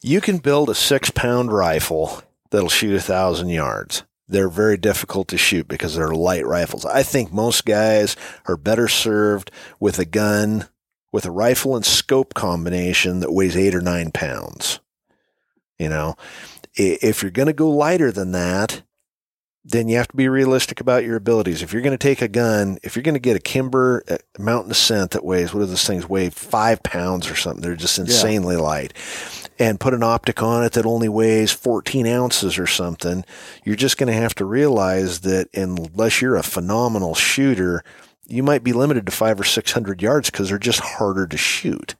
You 0.01 0.21
can 0.21 0.37
build 0.37 0.69
a 0.69 0.75
six 0.75 1.11
pound 1.11 1.51
rifle 1.51 2.21
that'll 2.51 2.69
shoot 2.69 2.95
a 2.95 3.01
thousand 3.01 3.49
yards 3.49 4.03
they're 4.31 4.49
very 4.49 4.77
difficult 4.77 5.27
to 5.29 5.37
shoot 5.37 5.67
because 5.67 5.95
they're 5.95 6.13
light 6.13 6.45
rifles. 6.45 6.85
I 6.85 7.03
think 7.03 7.31
most 7.31 7.65
guys 7.65 8.15
are 8.45 8.57
better 8.57 8.87
served 8.87 9.51
with 9.79 9.99
a 9.99 10.05
gun 10.05 10.67
with 11.11 11.25
a 11.25 11.31
rifle 11.31 11.75
and 11.75 11.85
scope 11.85 12.33
combination 12.33 13.19
that 13.19 13.33
weighs 13.33 13.57
eight 13.57 13.75
or 13.75 13.81
nine 13.81 14.11
pounds. 14.11 14.79
You 15.77 15.89
know, 15.89 16.15
if 16.75 17.21
you're 17.21 17.31
going 17.31 17.47
to 17.47 17.53
go 17.53 17.69
lighter 17.69 18.11
than 18.11 18.31
that, 18.31 18.83
then 19.63 19.87
you 19.87 19.97
have 19.97 20.07
to 20.07 20.17
be 20.17 20.27
realistic 20.27 20.81
about 20.81 21.03
your 21.03 21.15
abilities. 21.15 21.61
If 21.61 21.71
you're 21.71 21.83
going 21.83 21.97
to 21.97 21.97
take 21.97 22.21
a 22.21 22.27
gun, 22.27 22.79
if 22.81 22.95
you're 22.95 23.03
going 23.03 23.15
to 23.15 23.19
get 23.19 23.35
a 23.35 23.39
Kimber 23.39 24.03
a 24.07 24.19
Mountain 24.41 24.71
Ascent 24.71 25.11
that 25.11 25.23
weighs, 25.23 25.53
what 25.53 25.59
do 25.59 25.67
those 25.67 25.85
things 25.85 26.09
weigh? 26.09 26.31
Five 26.31 26.81
pounds 26.81 27.29
or 27.29 27.35
something. 27.35 27.61
They're 27.61 27.75
just 27.75 27.99
insanely 27.99 28.55
yeah. 28.55 28.61
light 28.61 28.93
and 29.61 29.79
put 29.79 29.93
an 29.93 30.01
optic 30.01 30.41
on 30.41 30.63
it 30.63 30.73
that 30.73 30.87
only 30.87 31.07
weighs 31.07 31.51
14 31.51 32.07
ounces 32.07 32.57
or 32.57 32.65
something, 32.65 33.23
you're 33.63 33.75
just 33.75 33.97
going 33.97 34.07
to 34.11 34.19
have 34.19 34.33
to 34.33 34.45
realize 34.45 35.19
that 35.19 35.49
unless 35.53 36.19
you're 36.19 36.35
a 36.35 36.41
phenomenal 36.41 37.13
shooter, 37.13 37.83
you 38.25 38.41
might 38.41 38.63
be 38.63 38.73
limited 38.73 39.05
to 39.05 39.11
five 39.11 39.39
or 39.39 39.43
600 39.43 40.01
yards 40.01 40.31
because 40.31 40.49
they're 40.49 40.57
just 40.57 40.79
harder 40.79 41.27
to 41.27 41.37
shoot. 41.37 41.93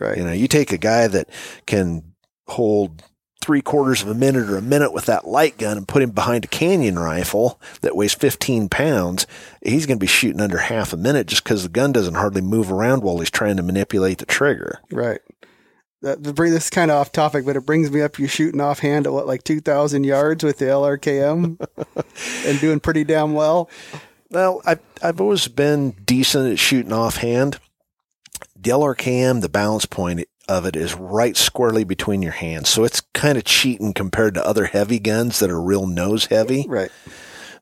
Right. 0.00 0.16
You 0.16 0.24
know, 0.24 0.32
you 0.32 0.48
take 0.48 0.72
a 0.72 0.78
guy 0.78 1.06
that 1.06 1.28
can 1.66 2.14
hold 2.46 3.02
three 3.46 3.62
quarters 3.62 4.02
of 4.02 4.08
a 4.08 4.14
minute 4.14 4.50
or 4.50 4.56
a 4.56 4.62
minute 4.62 4.92
with 4.92 5.06
that 5.06 5.28
light 5.28 5.56
gun 5.56 5.76
and 5.76 5.86
put 5.86 6.02
him 6.02 6.10
behind 6.10 6.44
a 6.44 6.48
canyon 6.48 6.98
rifle 6.98 7.60
that 7.80 7.94
weighs 7.94 8.12
15 8.12 8.68
pounds, 8.68 9.24
he's 9.62 9.86
going 9.86 9.98
to 9.98 10.02
be 10.02 10.08
shooting 10.08 10.40
under 10.40 10.58
half 10.58 10.92
a 10.92 10.96
minute 10.96 11.28
just 11.28 11.44
because 11.44 11.62
the 11.62 11.68
gun 11.68 11.92
doesn't 11.92 12.14
hardly 12.14 12.40
move 12.40 12.72
around 12.72 13.04
while 13.04 13.20
he's 13.20 13.30
trying 13.30 13.56
to 13.56 13.62
manipulate 13.62 14.18
the 14.18 14.26
trigger. 14.26 14.80
Right 14.90 15.20
uh, 16.04 16.16
that 16.18 16.34
bring 16.34 16.52
this 16.52 16.70
kind 16.70 16.90
of 16.90 16.98
off 16.98 17.12
topic, 17.12 17.46
but 17.46 17.56
it 17.56 17.64
brings 17.64 17.90
me 17.90 18.02
up. 18.02 18.18
You 18.18 18.26
shooting 18.26 18.60
offhand 18.60 19.06
at 19.06 19.12
what, 19.12 19.26
like 19.26 19.44
two 19.44 19.60
thousand 19.60 20.04
yards 20.04 20.44
with 20.44 20.58
the 20.58 20.66
LRKM, 20.66 21.58
and 22.46 22.60
doing 22.60 22.80
pretty 22.80 23.04
damn 23.04 23.32
well. 23.32 23.70
Well, 24.30 24.60
I've 24.66 24.80
I've 25.02 25.20
always 25.20 25.48
been 25.48 25.92
decent 26.04 26.50
at 26.50 26.58
shooting 26.58 26.92
offhand. 26.92 27.58
the 28.54 28.70
LRKM, 28.70 29.40
the 29.40 29.48
balance 29.48 29.86
point 29.86 30.26
of 30.48 30.66
it 30.66 30.76
is 30.76 30.94
right 30.94 31.36
squarely 31.36 31.84
between 31.84 32.22
your 32.22 32.32
hands. 32.32 32.68
So 32.68 32.84
it's 32.84 33.00
kind 33.12 33.36
of 33.38 33.44
cheating 33.44 33.92
compared 33.92 34.34
to 34.34 34.46
other 34.46 34.66
heavy 34.66 34.98
guns 34.98 35.38
that 35.40 35.50
are 35.50 35.60
real 35.60 35.86
nose 35.86 36.26
heavy. 36.26 36.66
Right. 36.68 36.90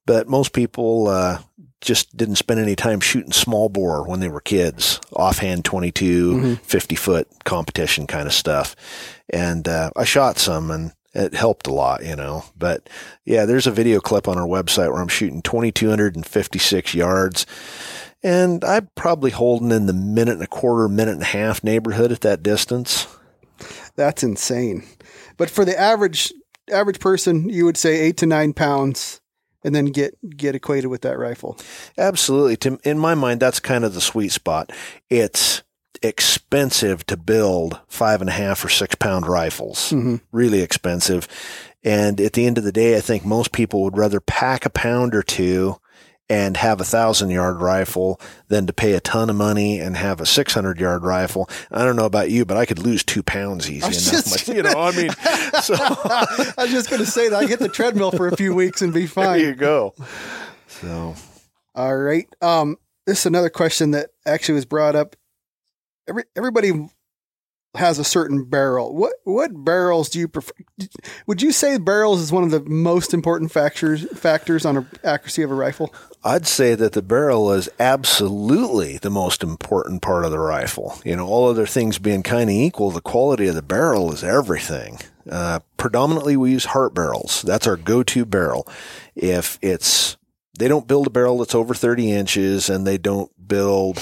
But 0.07 0.29
most 0.29 0.53
people, 0.53 1.09
uh, 1.09 1.39
just 1.81 2.17
didn't 2.17 2.37
spend 2.37 2.59
any 2.59 2.75
time 2.75 2.99
shooting 2.99 3.33
small 3.33 3.69
bore 3.69 4.09
when 4.09 4.21
they 4.21 4.29
were 4.29 4.41
kids, 4.41 5.01
offhand 5.13 5.67
22, 5.67 6.57
50 6.57 6.95
foot 6.95 7.29
competition 7.45 8.07
kind 8.07 8.27
of 8.27 8.33
stuff. 8.33 8.75
And, 9.29 9.69
uh, 9.69 9.91
I 9.95 10.05
shot 10.05 10.39
some 10.39 10.71
and 10.71 10.93
it 11.15 11.35
helped 11.35 11.67
a 11.67 11.73
lot, 11.73 12.05
you 12.05 12.17
know, 12.17 12.45
but 12.59 12.89
yeah, 13.25 13.45
there's 13.45 13.67
a 13.67 13.71
video 13.71 14.01
clip 14.01 14.27
on 14.27 14.37
our 14.39 14.47
website 14.47 14.91
where 14.91 15.01
I'm 15.01 15.09
shooting 15.09 15.43
2,256 15.43 16.95
yards 16.95 17.47
and 18.25 18.65
I'm 18.65 18.89
probably 18.97 19.31
holding 19.31 19.71
in 19.71 19.87
the 19.87 19.93
minute 19.93 20.35
and 20.35 20.43
a 20.43 20.49
quarter, 20.49 20.89
minute 20.89 21.13
and 21.13 21.23
a 21.23 21.27
half 21.27 21.63
neighborhood 21.63 22.11
at 22.11 22.23
that 22.23 22.43
distance. 22.43 23.07
That's 23.95 24.25
insane. 24.25 24.85
But 25.37 25.51
for 25.51 25.65
the 25.65 25.79
average 25.79 26.33
average 26.73 26.99
person, 26.99 27.49
you 27.51 27.67
would 27.67 27.77
say 27.77 28.01
eight 28.01 28.17
to 28.17 28.27
nine 28.27 28.55
pounds, 28.55 29.21
and 29.63 29.75
then 29.75 29.87
get 29.87 30.17
get 30.37 30.55
acquainted 30.55 30.89
with 30.89 31.03
that 31.03 31.19
rifle. 31.19 31.59
Absolutely. 31.99 32.57
To, 32.57 32.81
in 32.83 32.99
my 32.99 33.15
mind, 33.15 33.41
that's 33.41 33.61
kind 33.61 33.85
of 33.85 33.95
the 33.95 34.01
sweet 34.01 34.33
spot. 34.33 34.73
It's 35.11 35.63
expensive 36.03 37.07
to 37.07 37.17
build 37.17 37.81
five 37.89 38.21
and 38.21 38.31
a 38.31 38.35
half 38.35 38.65
or 38.65 38.69
six 38.69 38.95
pound 38.95 39.27
rifles. 39.27 39.91
Mm-hmm. 39.91 40.17
Really 40.33 40.61
expensive. 40.61 41.29
And 41.85 42.21
at 42.21 42.33
the 42.33 42.47
end 42.47 42.57
of 42.57 42.65
the 42.65 42.73
day, 42.73 42.97
I 42.97 43.01
think 43.01 43.27
most 43.27 43.53
people 43.53 43.83
would 43.83 43.99
rather 43.99 44.21
pack 44.21 44.65
a 44.65 44.71
pound 44.71 45.15
or 45.15 45.23
two 45.23 45.79
and 46.31 46.57
have 46.57 46.81
a 46.81 46.85
thousand 46.85 47.31
yard 47.31 47.61
rifle 47.61 48.21
than 48.49 48.67
to 48.67 48.73
pay 48.73 48.95
a 48.95 49.01
ton 49.01 49.29
of 49.29 49.37
money 49.37 49.79
and 49.79 49.97
have 49.97 50.21
a 50.21 50.27
600 50.27 50.81
yard 50.81 51.03
rifle. 51.05 51.49
I 51.71 51.85
don't 51.85 51.97
know 51.97 52.07
about 52.07 52.31
you, 52.31 52.45
but 52.45 52.57
I 52.57 52.65
could 52.65 52.79
lose 52.79 53.05
two 53.05 53.23
pounds 53.23 53.71
easy 53.71 53.85
enough. 53.87 53.93
just- 53.93 54.49
you 54.55 54.63
know, 54.63 54.73
I 54.81 54.91
mean, 54.97 55.11
so 55.63 55.75
I 55.79 56.55
was 56.59 56.71
just 56.71 56.89
going 56.89 57.05
to 57.05 57.11
say 57.11 57.29
that 57.29 57.43
I 57.43 57.47
hit 57.47 57.59
the 57.59 57.69
treadmill 57.69 58.11
for 58.11 58.27
a 58.29 58.37
few 58.37 58.55
weeks 58.55 58.81
and 58.81 58.93
be 58.93 59.07
fine. 59.07 59.25
there 59.39 59.49
you 59.51 59.55
go. 59.55 59.95
So 60.69 61.15
All 61.75 61.97
right. 61.97 62.27
Um, 62.41 62.77
this 63.07 63.21
is 63.21 63.27
another 63.27 63.51
question 63.51 63.91
that 63.91 64.11
actually 64.25 64.55
was 64.55 64.65
brought 64.65 64.97
up. 64.97 65.17
Every 66.09 66.25
everybody 66.37 66.89
has 67.75 67.99
a 67.99 68.05
certain 68.05 68.45
barrel. 68.45 68.95
What 68.95 69.15
what 69.25 69.65
barrels 69.65 70.09
do 70.09 70.19
you 70.19 70.29
prefer? 70.29 70.53
Would 71.27 71.43
you 71.43 71.53
say 71.53 71.79
barrels 71.79 72.21
is 72.21 72.33
one 72.33 72.45
of 72.45 72.51
the 72.51 72.61
most 72.61 73.15
important 73.15 73.53
factors 73.53 74.07
factors 74.19 74.65
on 74.65 74.77
a 74.77 74.87
accuracy 75.03 75.43
of 75.43 75.51
a 75.51 75.55
rifle? 75.55 75.93
I'd 76.23 76.47
say 76.47 76.75
that 76.75 76.93
the 76.93 77.03
barrel 77.03 77.53
is 77.53 77.69
absolutely 77.79 78.99
the 78.99 79.11
most 79.11 79.43
important 79.43 80.01
part 80.01 80.25
of 80.25 80.31
the 80.31 80.39
rifle. 80.39 80.99
You 81.05 81.17
know, 81.17 81.27
all 81.27 81.51
other 81.51 81.67
things 81.67 81.99
being 81.99 82.23
kind 82.23 82.49
of 82.49 82.57
equal, 82.57 82.91
the 82.91 83.03
quality 83.03 83.47
of 83.47 83.55
the 83.55 83.63
barrel 83.63 84.11
is 84.13 84.25
everything. 84.25 85.01
Uh, 85.31 85.61
predominantly, 85.77 86.37
we 86.37 86.53
use 86.53 86.67
Hart 86.67 86.95
barrels. 86.95 87.43
That's 87.43 87.67
our 87.67 87.77
go-to 87.77 88.25
barrel. 88.25 88.67
If 89.15 89.59
it's, 89.61 90.17
they 90.59 90.69
don't 90.69 90.89
build 90.89 91.07
a 91.07 91.11
barrel 91.11 91.39
that's 91.39 91.55
over 91.55 91.75
30 91.75 92.13
inches 92.13 92.71
and 92.71 92.87
they 92.87 92.99
don't 92.99 93.31
build 93.47 93.99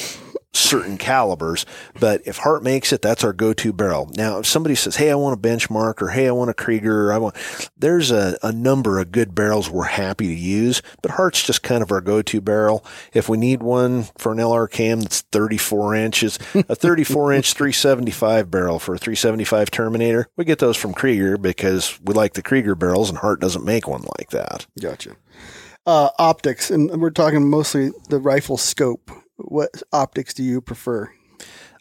certain 0.55 0.99
calibers, 0.99 1.65
but 1.99 2.21
if 2.27 2.39
Hart 2.39 2.63
makes 2.63 2.93
it, 2.93 3.01
that's 3.01 3.25
our 3.25 3.33
go-to 3.33 3.73
barrel. 3.73 4.11
Now, 4.15 4.39
if 4.39 4.47
somebody 4.47 4.75
says, 4.75 4.97
Hey, 4.97 5.11
I 5.11 5.15
want 5.15 5.39
a 5.39 5.49
benchmark 5.49 6.03
or 6.03 6.09
Hey, 6.09 6.29
I 6.29 6.33
want 6.33 6.51
a 6.51 6.55
Krieger, 6.55 7.09
or 7.09 7.13
I 7.13 7.19
want, 7.19 7.37
there's 7.77 8.11
a, 8.11 8.39
a 8.43 8.53
number 8.53 8.99
of 8.99 9.13
good 9.13 9.35
barrels 9.35 9.71
we're 9.71 9.85
happy 9.85 10.27
to 10.29 10.35
use, 10.35 10.83
but 11.01 11.13
Hart's 11.13 11.43
just 11.43 11.63
kind 11.63 11.83
of 11.83 11.91
our 11.91 12.01
go-to 12.01 12.41
barrel. 12.41 12.85
If 13.15 13.29
we 13.29 13.39
need 13.39 13.63
one 13.63 14.05
for 14.19 14.33
an 14.33 14.39
LR 14.39 14.71
cam 14.71 15.01
that's 15.01 15.23
34 15.33 15.95
inches, 15.95 16.39
a 16.55 16.75
34 16.75 17.33
inch 17.33 17.53
375 17.55 18.51
barrel 18.51 18.79
for 18.79 18.95
a 18.95 18.99
375 18.99 19.71
Terminator, 19.71 20.29
we 20.37 20.45
get 20.45 20.59
those 20.59 20.77
from 20.77 20.93
Krieger 20.93 21.39
because 21.39 21.99
we 22.03 22.13
like 22.15 22.35
the 22.35 22.43
Krieger 22.43 22.75
barrels 22.75 23.09
and 23.09 23.19
Hart 23.19 23.41
doesn't 23.41 23.65
make 23.65 23.89
one 23.89 24.05
like 24.19 24.31
that. 24.31 24.67
Gotcha. 24.81 25.17
Uh, 25.85 26.11
optics, 26.19 26.71
and 26.71 27.01
we're 27.01 27.11
talking 27.11 27.49
mostly 27.49 27.91
the 28.09 28.19
rifle 28.19 28.57
scope. 28.57 29.11
What 29.37 29.83
optics 29.93 30.35
do 30.35 30.43
you 30.43 30.61
prefer? 30.61 31.13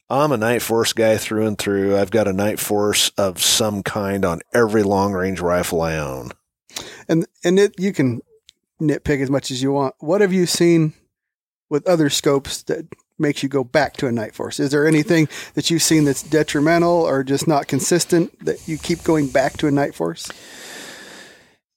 I'm 0.09 0.31
a 0.31 0.37
Nightforce 0.37 0.93
guy 0.93 1.17
through 1.17 1.47
and 1.47 1.57
through. 1.57 1.97
I've 1.97 2.11
got 2.11 2.27
a 2.27 2.33
Nightforce 2.33 3.11
of 3.17 3.41
some 3.41 3.81
kind 3.81 4.25
on 4.25 4.41
every 4.53 4.83
long 4.83 5.13
range 5.13 5.39
rifle 5.39 5.81
I 5.81 5.97
own. 5.97 6.31
And 7.07 7.25
and 7.43 7.59
it 7.59 7.75
you 7.77 7.93
can 7.93 8.21
nitpick 8.81 9.21
as 9.21 9.29
much 9.29 9.51
as 9.51 9.61
you 9.61 9.71
want. 9.71 9.95
What 9.99 10.21
have 10.21 10.33
you 10.33 10.45
seen 10.45 10.93
with 11.69 11.87
other 11.87 12.09
scopes 12.09 12.63
that 12.63 12.87
makes 13.17 13.43
you 13.43 13.47
go 13.47 13.63
back 13.63 13.95
to 13.97 14.07
a 14.07 14.11
Nightforce? 14.11 14.59
Is 14.59 14.71
there 14.71 14.87
anything 14.87 15.29
that 15.53 15.69
you've 15.69 15.83
seen 15.83 16.03
that's 16.03 16.23
detrimental 16.23 16.91
or 16.91 17.23
just 17.23 17.47
not 17.47 17.67
consistent 17.67 18.37
that 18.43 18.67
you 18.67 18.77
keep 18.77 19.03
going 19.03 19.27
back 19.27 19.57
to 19.57 19.67
a 19.67 19.71
Nightforce? 19.71 20.29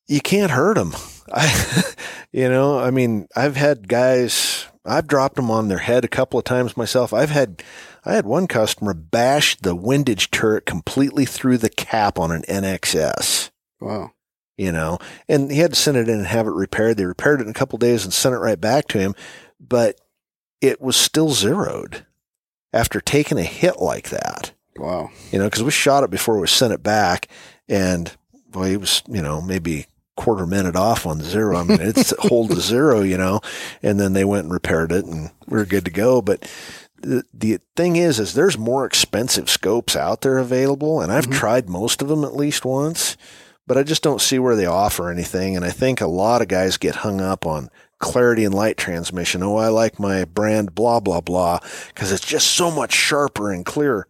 You 0.09 0.21
can't 0.21 0.51
hurt 0.51 0.75
them. 0.75 0.95
I, 1.33 1.95
you 2.33 2.49
know, 2.49 2.79
I 2.79 2.91
mean, 2.91 3.29
I've 3.37 3.57
had 3.57 3.89
guys, 3.89 4.64
I've 4.85 5.07
dropped 5.07 5.37
them 5.37 5.51
on 5.51 5.69
their 5.69 5.79
head 5.79 6.05
a 6.05 6.09
couple 6.09 6.39
of 6.39 6.45
times 6.45 6.77
myself. 6.77 7.13
I've 7.13 7.31
had, 7.31 7.63
I 8.05 8.15
had 8.15 8.27
one 8.27 8.47
customer 8.47 8.93
bash 8.95 9.57
the 9.57 9.75
windage 9.75 10.31
turret 10.31 10.67
completely 10.67 11.25
through 11.25 11.59
the 11.59 11.71
cap 11.71 12.19
on 12.19 12.31
an 12.31 12.43
NXS. 12.43 13.51
Wow. 13.81 14.13
you 14.57 14.71
know, 14.73 14.99
and 15.29 15.51
he 15.51 15.59
had 15.59 15.73
to 15.73 15.77
send 15.81 15.97
it 15.97 16.09
in 16.09 16.19
and 16.19 16.27
have 16.27 16.47
it 16.47 16.53
repaired. 16.53 16.97
They 16.97 17.07
repaired 17.07 17.41
it 17.41 17.45
in 17.45 17.51
a 17.51 17.55
couple 17.55 17.77
of 17.77 17.81
days 17.81 18.05
and 18.05 18.13
sent 18.13 18.35
it 18.35 18.39
right 18.39 18.61
back 18.61 18.89
to 18.89 18.99
him, 18.99 19.15
but 19.61 20.01
it 20.61 20.81
was 20.81 20.97
still 20.97 21.31
zeroed 21.31 22.07
after 22.73 23.01
taking 23.01 23.39
a 23.39 23.43
hit 23.43 23.79
like 23.81 24.11
that, 24.11 24.53
Wow. 24.77 25.11
you 25.31 25.39
know, 25.39 25.45
because 25.47 25.63
we 25.63 25.71
shot 25.71 26.05
it 26.05 26.11
before 26.11 26.39
we 26.39 26.47
sent 26.47 26.73
it 26.73 26.83
back, 26.83 27.29
and 27.69 28.17
boy, 28.49 28.71
he 28.71 28.77
was, 28.77 29.03
you 29.09 29.23
know, 29.23 29.41
maybe 29.43 29.87
quarter 30.17 30.47
minute 30.47 30.77
off 30.77 31.07
on 31.07 31.21
zero. 31.21 31.57
I 31.57 31.65
mean, 31.65 31.81
it's 31.81 32.13
hold 32.19 32.51
to 32.51 32.61
zero, 32.61 33.03
you 33.03 33.19
know, 33.19 33.41
and 33.83 33.99
then 33.99 34.13
they 34.13 34.25
went 34.25 34.45
and 34.45 34.53
repaired 34.53 34.93
it, 34.93 35.05
and 35.05 35.31
we 35.47 35.61
are 35.61 35.65
good 35.65 35.85
to 35.85 35.91
go. 35.91 36.23
But 36.23 36.51
the, 36.97 37.25
the 37.33 37.61
thing 37.77 37.97
is, 37.97 38.19
is 38.19 38.35
there's 38.35 38.59
more 38.59 38.87
expensive 38.87 39.51
scopes 39.51 39.97
out 39.97 40.23
there 40.23 40.39
available, 40.39 41.01
and 41.01 41.13
I've 41.13 41.25
mm-hmm. 41.25 41.39
tried 41.39 41.69
most 41.69 42.03
of 42.03 42.09
them 42.09 42.25
at 42.25 42.37
least 42.37 42.65
once, 42.65 43.17
but 43.67 43.79
I 43.79 43.83
just 43.83 44.03
don't 44.03 44.21
see 44.21 44.39
where 44.39 44.57
they 44.57 44.67
offer 44.67 45.11
anything. 45.11 45.57
And 45.57 45.65
I 45.65 45.71
think 45.71 46.01
a 46.01 46.07
lot 46.07 46.43
of 46.43 46.49
guys 46.49 46.77
get 46.77 46.97
hung 46.97 47.21
up 47.21 47.47
on 47.47 47.71
clarity 47.99 48.45
and 48.45 48.55
light 48.55 48.77
transmission. 48.77 49.43
Oh, 49.43 49.57
I 49.57 49.69
like 49.69 49.99
my 49.99 50.25
brand 50.25 50.75
blah, 50.75 51.01
blah, 51.01 51.21
blah, 51.21 51.61
because 51.89 52.13
it's 52.13 52.27
just 52.27 52.49
so 52.49 52.71
much 52.71 52.93
sharper 52.93 53.51
and 53.51 53.65
clearer. 53.65 54.07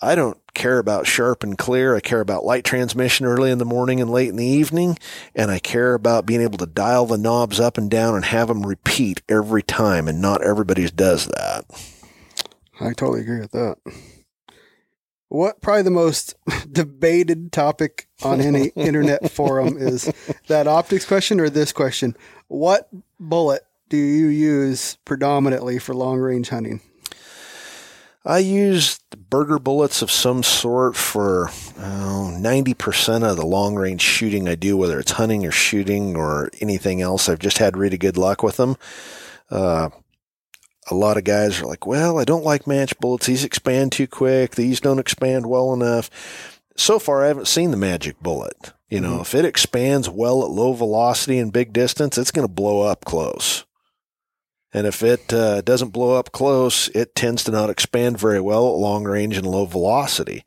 I 0.00 0.14
don't 0.14 0.38
care 0.54 0.78
about 0.78 1.06
sharp 1.06 1.42
and 1.42 1.56
clear. 1.56 1.96
I 1.96 2.00
care 2.00 2.20
about 2.20 2.44
light 2.44 2.64
transmission 2.64 3.26
early 3.26 3.50
in 3.50 3.58
the 3.58 3.64
morning 3.64 4.00
and 4.00 4.10
late 4.10 4.28
in 4.28 4.36
the 4.36 4.44
evening. 4.44 4.98
And 5.34 5.50
I 5.50 5.58
care 5.58 5.94
about 5.94 6.26
being 6.26 6.40
able 6.40 6.58
to 6.58 6.66
dial 6.66 7.06
the 7.06 7.18
knobs 7.18 7.60
up 7.60 7.78
and 7.78 7.90
down 7.90 8.14
and 8.14 8.24
have 8.24 8.48
them 8.48 8.66
repeat 8.66 9.22
every 9.28 9.62
time. 9.62 10.08
And 10.08 10.20
not 10.20 10.42
everybody 10.42 10.88
does 10.88 11.26
that. 11.26 11.64
I 12.80 12.92
totally 12.92 13.20
agree 13.20 13.40
with 13.40 13.52
that. 13.52 13.76
What 15.28 15.62
probably 15.62 15.82
the 15.82 15.90
most 15.90 16.34
debated 16.70 17.52
topic 17.52 18.08
on 18.22 18.40
any 18.40 18.66
internet 18.76 19.30
forum 19.30 19.78
is 19.78 20.12
that 20.48 20.66
optics 20.66 21.06
question 21.06 21.40
or 21.40 21.48
this 21.48 21.72
question? 21.72 22.16
What 22.48 22.88
bullet 23.18 23.62
do 23.88 23.96
you 23.96 24.26
use 24.26 24.98
predominantly 25.04 25.78
for 25.78 25.94
long 25.94 26.18
range 26.18 26.50
hunting? 26.50 26.82
I 28.24 28.38
use 28.38 29.00
Berger 29.16 29.58
bullets 29.58 30.00
of 30.00 30.10
some 30.10 30.44
sort 30.44 30.94
for 30.94 31.48
oh, 31.78 32.36
90% 32.38 33.28
of 33.28 33.36
the 33.36 33.46
long 33.46 33.74
range 33.74 34.00
shooting 34.00 34.48
I 34.48 34.54
do, 34.54 34.76
whether 34.76 35.00
it's 35.00 35.12
hunting 35.12 35.44
or 35.44 35.50
shooting 35.50 36.16
or 36.16 36.50
anything 36.60 37.00
else. 37.00 37.28
I've 37.28 37.40
just 37.40 37.58
had 37.58 37.76
really 37.76 37.98
good 37.98 38.16
luck 38.16 38.42
with 38.42 38.58
them. 38.58 38.76
Uh, 39.50 39.90
a 40.90 40.94
lot 40.94 41.16
of 41.16 41.24
guys 41.24 41.60
are 41.60 41.66
like, 41.66 41.86
well, 41.86 42.18
I 42.18 42.24
don't 42.24 42.44
like 42.44 42.66
match 42.66 42.96
bullets. 42.98 43.26
These 43.26 43.44
expand 43.44 43.92
too 43.92 44.06
quick. 44.06 44.52
These 44.52 44.80
don't 44.80 44.98
expand 44.98 45.46
well 45.46 45.72
enough. 45.72 46.08
So 46.76 46.98
far, 46.98 47.24
I 47.24 47.28
haven't 47.28 47.48
seen 47.48 47.70
the 47.70 47.76
magic 47.76 48.20
bullet. 48.20 48.72
You 48.88 49.00
know, 49.00 49.20
if 49.20 49.34
it 49.34 49.44
expands 49.44 50.08
well 50.08 50.44
at 50.44 50.50
low 50.50 50.74
velocity 50.74 51.38
and 51.38 51.52
big 51.52 51.72
distance, 51.72 52.18
it's 52.18 52.30
going 52.30 52.46
to 52.46 52.52
blow 52.52 52.82
up 52.82 53.04
close. 53.04 53.64
And 54.74 54.86
if 54.86 55.02
it 55.02 55.32
uh, 55.32 55.60
doesn't 55.60 55.90
blow 55.90 56.14
up 56.18 56.32
close, 56.32 56.88
it 56.88 57.14
tends 57.14 57.44
to 57.44 57.50
not 57.50 57.70
expand 57.70 58.18
very 58.18 58.40
well 58.40 58.68
at 58.68 58.78
long 58.78 59.04
range 59.04 59.36
and 59.36 59.46
low 59.46 59.66
velocity. 59.66 60.44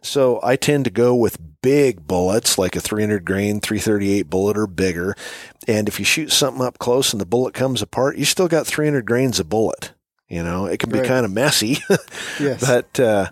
So 0.00 0.38
I 0.44 0.54
tend 0.56 0.84
to 0.84 0.90
go 0.92 1.14
with 1.14 1.38
big 1.60 2.06
bullets, 2.06 2.56
like 2.56 2.76
a 2.76 2.80
300 2.80 3.24
grain 3.24 3.60
338 3.60 4.30
bullet 4.30 4.56
or 4.56 4.66
bigger. 4.68 5.16
And 5.66 5.88
if 5.88 5.98
you 5.98 6.04
shoot 6.04 6.30
something 6.30 6.64
up 6.64 6.78
close 6.78 7.12
and 7.12 7.20
the 7.20 7.26
bullet 7.26 7.52
comes 7.52 7.82
apart, 7.82 8.16
you 8.16 8.24
still 8.24 8.46
got 8.48 8.66
300 8.66 9.04
grains 9.04 9.40
of 9.40 9.48
bullet. 9.48 9.92
You 10.28 10.44
know, 10.44 10.66
it 10.66 10.78
can 10.78 10.90
be 10.90 10.98
Right. 11.00 11.08
kind 11.08 11.24
of 11.26 11.32
messy, 11.32 11.78
Yes. 12.40 12.60
but 12.60 13.00
uh, 13.00 13.30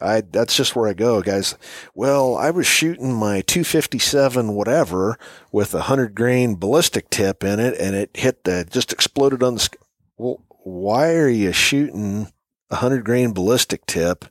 I 0.00 0.20
that's 0.20 0.56
just 0.56 0.76
where 0.76 0.88
I 0.88 0.94
go, 0.94 1.22
guys. 1.22 1.56
Well, 1.94 2.36
I 2.36 2.50
was 2.50 2.66
shooting 2.66 3.12
my 3.12 3.40
257 3.42 4.54
whatever 4.54 5.18
with 5.52 5.74
a 5.74 5.78
100 5.78 6.14
grain 6.14 6.56
ballistic 6.56 7.10
tip 7.10 7.42
in 7.44 7.60
it, 7.60 7.78
and 7.78 7.94
it 7.94 8.10
hit 8.14 8.44
the 8.44 8.66
just 8.70 8.92
exploded 8.92 9.42
on 9.42 9.54
the. 9.54 9.60
Sk- 9.60 9.76
well, 10.16 10.42
why 10.64 11.14
are 11.14 11.28
you 11.28 11.52
shooting 11.52 12.32
a 12.70 12.76
hundred 12.76 13.04
grain 13.04 13.32
ballistic 13.32 13.86
tip 13.86 14.26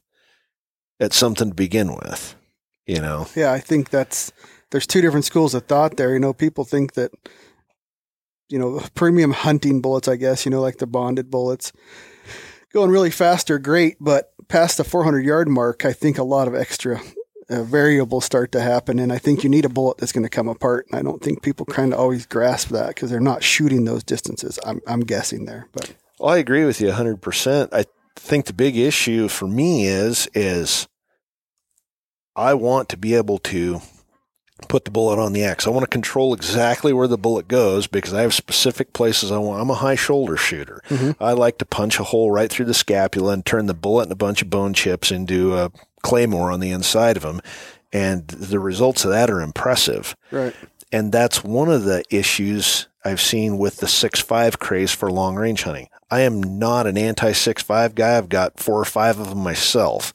at 1.00 1.14
something 1.14 1.50
to 1.50 1.56
begin 1.56 1.96
with. 1.96 2.36
You 2.86 3.02
know, 3.02 3.28
Yeah, 3.36 3.52
I 3.52 3.60
think 3.60 3.90
that's 3.90 4.32
there's 4.72 4.88
two 4.88 5.02
different 5.02 5.26
schools 5.26 5.54
of 5.54 5.66
thought 5.66 5.98
there. 5.98 6.14
You 6.14 6.20
know, 6.20 6.34
people 6.34 6.64
think 6.64 6.94
that 6.94 7.12
you 8.48 8.58
know 8.58 8.82
premium 8.96 9.32
hunting 9.32 9.82
bullets, 9.82 10.08
I 10.08 10.16
guess, 10.16 10.46
you 10.46 10.52
know, 10.52 10.62
like 10.62 10.78
the 10.78 10.88
bonded 10.88 11.30
bullets, 11.30 11.74
going 12.72 12.90
really 12.90 13.12
fast 13.12 13.52
are 13.52 13.60
great, 13.60 13.98
but 14.00 14.32
past 14.48 14.78
the 14.78 14.84
400 14.84 15.26
yard 15.26 15.48
mark, 15.48 15.86
I 15.86 15.94
think 15.94 16.18
a 16.18 16.24
lot 16.24 16.48
of 16.48 16.56
extra 16.56 17.02
uh, 17.50 17.64
variables 17.64 18.26
start 18.26 18.52
to 18.52 18.62
happen, 18.62 19.00
and 19.00 19.12
I 19.12 19.18
think 19.18 19.44
you 19.44 19.50
need 19.50 19.66
a 19.66 19.70
bullet 19.70 19.98
that's 19.98 20.12
going 20.12 20.24
to 20.24 20.30
come 20.30 20.48
apart. 20.48 20.88
And 20.90 21.00
I 21.00 21.02
don't 21.02 21.24
think 21.24 21.42
people 21.42 21.66
kind 21.66 21.94
of 21.94 22.00
always 22.00 22.26
grasp 22.26 22.70
that 22.70 22.90
because 22.90 23.10
they're 23.10 23.20
not 23.20 23.44
shooting 23.44 23.86
those 23.86 24.04
distances. 24.04 24.60
I'm 24.66 24.82
I'm 24.88 25.02
guessing 25.02 25.46
there, 25.46 25.68
but 25.72 25.94
well, 26.20 26.34
I 26.34 26.38
agree 26.38 26.66
with 26.66 26.82
you 26.82 26.92
hundred 26.92 27.22
percent. 27.22 27.74
I 27.74 27.86
think 28.16 28.46
the 28.46 28.54
big 28.54 28.76
issue 28.76 29.28
for 29.28 29.48
me 29.48 29.88
is 29.88 30.28
is 30.34 30.88
I 32.36 32.54
want 32.54 32.90
to 32.90 32.98
be 32.98 33.16
able 33.16 33.38
to 33.40 33.82
put 34.68 34.86
the 34.86 34.92
bullet 34.92 35.20
on 35.20 35.34
the 35.34 35.44
X. 35.44 35.68
I 35.68 35.70
want 35.70 35.84
to 35.84 35.88
control 35.90 36.34
exactly 36.34 36.92
where 36.94 37.08
the 37.08 37.18
bullet 37.18 37.48
goes 37.48 37.88
because 37.88 38.14
I 38.14 38.22
have 38.22 38.34
specific 38.34 38.92
places 38.94 39.32
I 39.32 39.38
want. 39.38 39.62
I'm 39.62 39.70
a 39.70 39.76
high 39.76 39.96
shoulder 39.96 40.36
shooter. 40.38 40.82
Mhm. 40.90 41.16
I 41.20 41.34
like 41.34 41.58
to 41.60 41.66
punch 41.66 42.00
a 42.00 42.04
hole 42.04 42.32
right 42.32 42.50
through 42.50 42.66
the 42.66 42.74
scapula 42.74 43.34
and 43.34 43.46
turn 43.46 43.68
the 43.68 43.74
bullet 43.74 44.04
and 44.04 44.12
a 44.12 44.16
bunch 44.16 44.42
of 44.42 44.50
bone 44.50 44.74
chips 44.74 45.12
into 45.12 45.56
a 45.58 45.72
claymore 46.02 46.52
on 46.52 46.60
the 46.60 46.72
inside 46.72 47.18
of 47.18 47.24
them. 47.24 47.42
And 47.94 48.28
the 48.28 48.60
results 48.60 49.06
of 49.06 49.12
that 49.12 49.30
are 49.30 49.42
impressive. 49.42 50.16
right, 50.32 50.54
And 50.92 51.12
that's 51.12 51.44
one 51.44 51.70
of 51.70 51.84
the 51.84 52.04
issues 52.10 52.88
I've 53.06 53.22
seen 53.22 53.58
with 53.58 53.78
the 53.78 53.88
six 53.88 54.20
five 54.20 54.60
craze 54.60 54.92
for 54.92 55.10
long 55.12 55.36
range 55.36 55.64
hunting. 55.64 55.88
I 56.10 56.22
am 56.22 56.42
not 56.60 56.88
an 56.88 56.98
anti 56.98 57.32
six 57.32 57.62
five 57.62 57.96
guy. 57.96 58.18
I've 58.18 58.30
got 58.30 58.60
four 58.60 58.80
or 58.82 58.86
five 58.86 59.20
of 59.20 59.30
them 59.30 59.40
myself. 59.40 60.12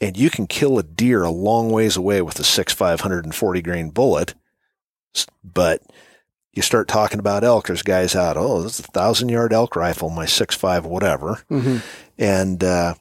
And 0.00 0.16
you 0.16 0.30
can 0.30 0.46
kill 0.46 0.78
a 0.78 0.82
deer 0.82 1.24
a 1.24 1.30
long 1.30 1.70
ways 1.70 1.96
away 1.96 2.20
with 2.22 2.38
a 2.38 2.42
6.5 2.42 2.78
140 2.78 3.62
grain 3.62 3.90
bullet. 3.90 4.34
But 5.42 5.82
you 6.52 6.62
start 6.62 6.88
talking 6.88 7.18
about 7.18 7.44
elk, 7.44 7.66
there's 7.66 7.82
guys 7.82 8.14
out, 8.14 8.36
oh, 8.36 8.62
this 8.62 8.78
is 8.78 8.86
a 8.86 8.90
thousand 8.90 9.28
yard 9.28 9.52
elk 9.52 9.76
rifle, 9.76 10.10
my 10.10 10.26
6.5, 10.26 10.84
whatever. 10.84 11.42
hmm 11.48 11.78
And 12.18 12.62
uh, 12.64 12.94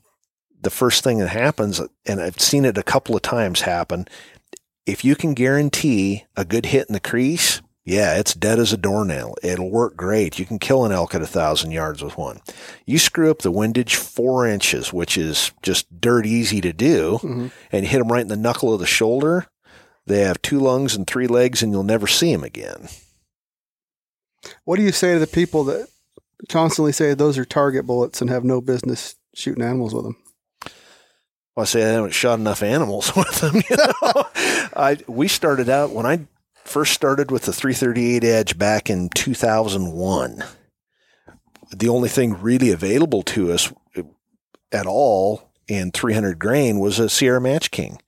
the 0.61 0.69
first 0.69 1.03
thing 1.03 1.19
that 1.19 1.29
happens, 1.29 1.81
and 2.05 2.21
I've 2.21 2.39
seen 2.39 2.65
it 2.65 2.77
a 2.77 2.83
couple 2.83 3.15
of 3.15 3.21
times 3.21 3.61
happen, 3.61 4.07
if 4.85 5.03
you 5.03 5.15
can 5.15 5.33
guarantee 5.33 6.25
a 6.35 6.45
good 6.45 6.67
hit 6.67 6.87
in 6.87 6.93
the 6.93 6.99
crease, 6.99 7.61
yeah, 7.85 8.17
it's 8.17 8.33
dead 8.33 8.57
as 8.59 8.73
a 8.73 8.77
doornail. 8.77 9.35
It'll 9.43 9.69
work 9.69 9.95
great. 9.95 10.39
You 10.39 10.45
can 10.45 10.57
kill 10.59 10.83
an 10.85 10.91
elk 10.91 11.13
at 11.15 11.21
a 11.21 11.27
thousand 11.27 11.71
yards 11.71 12.03
with 12.03 12.17
one. 12.17 12.41
You 12.85 12.97
screw 12.99 13.29
up 13.31 13.39
the 13.43 13.51
windage 13.51 13.95
four 13.95 14.47
inches, 14.47 14.91
which 14.91 15.17
is 15.17 15.51
just 15.61 16.01
dirt 16.01 16.25
easy 16.25 16.61
to 16.61 16.73
do, 16.73 17.19
Mhm. 17.21 17.51
and 17.71 17.83
you 17.85 17.89
hit 17.91 17.99
them 17.99 18.11
right 18.11 18.21
in 18.21 18.27
the 18.27 18.35
knuckle 18.35 18.73
of 18.73 18.79
the 18.79 18.85
shoulder. 18.87 19.45
They 20.07 20.21
have 20.21 20.41
two 20.41 20.59
lungs 20.59 20.95
and 20.95 21.05
three 21.07 21.27
legs, 21.27 21.61
and 21.63 21.71
you'll 21.71 21.83
never 21.83 22.07
see 22.07 22.31
them 22.33 22.43
again. 22.43 22.89
What 24.63 24.77
do 24.77 24.83
you 24.83 24.91
say 24.91 25.13
to 25.13 25.19
the 25.19 25.27
people 25.27 25.63
that 25.65 25.87
constantly 26.49 26.91
say 26.91 27.13
those 27.13 27.37
are 27.37 27.45
target 27.45 27.85
bullets 27.87 28.21
and 28.21 28.29
have 28.29 28.43
no 28.43 28.61
business 28.61 29.15
shooting 29.33 29.63
animals 29.63 29.93
with 29.93 30.03
them? 30.03 30.17
Well, 31.55 31.63
I 31.63 31.65
say 31.65 31.83
I 31.83 31.93
haven't 31.93 32.13
shot 32.13 32.39
enough 32.39 32.61
animals 32.61 33.11
with 33.15 33.39
them. 33.41 33.55
You 33.55 33.77
know? 33.77 34.27
I 34.75 34.97
we 35.07 35.27
started 35.27 35.69
out 35.69 35.91
when 35.91 36.05
I 36.05 36.27
first 36.65 36.93
started 36.93 37.31
with 37.31 37.43
the 37.43 37.53
338 37.53 38.23
Edge 38.23 38.57
back 38.57 38.89
in 38.89 39.09
2001. 39.09 40.43
The 41.75 41.89
only 41.89 42.09
thing 42.09 42.41
really 42.41 42.71
available 42.71 43.23
to 43.23 43.51
us 43.51 43.71
at 44.71 44.85
all 44.85 45.49
in 45.67 45.91
300 45.91 46.37
grain 46.37 46.79
was 46.79 46.99
a 46.99 47.09
Sierra 47.09 47.41
Match 47.41 47.71
King, 47.71 48.01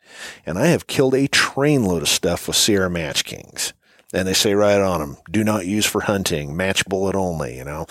and 0.46 0.58
I 0.58 0.68
have 0.68 0.88
killed 0.88 1.16
a 1.16 1.28
trainload 1.28 2.02
of 2.02 2.10
stuff 2.10 2.48
with 2.48 2.56
Sierra 2.56 2.90
Match 2.90 3.24
Kings. 3.24 3.74
And 4.14 4.28
they 4.28 4.34
say 4.34 4.54
right 4.54 4.80
on 4.80 5.02
them, 5.02 5.18
do 5.30 5.44
not 5.44 5.66
use 5.66 5.86
for 5.86 6.02
hunting, 6.02 6.56
match 6.56 6.86
bullet 6.86 7.16
only, 7.16 7.58
you 7.58 7.64
know. 7.64 7.88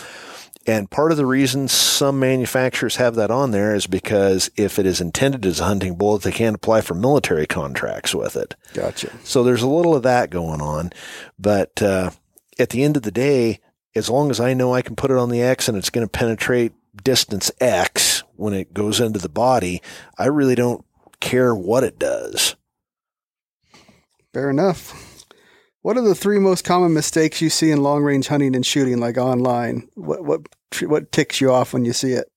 And 0.66 0.90
part 0.90 1.12
of 1.12 1.16
the 1.16 1.26
reason 1.26 1.68
some 1.68 2.18
manufacturers 2.18 2.96
have 2.96 3.14
that 3.14 3.30
on 3.30 3.52
there 3.52 3.74
is 3.74 3.86
because 3.86 4.50
if 4.56 4.78
it 4.78 4.86
is 4.86 5.00
intended 5.00 5.46
as 5.46 5.60
a 5.60 5.64
hunting 5.64 5.94
bullet, 5.94 6.22
they 6.22 6.32
can't 6.32 6.56
apply 6.56 6.80
for 6.80 6.94
military 6.94 7.46
contracts 7.46 8.14
with 8.14 8.36
it. 8.36 8.56
Gotcha. 8.74 9.12
So 9.22 9.44
there's 9.44 9.62
a 9.62 9.68
little 9.68 9.94
of 9.94 10.02
that 10.02 10.30
going 10.30 10.60
on. 10.60 10.92
But 11.38 11.80
uh, 11.80 12.10
at 12.58 12.70
the 12.70 12.82
end 12.82 12.96
of 12.96 13.04
the 13.04 13.12
day, 13.12 13.60
as 13.94 14.10
long 14.10 14.30
as 14.30 14.40
I 14.40 14.54
know 14.54 14.74
I 14.74 14.82
can 14.82 14.96
put 14.96 15.12
it 15.12 15.16
on 15.16 15.30
the 15.30 15.42
X 15.42 15.68
and 15.68 15.78
it's 15.78 15.90
going 15.90 16.06
to 16.06 16.10
penetrate 16.10 16.72
distance 17.02 17.50
X 17.60 18.24
when 18.34 18.52
it 18.52 18.74
goes 18.74 19.00
into 19.00 19.20
the 19.20 19.28
body, 19.28 19.82
I 20.18 20.26
really 20.26 20.56
don't 20.56 20.84
care 21.20 21.54
what 21.54 21.84
it 21.84 21.98
does. 21.98 22.56
Fair 24.32 24.50
enough. 24.50 25.05
What 25.86 25.96
are 25.96 26.02
the 26.02 26.16
three 26.16 26.40
most 26.40 26.64
common 26.64 26.92
mistakes 26.94 27.40
you 27.40 27.48
see 27.48 27.70
in 27.70 27.80
long 27.80 28.02
range 28.02 28.26
hunting 28.26 28.56
and 28.56 28.66
shooting, 28.66 28.98
like 28.98 29.16
online? 29.16 29.88
What 29.94 30.24
what 30.24 30.40
what 30.82 31.12
ticks 31.12 31.40
you 31.40 31.52
off 31.52 31.72
when 31.72 31.84
you 31.84 31.92
see 31.92 32.10
it? 32.10 32.28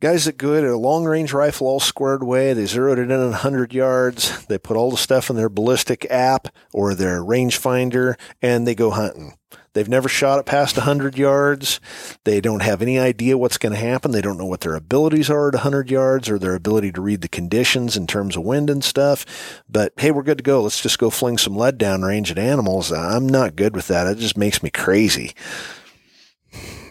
Guys 0.00 0.24
that 0.24 0.38
go 0.38 0.54
at 0.54 0.64
a 0.64 0.74
long 0.78 1.04
range 1.04 1.34
rifle 1.34 1.66
all 1.66 1.78
squared 1.78 2.22
away, 2.22 2.54
they 2.54 2.64
zeroed 2.64 2.98
it 2.98 3.02
in 3.02 3.10
at 3.10 3.20
100 3.20 3.74
yards, 3.74 4.46
they 4.46 4.56
put 4.56 4.78
all 4.78 4.92
the 4.92 4.96
stuff 4.96 5.28
in 5.28 5.36
their 5.36 5.50
ballistic 5.50 6.06
app 6.10 6.48
or 6.72 6.94
their 6.94 7.20
rangefinder, 7.20 8.14
and 8.40 8.66
they 8.66 8.74
go 8.74 8.88
hunting. 8.88 9.34
They've 9.74 9.88
never 9.88 10.08
shot 10.08 10.38
it 10.38 10.46
past 10.46 10.76
100 10.76 11.16
yards. 11.16 11.80
They 12.24 12.40
don't 12.40 12.62
have 12.62 12.82
any 12.82 12.98
idea 12.98 13.38
what's 13.38 13.58
going 13.58 13.72
to 13.72 13.78
happen. 13.78 14.10
They 14.10 14.20
don't 14.20 14.38
know 14.38 14.46
what 14.46 14.60
their 14.60 14.74
abilities 14.74 15.30
are 15.30 15.48
at 15.48 15.54
100 15.54 15.90
yards 15.90 16.28
or 16.28 16.38
their 16.38 16.54
ability 16.54 16.92
to 16.92 17.00
read 17.00 17.22
the 17.22 17.28
conditions 17.28 17.96
in 17.96 18.06
terms 18.06 18.36
of 18.36 18.44
wind 18.44 18.68
and 18.68 18.84
stuff. 18.84 19.62
But 19.68 19.92
hey, 19.96 20.10
we're 20.10 20.22
good 20.22 20.38
to 20.38 20.44
go. 20.44 20.62
Let's 20.62 20.82
just 20.82 20.98
go 20.98 21.10
fling 21.10 21.38
some 21.38 21.56
lead 21.56 21.78
down 21.78 22.02
range 22.02 22.30
at 22.30 22.38
animals. 22.38 22.92
Uh, 22.92 22.98
I'm 22.98 23.26
not 23.26 23.56
good 23.56 23.74
with 23.74 23.88
that. 23.88 24.06
It 24.06 24.18
just 24.18 24.36
makes 24.36 24.62
me 24.62 24.70
crazy. 24.70 25.32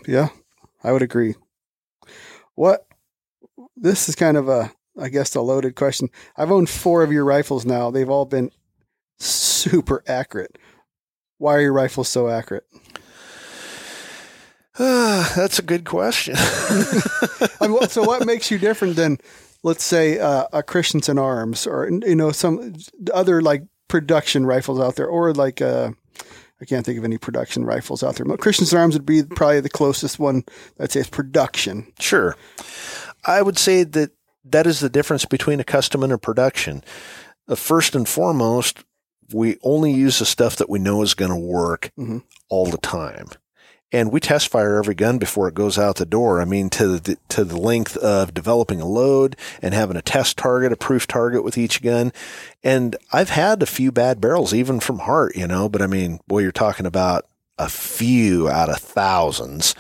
Yeah, 0.08 0.30
I 0.84 0.92
would 0.92 1.04
agree. 1.04 1.36
What 2.56 2.88
this 3.76 4.10
is 4.10 4.16
kind 4.16 4.38
of 4.38 4.50
a 4.50 4.72
I 5.00 5.10
guess 5.10 5.36
a 5.36 5.42
loaded 5.42 5.76
question. 5.76 6.10
I've 6.36 6.52
owned 6.52 6.70
four 6.70 7.04
of 7.04 7.12
your 7.12 7.24
rifles 7.24 7.66
now. 7.66 7.92
They've 7.92 8.10
all 8.10 8.26
been 8.26 8.52
super 9.20 10.04
accurate. 10.08 10.58
Why 11.42 11.56
are 11.56 11.62
your 11.62 11.74
rifles 11.74 12.08
so 12.08 12.30
accurate? 12.30 12.68
Ah, 14.78 15.34
that's 15.36 15.58
a 15.58 15.64
good 15.64 15.86
question. 15.86 16.36
I 16.38 17.68
mean, 17.68 17.90
so 17.90 18.04
what 18.04 18.28
makes 18.28 18.52
you 18.52 18.60
different 18.60 18.96
than, 18.96 19.18
let's 19.64 19.84
say, 19.84 20.20
uh, 20.20 20.46
a 20.54 20.62
Christensen 20.62 21.18
Arms 21.18 21.66
or 21.66 21.90
you 21.90 22.16
know 22.16 22.32
some 22.32 22.76
other 23.12 23.42
like 23.42 23.64
production 23.88 24.46
rifles 24.46 24.80
out 24.80 24.98
there, 24.98 25.08
or 25.08 25.34
like 25.34 25.64
uh, 25.64 25.90
I 26.62 26.66
can't 26.66 26.86
think 26.86 27.00
of 27.00 27.04
any 27.04 27.18
production 27.18 27.66
rifles 27.66 28.04
out 28.04 28.18
there. 28.18 28.26
But 28.28 28.40
Christensen 28.40 28.78
Arms 28.78 28.94
would 28.94 29.08
be 29.08 29.24
probably 29.24 29.62
the 29.62 29.70
closest 29.70 30.20
one. 30.20 30.44
I'd 30.80 30.92
say 30.92 31.00
is 31.00 31.10
production. 31.10 31.92
Sure. 32.00 32.36
I 33.26 33.42
would 33.42 33.58
say 33.58 33.84
that 33.84 34.12
that 34.46 34.68
is 34.68 34.80
the 34.80 34.90
difference 34.90 35.26
between 35.26 35.60
a 35.60 35.64
custom 35.64 36.04
and 36.04 36.14
a 36.14 36.20
production. 36.20 36.84
Uh, 37.48 37.56
first 37.56 37.96
and 37.96 38.08
foremost, 38.08 38.84
we 39.34 39.58
only 39.64 39.92
use 39.92 40.20
the 40.20 40.26
stuff 40.26 40.56
that 40.58 40.70
we 40.70 40.80
know 40.80 41.02
is 41.02 41.14
going 41.14 41.32
to 41.32 41.38
work 41.38 41.92
Mhm. 42.00 42.24
all 42.50 42.66
the 42.68 42.78
time. 42.78 43.28
And 43.94 44.10
we 44.10 44.22
test 44.22 44.48
fire 44.48 44.78
every 44.78 44.96
gun 44.96 45.18
before 45.18 45.50
it 45.50 45.54
goes 45.54 45.78
out 45.78 45.98
the 45.98 46.06
door. 46.06 46.40
I 46.42 46.46
mean, 46.46 46.70
to 46.72 46.98
the, 46.98 47.18
to 47.30 47.44
the 47.44 47.58
length 47.60 47.98
of 47.98 48.34
developing 48.34 48.80
a 48.80 48.86
load 48.88 49.36
and 49.62 49.74
having 49.74 49.98
a 49.98 50.02
test 50.02 50.38
target, 50.38 50.72
a 50.72 50.78
proof 50.78 51.08
target 51.08 51.44
with 51.44 51.58
each 51.58 51.82
gun. 51.82 52.14
And 52.64 52.96
I've 53.12 53.32
had 53.32 53.62
a 53.62 53.66
few 53.66 53.92
bad 53.92 54.22
barrels, 54.22 54.54
even 54.54 54.80
from 54.80 55.00
Hart, 55.00 55.36
you 55.36 55.46
know, 55.46 55.68
but 55.68 55.82
I 55.82 55.88
mean, 55.88 56.22
boy, 56.26 56.40
you're 56.40 56.54
talking 56.54 56.86
about 56.86 57.28
a 57.58 57.68
few 57.68 58.50
out 58.50 58.70
of 58.70 58.78
thousands. 58.78 59.76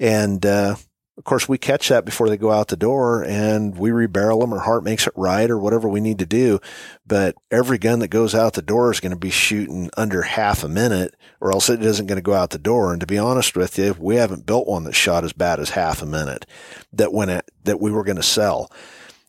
And, 0.00 0.44
uh, 0.44 0.74
of 1.18 1.24
course, 1.24 1.48
we 1.48 1.56
catch 1.56 1.88
that 1.88 2.04
before 2.04 2.28
they 2.28 2.36
go 2.36 2.50
out 2.50 2.68
the 2.68 2.76
door 2.76 3.24
and 3.24 3.76
we 3.78 3.88
rebarrel 3.88 4.40
them 4.40 4.52
or 4.52 4.60
Hart 4.60 4.84
makes 4.84 5.06
it 5.06 5.14
right 5.16 5.50
or 5.50 5.58
whatever 5.58 5.88
we 5.88 6.00
need 6.00 6.18
to 6.18 6.26
do. 6.26 6.60
But 7.06 7.36
every 7.50 7.78
gun 7.78 8.00
that 8.00 8.08
goes 8.08 8.34
out 8.34 8.52
the 8.52 8.60
door 8.60 8.92
is 8.92 9.00
going 9.00 9.12
to 9.12 9.18
be 9.18 9.30
shooting 9.30 9.88
under 9.96 10.22
half 10.22 10.62
a 10.62 10.68
minute 10.68 11.16
or 11.40 11.52
else 11.52 11.70
it 11.70 11.82
isn't 11.82 12.06
going 12.06 12.16
to 12.16 12.22
go 12.22 12.34
out 12.34 12.50
the 12.50 12.58
door. 12.58 12.92
And 12.92 13.00
to 13.00 13.06
be 13.06 13.16
honest 13.16 13.56
with 13.56 13.78
you, 13.78 13.96
we 13.98 14.16
haven't 14.16 14.44
built 14.44 14.68
one 14.68 14.84
that 14.84 14.94
shot 14.94 15.24
as 15.24 15.32
bad 15.32 15.58
as 15.58 15.70
half 15.70 16.02
a 16.02 16.06
minute 16.06 16.44
that 16.92 17.14
went 17.14 17.30
at, 17.30 17.50
that 17.64 17.80
we 17.80 17.90
were 17.90 18.04
going 18.04 18.16
to 18.16 18.22
sell. 18.22 18.70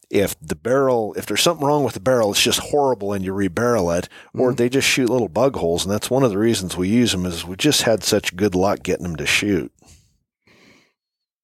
If 0.09 0.37
the 0.41 0.55
barrel, 0.55 1.13
if 1.17 1.25
there's 1.25 1.41
something 1.41 1.65
wrong 1.65 1.85
with 1.85 1.93
the 1.93 1.99
barrel, 2.01 2.31
it's 2.31 2.43
just 2.43 2.59
horrible 2.59 3.13
and 3.13 3.23
you 3.23 3.33
rebarrel 3.33 3.97
it, 3.97 4.09
or 4.33 4.49
mm-hmm. 4.49 4.55
they 4.55 4.69
just 4.69 4.87
shoot 4.87 5.09
little 5.09 5.27
bug 5.29 5.55
holes. 5.55 5.85
And 5.85 5.93
that's 5.93 6.09
one 6.09 6.23
of 6.23 6.31
the 6.31 6.37
reasons 6.37 6.75
we 6.75 6.89
use 6.89 7.13
them 7.13 7.25
is 7.25 7.45
we 7.45 7.55
just 7.55 7.83
had 7.83 8.03
such 8.03 8.35
good 8.35 8.55
luck 8.55 8.83
getting 8.83 9.03
them 9.03 9.17
to 9.17 9.25
shoot. 9.25 9.71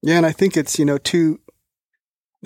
Yeah, 0.04 0.18
and 0.18 0.26
I 0.26 0.32
think 0.32 0.54
it's 0.58 0.78
you 0.78 0.84
know 0.84 0.98
two. 0.98 1.40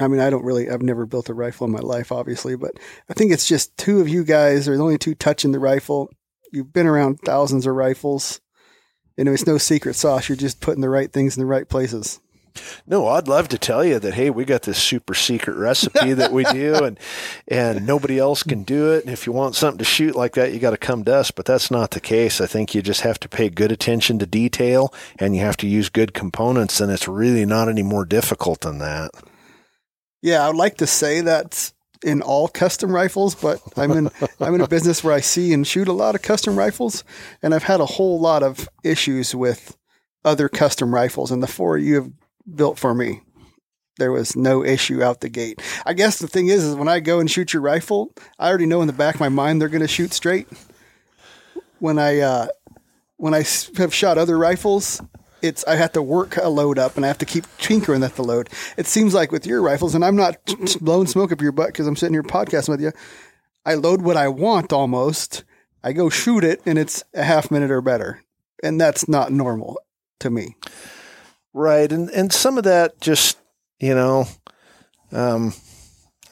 I 0.00 0.06
mean, 0.06 0.20
I 0.20 0.30
don't 0.30 0.44
really. 0.44 0.70
I've 0.70 0.80
never 0.80 1.06
built 1.06 1.28
a 1.28 1.34
rifle 1.34 1.66
in 1.66 1.72
my 1.72 1.80
life, 1.80 2.12
obviously, 2.12 2.54
but 2.54 2.70
I 3.11 3.14
think 3.14 3.32
it's 3.32 3.48
just 3.48 3.76
two 3.76 4.00
of 4.00 4.09
you 4.09 4.22
guys 4.22 4.68
are 4.68 4.76
the 4.76 4.82
only 4.82 4.96
two 4.96 5.16
touching 5.16 5.50
the 5.50 5.59
rifle. 5.59 6.09
You've 6.52 6.72
been 6.72 6.86
around 6.86 7.18
thousands 7.24 7.66
of 7.66 7.74
rifles. 7.74 8.40
You 9.16 9.24
know, 9.24 9.32
it's 9.32 9.46
no 9.46 9.59
secret 9.59 9.94
sauce. 9.94 10.28
You're 10.28 10.36
just 10.36 10.61
putting 10.61 10.82
the 10.82 10.88
right 10.88 11.12
things 11.12 11.36
in 11.36 11.40
the 11.40 11.46
right 11.46 11.68
places. 11.68 12.20
No, 12.86 13.09
I'd 13.09 13.28
love 13.28 13.48
to 13.48 13.59
tell 13.59 13.84
you 13.84 13.98
that 13.98 14.14
hey, 14.14 14.30
we 14.30 14.44
got 14.44 14.62
this 14.62 14.78
super 14.78 15.14
secret 15.14 15.56
recipe 15.56 16.12
that 16.14 16.32
we 16.32 16.44
do 16.44 16.74
and 16.84 16.98
and 17.46 17.86
nobody 17.86 18.18
else 18.18 18.42
can 18.42 18.62
do 18.62 18.92
it. 18.92 19.04
And 19.04 19.12
if 19.12 19.26
you 19.26 19.32
want 19.32 19.54
something 19.54 19.78
to 19.78 19.84
shoot 19.84 20.14
like 20.14 20.34
that, 20.34 20.52
you 20.52 20.59
got 20.59 20.70
to 20.70 20.76
come 20.76 21.04
to 21.04 21.14
us, 21.14 21.30
but 21.30 21.46
that's 21.46 21.70
not 21.70 21.92
the 21.92 22.00
case. 22.00 22.40
I 22.40 22.46
think 22.46 22.74
you 22.74 22.82
just 22.82 23.02
have 23.02 23.20
to 23.20 23.28
pay 23.28 23.48
good 23.48 23.72
attention 23.72 24.18
to 24.18 24.26
detail 24.26 24.92
and 25.18 25.34
you 25.34 25.42
have 25.42 25.56
to 25.59 25.66
use 25.66 25.88
good 25.88 26.14
components 26.14 26.80
and 26.80 26.90
it's 26.90 27.09
really 27.09 27.44
not 27.44 27.68
any 27.68 27.82
more 27.82 28.04
difficult 28.04 28.61
than 28.61 28.78
that. 28.78 29.11
Yeah, 30.22 30.44
I 30.44 30.48
would 30.48 30.56
like 30.56 30.78
to 30.78 30.86
say 30.86 31.20
that 31.20 31.72
in 32.04 32.22
all 32.22 32.48
custom 32.48 32.94
rifles, 32.94 33.34
but 33.34 33.61
I'm 33.76 33.92
in 33.92 34.11
I'm 34.40 34.54
in 34.54 34.61
a 34.61 34.68
business 34.68 35.02
where 35.02 35.14
I 35.14 35.20
see 35.20 35.52
and 35.52 35.66
shoot 35.66 35.88
a 35.88 35.92
lot 35.92 36.14
of 36.14 36.22
custom 36.22 36.56
rifles, 36.56 37.04
and 37.42 37.54
I've 37.54 37.64
had 37.64 37.80
a 37.80 37.86
whole 37.86 38.20
lot 38.20 38.42
of 38.42 38.68
issues 38.84 39.34
with 39.34 39.76
other 40.24 40.48
custom 40.48 40.94
rifles, 40.94 41.30
and 41.30 41.42
the 41.42 41.46
four 41.46 41.78
you 41.78 41.94
have 41.96 42.11
built 42.55 42.78
for 42.78 42.94
me, 42.94 43.22
there 43.99 44.12
was 44.12 44.36
no 44.36 44.64
issue 44.64 45.03
out 45.03 45.20
the 45.20 45.28
gate. 45.28 45.61
I 45.84 45.92
guess 45.92 46.18
the 46.18 46.28
thing 46.28 46.49
is, 46.49 46.64
is 46.64 46.74
when 46.74 46.88
I 46.88 47.01
go 47.01 47.20
and 47.20 47.30
shoot 47.30 47.53
your 47.53 47.62
rifle, 47.62 48.12
I 48.38 48.49
already 48.49 48.66
know 48.66 48.80
in 48.80 48.86
the 48.86 48.92
back 48.92 49.16
of 49.16 49.20
my 49.20 49.28
mind 49.28 49.61
they're 49.61 49.68
going 49.68 49.82
to 49.82 49.88
shoot 49.88 50.12
straight. 50.12 50.49
When 51.80 51.99
I 51.99 52.20
uh, 52.20 52.49
when 53.16 53.34
I 53.34 53.44
have 53.76 53.94
shot 53.94 54.18
other 54.18 54.38
rifles, 54.38 55.01
it's 55.42 55.64
I 55.66 55.76
have 55.76 55.92
to 55.92 56.03
work 56.03 56.36
a 56.36 56.49
load 56.49 56.78
up 56.78 56.96
and 56.96 57.05
I 57.05 57.09
have 57.09 57.18
to 57.18 57.26
keep 57.26 57.44
tinkering 57.59 58.03
at 58.03 58.16
the 58.16 58.24
load. 58.24 58.49
It 58.76 58.86
seems 58.86 59.14
like 59.14 59.32
with 59.32 59.46
your 59.46 59.62
rifles, 59.62 59.94
and 59.94 60.05
I'm 60.05 60.16
not 60.16 60.36
blowing 60.80 61.07
smoke 61.07 61.32
up 61.32 61.40
your 61.40 61.53
butt 61.53 61.68
because 61.68 61.86
I'm 61.86 61.96
sitting 61.96 62.14
here 62.14 62.22
podcasting 62.22 62.70
with 62.70 62.80
you. 62.80 62.92
I 63.64 63.74
load 63.74 64.03
what 64.03 64.16
I 64.16 64.28
want 64.28 64.72
almost. 64.72 65.44
I 65.82 65.92
go 65.92 66.09
shoot 66.09 66.42
it, 66.42 66.61
and 66.66 66.78
it's 66.78 67.05
a 67.14 67.22
half 67.22 67.51
minute 67.51 67.70
or 67.70 67.80
better, 67.80 68.22
and 68.62 68.80
that's 68.80 69.09
not 69.09 69.30
normal 69.30 69.80
to 70.20 70.30
me. 70.30 70.57
Right, 71.59 71.90
and 71.90 72.09
and 72.11 72.32
some 72.32 72.56
of 72.56 72.62
that 72.64 73.00
just 73.00 73.36
you 73.80 73.92
know, 73.92 74.26
um, 75.11 75.54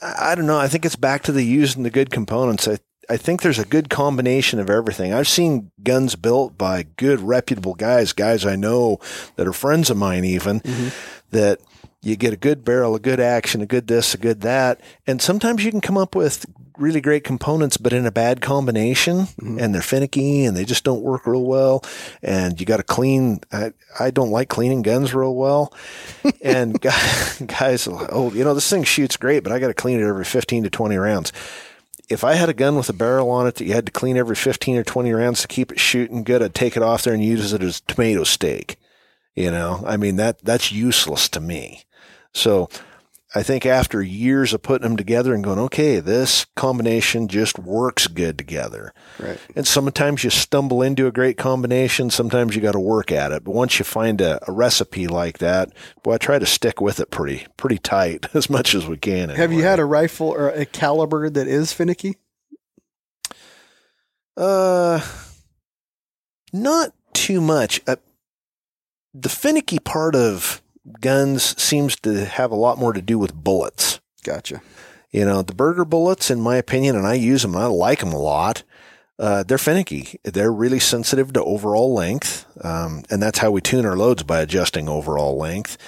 I, 0.01 0.37
don't 0.37 0.47
know. 0.47 0.57
I 0.57 0.69
think 0.69 0.85
it's 0.85 0.95
back 0.95 1.25
to 1.25 1.33
the 1.33 1.43
using 1.43 1.83
the 1.83 1.91
good 1.91 2.11
components. 2.11 2.69
I 2.69 2.79
I 3.11 3.17
think 3.17 3.43
there's 3.43 3.59
a 3.59 3.65
good 3.65 3.91
combination 3.91 4.61
of 4.61 4.71
everything. 4.71 5.13
I've 5.13 5.27
seen 5.27 5.73
guns 5.83 6.15
built 6.15 6.57
by 6.57 6.85
good, 6.97 7.19
reputable 7.19 7.75
guys, 7.75 8.13
guys 8.13 8.47
I 8.47 8.55
know 8.55 9.01
that 9.35 9.49
are 9.49 9.53
friends 9.53 9.91
of 9.91 9.97
mine, 9.97 10.25
even 10.25 10.61
mm-hmm. 10.61 10.89
that 11.31 11.59
you 12.03 12.17
get 12.17 12.33
a 12.33 12.37
good 12.37 12.65
barrel, 12.65 12.95
a 12.95 13.01
good 13.01 13.21
action, 13.21 13.61
a 13.61 13.67
good 13.67 13.87
this, 13.87 14.15
a 14.15 14.19
good 14.19 14.43
that. 14.43 14.81
And 15.07 15.21
sometimes 15.21 15.65
you 15.65 15.71
can 15.71 15.81
come 15.81 15.99
up 15.99 16.15
with 16.15 16.47
really 16.79 17.01
great 17.01 17.25
components, 17.25 17.77
but 17.77 17.93
in 17.93 18.07
a 18.07 18.13
bad 18.13 18.41
combination 18.41 19.21
mm-hmm. 19.21 19.59
and 19.59 19.75
they're 19.75 19.83
finicky 19.83 20.45
and 20.45 20.57
they 20.57 20.65
just 20.65 20.85
don't 20.85 21.03
work 21.03 21.27
real 21.27 21.45
well. 21.45 21.83
And 22.23 22.61
you 22.61 22.67
got 22.67 22.77
to 22.77 22.83
clean. 22.83 23.41
I, 23.51 23.73
I 23.99 24.11
don't 24.11 24.31
like 24.31 24.49
cleaning 24.49 24.83
guns 24.83 25.15
real 25.15 25.35
well. 25.35 25.73
and 26.43 26.81
guys, 26.81 27.43
guys, 27.47 27.89
oh, 27.91 28.31
you 28.33 28.45
know, 28.45 28.55
this 28.55 28.69
thing 28.69 28.85
shoots 28.85 29.17
great, 29.17 29.43
but 29.43 29.53
I 29.53 29.59
got 29.59 29.69
to 29.69 29.75
clean 29.75 30.01
it 30.01 30.07
every 30.07 30.25
15 30.25 30.65
to 30.65 30.71
20 30.71 30.97
rounds 30.97 31.33
if 32.09 32.23
I 32.23 32.35
had 32.35 32.49
a 32.49 32.55
gun 32.55 32.77
with 32.77 32.89
a 32.89 32.93
barrel 32.93 33.31
on 33.31 33.47
it 33.47 33.57
that 33.57 33.65
you 33.65 33.73
had 33.73 33.87
to 33.87 33.93
clean 33.93 34.17
every 34.17 34.37
15 34.37 34.77
or 34.77 34.85
20 34.85 35.13
rounds 35.13 35.43
to 35.43 35.49
keep 35.49 35.73
it 35.73 35.81
shooting 35.81 36.23
good, 36.23 36.43
I'd 36.43 36.55
take 36.55 36.77
it 36.77 36.83
off 36.83 37.03
there 37.03 37.15
and 37.15 37.25
use 37.25 37.53
it 37.53 37.63
as 37.63 37.81
tomato 37.81 38.25
stake. 38.25 38.77
You 39.35 39.51
know, 39.51 39.83
I 39.85 39.97
mean, 39.97 40.17
that, 40.17 40.39
that's 40.43 40.73
useless 40.73 41.29
to 41.31 41.41
me. 41.41 41.85
So 42.37 42.69
I 43.35 43.43
think 43.43 43.67
after 43.67 44.03
years 44.03 44.53
of 44.53 44.63
putting 44.63 44.87
them 44.87 44.97
together 44.97 45.35
and 45.35 45.43
going, 45.43 45.59
okay, 45.59 46.01
this 46.01 46.47
combination 46.55 47.29
just 47.29 47.59
works 47.59 48.07
good 48.07 48.37
together. 48.39 48.93
Right. 49.19 49.39
And 49.57 49.67
sometimes 49.67 50.23
you 50.23 50.31
stumble 50.31 50.83
into 50.83 51.07
a 51.07 51.13
great 51.13 51.39
combination. 51.39 52.11
Sometimes 52.11 52.55
you 52.55 52.63
got 52.63 52.73
to 52.73 52.81
work 52.81 53.11
at 53.11 53.33
it. 53.33 53.43
But 53.43 53.55
once 53.55 53.79
you 53.79 53.85
find 53.85 54.21
a, 54.21 54.39
a, 54.47 54.53
recipe 54.53 55.07
like 55.09 55.39
that, 55.39 55.73
boy, 56.03 56.15
I 56.15 56.19
try 56.19 56.39
to 56.39 56.47
stick 56.47 56.81
with 56.81 57.01
it 57.01 57.11
pretty, 57.11 57.47
pretty 57.57 57.79
tight 57.79 58.27
as 58.35 58.51
much 58.51 58.75
as 58.75 58.87
we 58.87 58.99
can. 58.99 59.31
Anyway. 59.31 59.37
Have 59.37 59.53
you 59.53 59.63
had 59.63 59.81
a 59.81 59.85
rifle 59.85 60.29
or 60.29 60.51
a 60.51 60.67
caliber 60.67 61.29
that 61.31 61.49
is 61.49 61.73
finicky? 61.73 62.17
Uh, 64.37 65.01
not 66.53 66.93
too 67.15 67.41
much. 67.41 67.81
Uh, 67.87 67.97
the 69.15 69.31
finicky 69.31 69.79
part 69.79 70.15
of 70.15 70.63
guns 71.01 71.61
seems 71.61 71.97
to 72.01 72.25
have 72.25 72.51
a 72.51 72.57
lot 72.57 72.79
more 72.79 72.93
to 72.93 73.03
do 73.03 73.19
with 73.19 73.35
bullets. 73.35 74.01
Gotcha. 74.25 74.63
You 75.11 75.25
know, 75.25 75.43
the 75.43 75.55
Berger 75.55 75.85
bullets, 75.85 76.31
in 76.31 76.41
my 76.41 76.57
opinion, 76.57 76.97
and 76.97 77.07
I 77.07 77.15
use 77.15 77.43
them, 77.43 77.55
and 77.55 77.65
I 77.65 77.67
like 77.67 78.01
them 78.01 78.13
a 78.13 78.19
lot. 78.19 78.63
Uh, 79.19 79.43
they're 79.43 79.57
finicky. 79.57 80.21
They're 80.25 80.53
really 80.53 80.81
sensitive 80.81 81.33
to 81.33 81.45
overall 81.45 81.95
length, 81.95 82.45
um, 82.63 83.03
and 83.09 83.23
that's 83.23 83.39
how 83.39 83.51
we 83.51 83.63
tune 83.63 83.87
our 83.87 83.97
loads 83.97 84.23
by 84.23 84.41
adjusting 84.41 84.89
overall 84.89 85.39
length. 85.39 85.79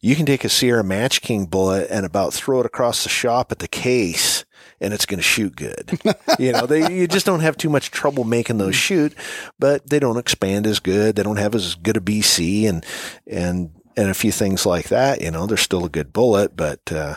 You 0.00 0.16
can 0.16 0.26
take 0.26 0.44
a 0.44 0.48
Sierra 0.48 0.82
Match 0.82 1.20
King 1.20 1.46
bullet 1.46 1.88
and 1.88 2.04
about 2.04 2.34
throw 2.34 2.58
it 2.58 2.66
across 2.66 3.04
the 3.04 3.08
shop 3.08 3.52
at 3.52 3.60
the 3.60 3.68
case, 3.68 4.44
and 4.80 4.92
it's 4.92 5.06
going 5.06 5.18
to 5.18 5.22
shoot 5.22 5.54
good. 5.54 6.00
you 6.40 6.50
know, 6.50 6.66
they 6.66 6.92
you 6.92 7.06
just 7.06 7.24
don't 7.24 7.38
have 7.38 7.56
too 7.56 7.70
much 7.70 7.92
trouble 7.92 8.24
making 8.24 8.58
those 8.58 8.74
shoot, 8.74 9.14
but 9.60 9.88
they 9.88 10.00
don't 10.00 10.18
expand 10.18 10.66
as 10.66 10.80
good. 10.80 11.14
They 11.14 11.22
don't 11.22 11.36
have 11.36 11.54
as 11.54 11.76
good 11.76 11.96
a 11.96 12.00
BC, 12.00 12.68
and 12.68 12.84
and 13.28 13.70
and 13.96 14.08
a 14.08 14.14
few 14.14 14.32
things 14.32 14.66
like 14.66 14.88
that. 14.88 15.20
You 15.20 15.30
know, 15.30 15.46
they're 15.46 15.56
still 15.56 15.84
a 15.84 15.90
good 15.90 16.12
bullet, 16.12 16.56
but 16.56 16.92
uh, 16.92 17.16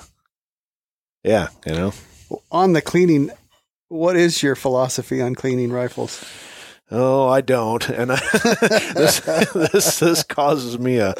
yeah, 1.24 1.50
you 1.66 1.74
know. 1.74 1.94
On 2.52 2.74
the 2.74 2.82
cleaning, 2.82 3.32
what 3.88 4.16
is 4.16 4.42
your 4.42 4.56
philosophy 4.56 5.22
on 5.22 5.36
cleaning 5.36 5.72
rifles? 5.72 6.24
Oh, 6.92 7.28
I 7.28 7.42
don't, 7.42 7.90
and 7.90 8.12
I, 8.12 8.16
this 8.94 9.20
this 9.20 10.00
this 10.00 10.24
causes 10.24 10.78
me 10.78 10.98
a 10.98 11.16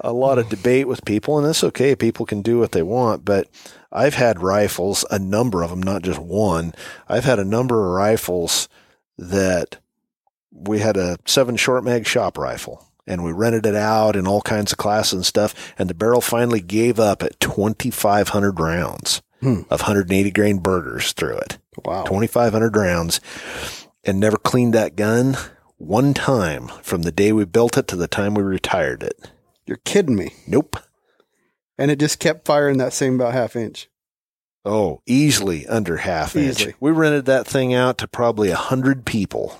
a 0.00 0.12
lot 0.12 0.38
of 0.38 0.50
debate 0.50 0.86
with 0.88 1.06
people, 1.06 1.38
and 1.38 1.46
it's 1.46 1.64
okay. 1.64 1.96
People 1.96 2.26
can 2.26 2.42
do 2.42 2.58
what 2.58 2.72
they 2.72 2.82
want, 2.82 3.24
but 3.24 3.48
I've 3.90 4.14
had 4.14 4.42
rifles, 4.42 5.06
a 5.10 5.18
number 5.18 5.62
of 5.62 5.70
them, 5.70 5.82
not 5.82 6.02
just 6.02 6.18
one. 6.18 6.74
I've 7.08 7.24
had 7.24 7.38
a 7.38 7.44
number 7.44 7.86
of 7.86 7.92
rifles 7.92 8.68
that 9.16 9.78
we 10.52 10.80
had 10.80 10.98
a 10.98 11.18
seven 11.24 11.56
short 11.56 11.82
mag 11.82 12.06
shop 12.06 12.36
rifle 12.36 12.85
and 13.06 13.24
we 13.24 13.32
rented 13.32 13.66
it 13.66 13.74
out 13.74 14.16
in 14.16 14.26
all 14.26 14.42
kinds 14.42 14.72
of 14.72 14.78
classes 14.78 15.12
and 15.12 15.26
stuff. 15.26 15.74
And 15.78 15.88
the 15.88 15.94
barrel 15.94 16.20
finally 16.20 16.60
gave 16.60 16.98
up 16.98 17.22
at 17.22 17.38
2,500 17.40 18.60
rounds 18.60 19.22
hmm. 19.40 19.60
of 19.70 19.80
180 19.82 20.30
grain 20.30 20.58
Bergers 20.58 21.12
through 21.12 21.38
it. 21.38 21.58
Wow. 21.84 22.04
2,500 22.04 22.76
rounds 22.76 23.20
and 24.04 24.18
never 24.18 24.36
cleaned 24.36 24.74
that 24.74 24.96
gun 24.96 25.36
one 25.78 26.14
time 26.14 26.68
from 26.82 27.02
the 27.02 27.12
day 27.12 27.32
we 27.32 27.44
built 27.44 27.76
it 27.76 27.86
to 27.88 27.96
the 27.96 28.08
time 28.08 28.34
we 28.34 28.42
retired 28.42 29.02
it. 29.02 29.30
You're 29.66 29.78
kidding 29.78 30.16
me. 30.16 30.32
Nope. 30.46 30.78
And 31.76 31.90
it 31.90 31.98
just 31.98 32.18
kept 32.18 32.46
firing 32.46 32.78
that 32.78 32.92
same 32.92 33.16
about 33.16 33.34
half 33.34 33.56
inch. 33.56 33.88
Oh, 34.64 35.02
easily 35.06 35.66
under 35.66 35.98
half 35.98 36.34
easily. 36.34 36.70
inch. 36.70 36.76
We 36.80 36.90
rented 36.90 37.26
that 37.26 37.46
thing 37.46 37.74
out 37.74 37.98
to 37.98 38.08
probably 38.08 38.50
a 38.50 38.56
hundred 38.56 39.04
people. 39.04 39.58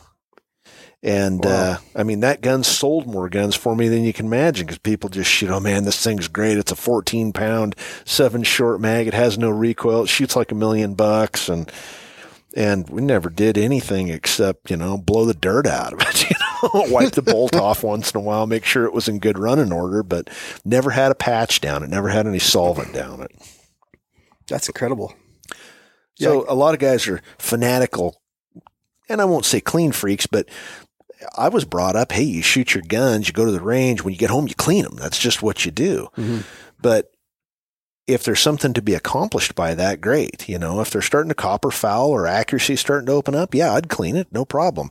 And 1.07 1.44
wow. 1.44 1.50
uh, 1.50 1.76
I 1.94 2.02
mean, 2.02 2.20
that 2.20 2.40
gun 2.40 2.64
sold 2.64 3.07
more 3.07 3.28
guns 3.28 3.54
for 3.54 3.76
me 3.76 3.86
than 3.86 4.02
you 4.02 4.12
can 4.12 4.26
imagine 4.26 4.66
because 4.66 4.78
people 4.78 5.09
just 5.09 5.30
shoot, 5.30 5.50
oh 5.50 5.61
man, 5.61 5.84
this 5.84 6.02
thing's 6.02 6.26
great. 6.26 6.59
It's 6.59 6.72
a 6.72 6.76
14 6.76 7.32
pound, 7.32 7.76
seven 8.04 8.42
short 8.42 8.80
mag. 8.80 9.07
It 9.07 9.14
has 9.14 9.38
no 9.38 9.48
recoil. 9.48 10.02
It 10.02 10.09
shoots 10.09 10.34
like 10.34 10.50
a 10.50 10.57
million 10.57 10.94
bucks. 10.94 11.48
And, 11.48 11.70
and 12.57 12.90
we 12.90 13.02
never 13.02 13.30
did 13.30 13.57
anything 13.57 14.09
except, 14.09 14.68
you 14.68 14.76
know, 14.76 14.98
blow 14.98 15.24
the 15.24 15.32
dirt 15.32 15.68
out 15.68 15.92
of 15.92 16.00
it, 16.00 16.22
you 16.30 16.36
know, 16.40 16.92
wipe 16.92 17.12
the 17.12 17.22
bolt 17.22 17.54
off 17.61 17.84
once 17.84 18.11
in 18.11 18.18
a 18.18 18.22
while, 18.24 18.48
make 18.48 18.64
sure 18.64 18.84
it 18.84 18.92
was 18.92 19.07
in 19.07 19.20
good 19.20 19.38
running 19.38 19.72
order, 19.72 20.02
but 20.02 20.28
never 20.64 20.90
had 20.90 21.12
a 21.12 21.16
patch 21.16 21.61
down 21.61 21.84
it, 21.84 21.88
never 21.88 22.09
had 22.09 22.26
any 22.26 22.40
solvent 22.40 22.92
down 22.92 23.20
it. 23.20 23.30
That's 24.48 24.66
incredible. 24.66 25.14
So 26.16 26.42
yeah. 26.42 26.52
a 26.52 26.57
lot 26.57 26.74
of 26.74 26.80
guys 26.80 27.07
are 27.07 27.22
fanatical 27.38 28.20
and 29.09 29.20
I 29.20 29.24
won't 29.24 29.44
say 29.44 29.61
clean 29.61 29.92
freaks, 29.92 30.26
but 30.26 30.48
I 31.37 31.49
was 31.49 31.64
brought 31.64 31.97
up, 31.97 32.12
hey, 32.12 32.22
you 32.22 32.43
shoot 32.43 32.74
your 32.74 32.83
guns, 32.87 33.29
you 33.29 33.33
go 33.33 33.45
to 33.45 33.53
the 33.53 33.61
range. 33.61 34.03
When 34.03 34.12
you 34.12 34.18
get 34.18 34.31
home, 34.31 34.49
you 34.49 34.55
clean 34.55 34.85
them. 34.85 34.97
That's 34.97 35.18
just 35.18 35.43
what 35.43 35.64
you 35.64 35.70
do. 35.70 36.09
Mm-hmm. 36.16 36.41
But 36.81 37.12
if 38.07 38.22
there's 38.22 38.41
something 38.41 38.72
to 38.72 38.83
be 38.83 38.95
accomplished 38.95 39.55
by 39.55 39.74
that, 39.74 40.01
great. 40.01 40.49
You 40.49 40.59
know, 40.59 40.81
if 40.81 40.91
they're 40.91 41.03
starting 41.03 41.29
to 41.31 41.35
copper 41.35 41.70
foul 41.70 42.11
or 42.11 42.27
accuracy 42.27 42.77
starting 42.77 43.07
to 43.07 43.12
open 43.12 43.35
up, 43.35 43.55
yeah, 43.55 43.72
I'd 43.72 43.89
clean 43.89 44.16
it, 44.16 44.29
no 44.31 44.45
problem. 44.45 44.91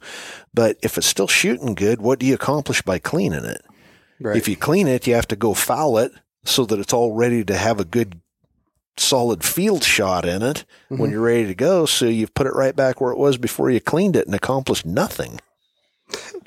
But 0.54 0.78
if 0.82 0.98
it's 0.98 1.08
still 1.08 1.28
shooting 1.28 1.76
good, 1.76 2.02
what 2.02 2.20
do 2.20 2.26
you 2.26 2.34
accomplish 2.34 2.82
by 2.82 3.00
cleaning 3.00 3.46
it? 3.46 3.62
Right. 4.20 4.38
If 4.38 4.48
you 4.48 4.56
clean 4.56 4.88
it, 4.88 5.08
you 5.08 5.14
have 5.14 5.28
to 5.30 5.36
go 5.36 5.54
foul 5.54 5.98
it 5.98 6.12
so 6.44 6.66
that 6.66 6.80
it's 6.80 6.94
all 6.94 7.14
ready 7.14 7.44
to 7.46 7.56
have 7.56 7.80
a 7.80 7.86
good 7.86 8.22
solid 8.98 9.44
field 9.44 9.84
shot 9.84 10.26
in 10.26 10.42
it 10.42 10.66
mm-hmm. 10.90 10.98
when 10.98 11.12
you're 11.12 11.22
ready 11.22 11.46
to 11.48 11.56
go. 11.56 11.86
So 11.86 12.06
you've 12.06 12.34
put 12.34 12.48
it 12.48 12.54
right 12.54 12.76
back 12.76 13.00
where 13.00 13.12
it 13.12 13.18
was 13.18 13.38
before 13.38 13.70
you 13.70 13.80
cleaned 13.80 14.16
it 14.16 14.26
and 14.26 14.36
accomplished 14.36 14.86
nothing 14.86 15.40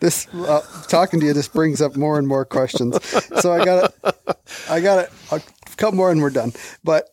this 0.00 0.26
uh, 0.34 0.62
talking 0.88 1.20
to 1.20 1.26
you 1.26 1.34
just 1.34 1.52
brings 1.52 1.80
up 1.80 1.96
more 1.96 2.18
and 2.18 2.26
more 2.26 2.44
questions. 2.44 3.02
So 3.40 3.52
I 3.52 3.64
got 3.64 3.94
I 4.70 4.80
got 4.80 5.08
a 5.32 5.40
couple 5.76 5.96
more 5.96 6.10
and 6.10 6.20
we're 6.20 6.30
done. 6.30 6.52
But 6.84 7.08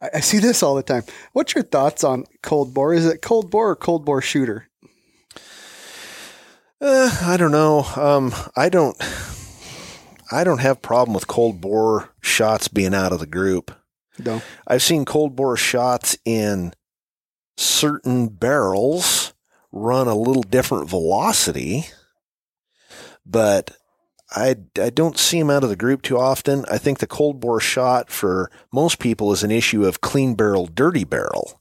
I, 0.00 0.10
I, 0.14 0.20
see 0.20 0.38
this 0.38 0.62
all 0.62 0.74
the 0.74 0.82
time. 0.82 1.04
What's 1.32 1.54
your 1.54 1.64
thoughts 1.64 2.04
on 2.04 2.24
cold 2.42 2.74
bore? 2.74 2.94
Is 2.94 3.06
it 3.06 3.22
cold 3.22 3.50
bore 3.50 3.70
or 3.70 3.76
cold 3.76 4.04
bore 4.04 4.22
shooter? 4.22 4.68
Uh, 6.80 7.16
I 7.22 7.36
don't 7.36 7.52
know. 7.52 7.84
Um, 7.96 8.34
I 8.56 8.68
don't. 8.68 8.96
I 10.32 10.44
don't 10.44 10.60
have 10.60 10.80
problem 10.80 11.14
with 11.14 11.26
cold 11.26 11.60
bore 11.60 12.08
shots 12.22 12.66
being 12.66 12.94
out 12.94 13.12
of 13.12 13.20
the 13.20 13.26
group. 13.26 13.70
No. 14.18 14.42
I've 14.66 14.82
seen 14.82 15.04
cold 15.04 15.36
bore 15.36 15.58
shots 15.58 16.16
in 16.24 16.72
certain 17.56 18.28
barrels 18.28 19.31
run 19.72 20.06
a 20.06 20.14
little 20.14 20.42
different 20.42 20.88
velocity, 20.88 21.86
but 23.26 23.76
I, 24.30 24.56
I 24.80 24.90
don't 24.90 25.18
see 25.18 25.38
them 25.38 25.50
out 25.50 25.64
of 25.64 25.70
the 25.70 25.76
group 25.76 26.02
too 26.02 26.18
often. 26.18 26.64
I 26.70 26.78
think 26.78 26.98
the 26.98 27.06
cold 27.06 27.40
bore 27.40 27.60
shot 27.60 28.10
for 28.10 28.50
most 28.72 28.98
people 28.98 29.32
is 29.32 29.42
an 29.42 29.50
issue 29.50 29.84
of 29.84 30.00
clean 30.00 30.34
barrel, 30.34 30.66
dirty 30.66 31.04
barrel. 31.04 31.60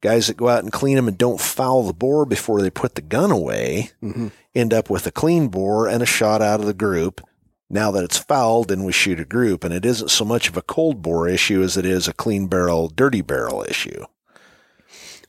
Guys 0.00 0.26
that 0.26 0.36
go 0.36 0.48
out 0.48 0.62
and 0.62 0.72
clean 0.72 0.96
them 0.96 1.08
and 1.08 1.16
don't 1.16 1.40
foul 1.40 1.82
the 1.84 1.94
bore 1.94 2.26
before 2.26 2.60
they 2.60 2.70
put 2.70 2.94
the 2.94 3.02
gun 3.02 3.30
away 3.30 3.90
hmm 4.00 4.28
end 4.54 4.72
up 4.72 4.88
with 4.88 5.06
a 5.06 5.10
clean 5.10 5.48
bore 5.48 5.88
and 5.88 6.02
a 6.02 6.06
shot 6.06 6.40
out 6.40 6.60
of 6.60 6.66
the 6.66 6.74
group. 6.74 7.20
Now 7.68 7.90
that 7.90 8.04
it's 8.04 8.18
fouled, 8.18 8.68
then 8.68 8.84
we 8.84 8.92
shoot 8.92 9.18
a 9.18 9.24
group. 9.24 9.64
And 9.64 9.74
it 9.74 9.84
isn't 9.84 10.10
so 10.10 10.24
much 10.24 10.48
of 10.48 10.56
a 10.56 10.62
cold 10.62 11.02
bore 11.02 11.26
issue 11.28 11.62
as 11.62 11.76
it 11.76 11.84
is 11.84 12.06
a 12.06 12.12
clean 12.12 12.46
barrel, 12.46 12.88
dirty 12.88 13.20
barrel 13.20 13.64
issue. 13.68 14.04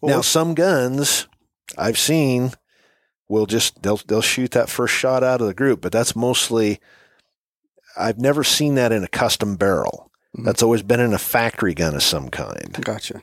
Well, 0.02 0.18
now, 0.18 0.22
some 0.22 0.54
guns 0.54 1.28
I've 1.78 1.98
seen 1.98 2.52
will 3.28 3.46
just, 3.46 3.82
they'll, 3.82 3.98
they'll 4.08 4.22
shoot 4.22 4.52
that 4.52 4.70
first 4.70 4.94
shot 4.94 5.24
out 5.24 5.42
of 5.42 5.48
the 5.48 5.54
group, 5.54 5.82
but 5.82 5.92
that's 5.92 6.16
mostly, 6.16 6.80
I've 7.98 8.20
never 8.20 8.44
seen 8.44 8.76
that 8.76 8.92
in 8.92 9.04
a 9.04 9.08
custom 9.08 9.56
barrel. 9.56 10.12
Mhm. 10.38 10.46
That's 10.46 10.62
always 10.64 10.84
been 10.84 11.00
in 11.00 11.14
a 11.14 11.18
factory 11.18 11.74
gun 11.74 11.96
of 11.96 12.04
some 12.04 12.30
kind. 12.30 12.78
Gotcha. 12.82 13.22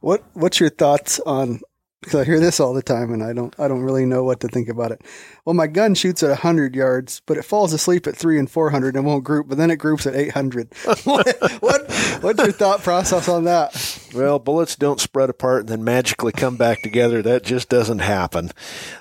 What 0.00 0.24
What's 0.32 0.60
your 0.60 0.70
thoughts 0.70 1.20
on? 1.20 1.60
Because 2.00 2.20
I 2.20 2.24
hear 2.24 2.40
this 2.40 2.60
all 2.60 2.72
the 2.72 2.82
time, 2.82 3.12
and 3.12 3.22
I 3.22 3.32
don't 3.32 3.54
I 3.58 3.68
don't 3.68 3.82
really 3.82 4.06
know 4.06 4.24
what 4.24 4.40
to 4.40 4.48
think 4.48 4.68
about 4.68 4.90
it. 4.90 5.02
Well, 5.44 5.54
my 5.54 5.66
gun 5.66 5.94
shoots 5.94 6.22
at 6.22 6.38
hundred 6.38 6.74
yards, 6.74 7.20
but 7.26 7.36
it 7.36 7.44
falls 7.44 7.72
asleep 7.72 8.06
at 8.06 8.16
three 8.16 8.38
and 8.38 8.50
four 8.50 8.70
hundred 8.70 8.96
and 8.96 9.04
won't 9.04 9.24
group, 9.24 9.48
but 9.48 9.58
then 9.58 9.70
it 9.70 9.76
groups 9.76 10.06
at 10.06 10.14
eight 10.14 10.32
hundred. 10.32 10.72
what, 11.04 11.36
what 11.60 11.90
What's 12.20 12.42
your 12.42 12.52
thought 12.52 12.82
process 12.82 13.28
on 13.28 13.44
that? 13.44 14.08
Well, 14.14 14.38
bullets 14.38 14.76
don't 14.76 15.00
spread 15.00 15.30
apart 15.30 15.60
and 15.60 15.68
then 15.70 15.84
magically 15.84 16.32
come 16.32 16.56
back 16.56 16.82
together. 16.82 17.22
That 17.22 17.44
just 17.44 17.70
doesn't 17.70 18.00
happen. 18.00 18.50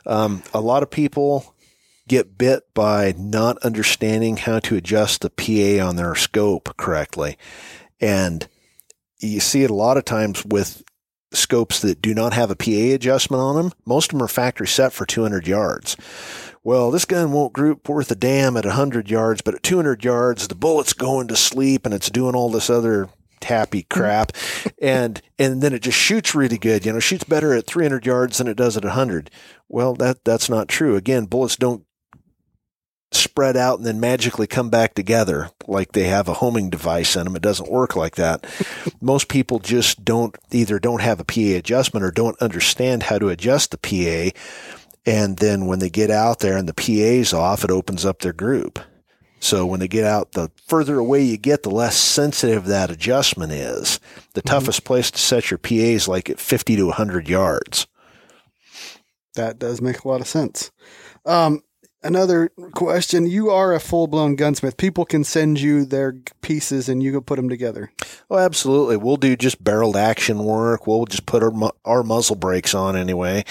Um, 0.06 0.42
a 0.54 0.62
lot 0.62 0.84
of 0.84 0.90
people 0.90 1.54
get 2.08 2.38
bit 2.38 2.74
by 2.74 3.14
not 3.18 3.58
understanding 3.58 4.38
how 4.38 4.60
to 4.60 4.78
adjust 4.78 5.22
the 5.22 5.30
PA 5.30 5.86
on 5.86 5.98
their 5.98 6.16
scope 6.16 6.76
correctly. 6.78 7.38
And 8.00 8.48
you 9.20 9.42
see 9.42 9.64
it 9.64 9.70
a 9.70 9.76
lot 9.76 9.98
of 9.98 10.06
times 10.06 10.46
with 10.46 10.82
scopes 11.32 11.82
that 11.82 12.02
do 12.02 12.14
not 12.14 12.34
have 12.34 12.52
a 12.52 12.56
PA 12.56 12.94
adjustment 12.94 13.42
on 13.42 13.56
them. 13.56 13.72
Most 13.86 14.12
of 14.12 14.18
them 14.18 14.24
are 14.24 14.28
factory 14.28 14.68
set 14.68 14.94
for 14.94 15.06
200 15.06 15.48
yards. 15.48 15.96
Well, 16.64 16.92
this 16.92 17.06
gun 17.06 17.32
won't 17.32 17.54
group 17.54 17.88
worth 17.88 18.12
a 18.12 18.16
damn 18.16 18.58
at 18.58 18.66
100 18.66 19.10
yards, 19.10 19.42
but 19.42 19.56
at 19.56 19.64
200 19.64 20.04
yards, 20.04 20.48
the 20.48 20.56
bullet's 20.56 20.94
going 20.94 21.28
to 21.30 21.36
sleep 21.36 21.86
and 21.86 21.94
it's 21.94 22.10
doing 22.10 22.36
all 22.36 22.50
this 22.50 22.70
other 22.70 23.10
tappy 23.40 23.84
crap. 23.84 24.34
and, 24.82 25.22
and 25.38 25.62
then 25.62 25.74
it 25.74 25.84
just 25.84 25.98
shoots 25.98 26.36
really 26.36 26.58
good. 26.58 26.86
You 26.86 26.94
know, 26.94 27.00
shoots 27.00 27.24
better 27.24 27.54
at 27.54 27.66
300 27.68 28.06
yards 28.06 28.38
than 28.38 28.48
it 28.48 28.58
does 28.58 28.76
at 28.76 28.84
100. 28.84 29.30
Well, 29.68 29.94
that, 29.96 30.26
that's 30.26 30.50
not 30.50 30.68
true. 30.68 30.96
Again, 30.96 31.26
bullets 31.26 31.56
don't 31.56 31.86
spread 33.12 33.58
out 33.58 33.80
and 33.80 33.86
then 33.86 34.00
magically 34.00 34.48
come 34.48 34.70
back 34.70 34.94
together 34.94 35.50
like 35.68 35.92
they 35.92 36.04
have 36.04 36.28
a 36.28 36.36
homing 36.36 36.70
device 36.70 37.16
in 37.16 37.24
them. 37.24 37.36
It 37.36 37.42
doesn't 37.42 37.72
work 37.72 37.96
like 37.96 38.16
that. 38.16 38.46
Most 39.02 39.28
people 39.28 39.60
just 39.60 40.06
don't 40.06 40.38
either 40.52 40.80
don't 40.80 41.02
have 41.02 41.20
a 41.20 41.24
PA 41.24 41.58
adjustment 41.58 42.04
or 42.04 42.12
don't 42.12 42.40
understand 42.42 43.04
how 43.04 43.18
to 43.18 43.30
adjust 43.30 43.72
the 43.72 43.78
PA. 43.78 44.38
And 45.06 45.38
then 45.38 45.66
when 45.66 45.80
they 45.80 45.90
get 45.90 46.12
out 46.12 46.40
there 46.40 46.58
and 46.58 46.70
the 46.70 46.74
PA's 46.74 47.34
off, 47.34 47.64
it 47.64 47.72
opens 47.72 48.06
up 48.06 48.20
their 48.20 48.34
group. 48.34 48.80
So 49.40 49.66
when 49.66 49.80
they 49.80 49.88
get 49.88 50.04
out, 50.04 50.34
the 50.34 50.52
further 50.68 51.00
away 51.00 51.24
you 51.24 51.38
get, 51.38 51.64
the 51.64 51.72
less 51.72 51.96
sensitive 51.96 52.66
that 52.66 52.92
adjustment 52.92 53.54
is. 53.54 54.00
The 54.34 54.42
toughest 54.42 54.84
place 54.84 55.10
to 55.12 55.18
set 55.18 55.50
your 55.50 55.58
PA 55.58 55.76
is 55.76 56.08
like 56.08 56.30
at 56.30 56.40
50 56.40 56.76
to 56.76 56.86
100 56.88 57.30
yards. 57.30 57.88
That 59.36 59.58
does 59.58 59.82
make 59.82 60.04
a 60.04 60.08
lot 60.08 60.22
of 60.22 60.28
sense. 60.28 60.72
Um, 61.26 61.64
another 62.04 62.50
question: 62.74 63.28
You 63.28 63.50
are 63.50 63.74
a 63.74 63.80
full 63.80 64.08
blown 64.08 64.36
gunsmith. 64.36 64.78
People 64.78 65.06
can 65.06 65.24
send 65.24 65.60
you 65.60 65.86
their 65.86 66.14
pieces, 66.42 66.90
and 66.90 67.02
you 67.02 67.12
can 67.12 67.22
put 67.22 67.36
them 67.36 67.50
together. 67.50 67.92
Oh, 68.32 68.38
absolutely. 68.38 68.96
We'll 68.98 69.18
do 69.18 69.36
just 69.36 69.64
barreled 69.64 69.98
action 69.98 70.44
work. 70.44 70.86
We'll 70.86 71.06
just 71.06 71.26
put 71.26 71.42
our, 71.42 71.52
our 71.84 72.04
muzzle 72.04 72.36
brakes 72.36 72.76
on 72.76 72.96
anyway. 72.96 73.44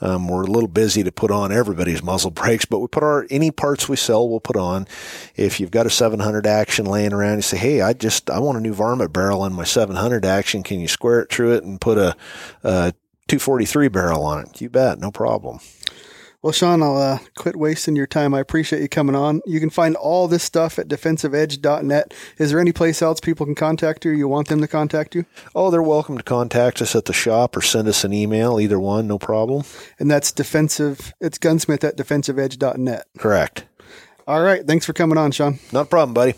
Um, 0.00 0.26
we're 0.26 0.42
a 0.42 0.50
little 0.50 0.68
busy 0.68 1.04
to 1.04 1.12
put 1.12 1.30
on 1.30 1.52
everybody's 1.52 2.02
muzzle 2.02 2.32
brakes, 2.32 2.64
but 2.64 2.80
we 2.80 2.88
put 2.88 3.04
our, 3.04 3.26
any 3.30 3.52
parts 3.52 3.88
we 3.88 3.94
sell, 3.94 4.28
we'll 4.28 4.40
put 4.40 4.56
on. 4.56 4.88
If 5.36 5.60
you've 5.60 5.70
got 5.70 5.86
a 5.86 5.90
700 5.90 6.46
action 6.48 6.84
laying 6.86 7.12
around, 7.12 7.36
you 7.36 7.42
say, 7.42 7.58
Hey, 7.58 7.80
I 7.80 7.92
just, 7.92 8.28
I 8.28 8.40
want 8.40 8.58
a 8.58 8.60
new 8.60 8.74
varmint 8.74 9.12
barrel 9.12 9.44
in 9.44 9.52
my 9.52 9.64
700 9.64 10.24
action. 10.24 10.64
Can 10.64 10.80
you 10.80 10.88
square 10.88 11.20
it 11.20 11.30
through 11.30 11.54
it 11.54 11.62
and 11.62 11.80
put 11.80 11.96
a, 11.96 12.16
a 12.64 12.92
243 13.28 13.86
barrel 13.88 14.24
on 14.24 14.44
it? 14.46 14.60
You 14.60 14.68
bet. 14.68 14.98
No 14.98 15.12
problem. 15.12 15.60
Well, 16.44 16.52
Shawn, 16.52 16.82
I'll 16.82 16.98
uh, 16.98 17.20
quit 17.36 17.56
wasting 17.56 17.96
your 17.96 18.06
time. 18.06 18.34
I 18.34 18.40
appreciate 18.40 18.82
you 18.82 18.88
coming 18.90 19.16
on. 19.16 19.40
You 19.46 19.60
can 19.60 19.70
find 19.70 19.96
all 19.96 20.28
this 20.28 20.42
stuff 20.42 20.78
at 20.78 20.88
defensiveedge.net. 20.88 22.12
Is 22.36 22.50
there 22.50 22.60
any 22.60 22.70
place 22.70 23.00
else 23.00 23.18
people 23.18 23.46
can 23.46 23.54
contact 23.54 24.04
you? 24.04 24.10
You 24.10 24.28
want 24.28 24.48
them 24.48 24.60
to 24.60 24.68
contact 24.68 25.14
you? 25.14 25.24
Oh, 25.54 25.70
they're 25.70 25.82
welcome 25.82 26.18
to 26.18 26.22
contact 26.22 26.82
us 26.82 26.94
at 26.94 27.06
the 27.06 27.14
shop 27.14 27.56
or 27.56 27.62
send 27.62 27.88
us 27.88 28.04
an 28.04 28.12
email. 28.12 28.60
Either 28.60 28.78
one, 28.78 29.06
no 29.06 29.18
problem. 29.18 29.64
And 29.98 30.10
that's 30.10 30.32
defensive. 30.32 31.14
It's 31.18 31.38
gunsmith 31.38 31.82
at 31.82 31.96
defensiveedge.net. 31.96 33.06
Correct. 33.16 33.64
All 34.26 34.42
right. 34.42 34.66
Thanks 34.66 34.84
for 34.84 34.92
coming 34.92 35.16
on, 35.16 35.32
Shawn. 35.32 35.60
Not 35.72 35.86
a 35.86 35.88
problem, 35.88 36.12
buddy. 36.12 36.34